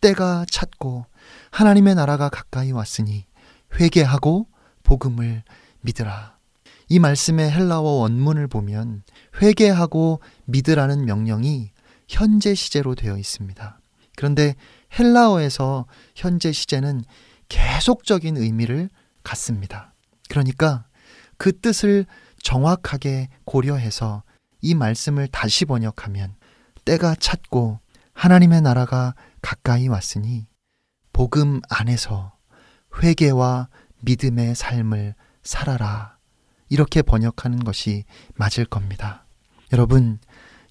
때가 0.00 0.44
찼고 0.50 1.06
하나님의 1.50 1.94
나라가 1.94 2.28
가까이 2.28 2.72
왔으니 2.72 3.26
회개하고 3.74 4.48
복음을 4.82 5.42
믿으라. 5.82 6.36
이 6.88 6.98
말씀의 6.98 7.50
헬라어 7.50 7.82
원문을 7.82 8.48
보면 8.48 9.02
회개하고 9.40 10.20
믿으라는 10.46 11.04
명령이 11.04 11.70
현재 12.08 12.54
시제로 12.54 12.94
되어 12.94 13.16
있습니다. 13.16 13.80
그런데 14.16 14.54
헬라어에서 14.98 15.86
현재 16.14 16.52
시제는 16.52 17.02
계속적인 17.48 18.36
의미를 18.36 18.90
갖습니다. 19.22 19.94
그러니까 20.28 20.86
그 21.36 21.58
뜻을 21.58 22.06
정확하게 22.42 23.28
고려해서 23.44 24.22
이 24.60 24.74
말씀을 24.74 25.28
다시 25.28 25.64
번역하면 25.64 26.34
때가 26.84 27.14
찼고 27.14 27.80
하나님의 28.14 28.62
나라가 28.62 29.14
가까이 29.40 29.88
왔으니 29.88 30.46
복음 31.12 31.60
안에서 31.68 32.32
회개와 33.02 33.68
믿음의 34.02 34.54
삶을 34.54 35.14
살아라. 35.42 36.16
이렇게 36.68 37.02
번역하는 37.02 37.64
것이 37.64 38.04
맞을 38.34 38.64
겁니다. 38.64 39.26
여러분, 39.72 40.18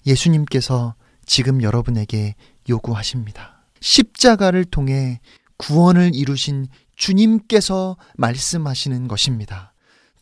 예수님께서 0.06 0.94
지금 1.26 1.62
여러분에게 1.62 2.34
요구하십니다. 2.68 3.64
십자가를 3.80 4.64
통해 4.64 5.20
구원을 5.56 6.14
이루신 6.14 6.66
주님께서 6.96 7.96
말씀하시는 8.16 9.08
것입니다. 9.08 9.72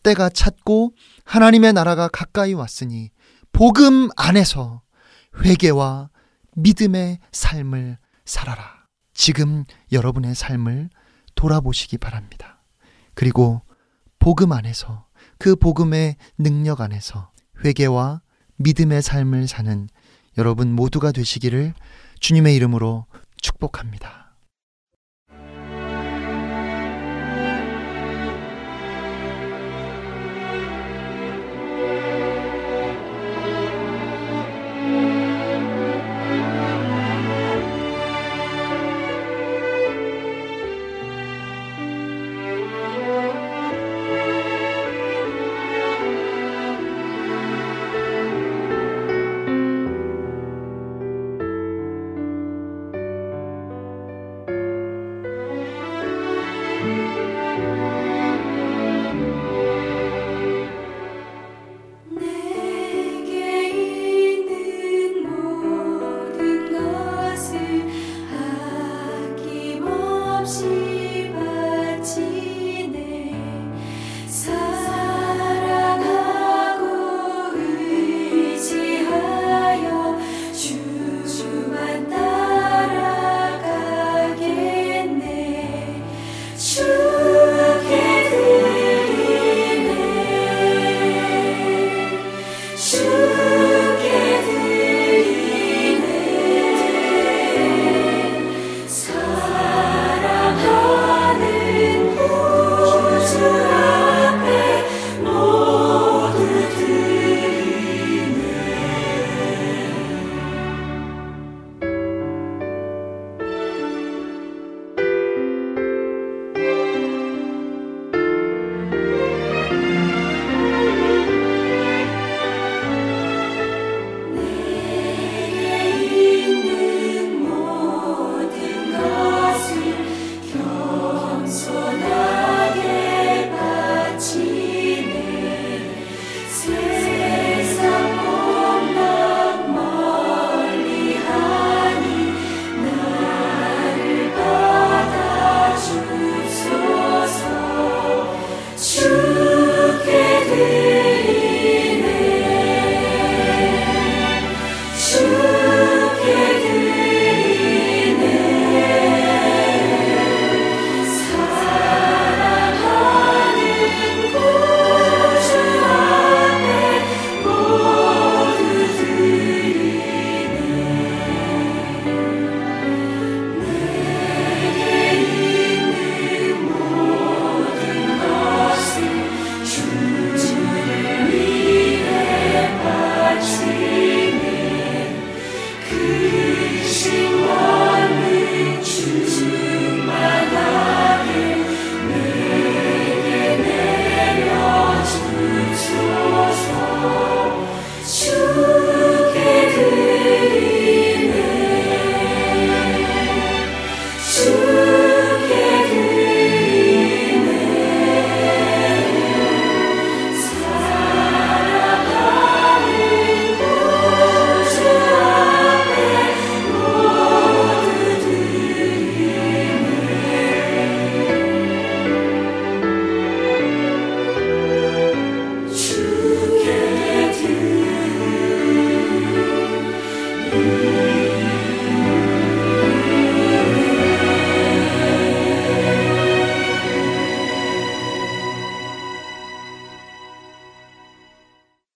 때가 0.03 0.30
찼고 0.30 0.94
하나님의 1.24 1.72
나라가 1.72 2.09
가까이 2.09 2.55
왔으니 2.55 3.11
복음 3.53 4.09
안에서 4.16 4.82
회개와 5.44 6.11
믿음의 6.57 7.18
삶을 7.32 7.98
살아라. 8.24 8.84
지금 9.14 9.64
여러분의 9.92 10.34
삶을 10.34 10.90
돌아보시기 11.34 11.98
바랍니다. 11.98 12.62
그리고 13.14 13.62
복음 14.20 14.52
안에서 14.52 15.06
그 15.38 15.56
복음의 15.56 16.16
능력 16.36 16.82
안에서 16.82 17.30
회개와 17.64 18.20
믿음의 18.56 19.00
삶을 19.00 19.48
사는 19.48 19.88
여러분 20.36 20.72
모두가 20.72 21.10
되시기를 21.10 21.72
주님의 22.20 22.54
이름으로 22.54 23.06
축복합니다. 23.40 24.19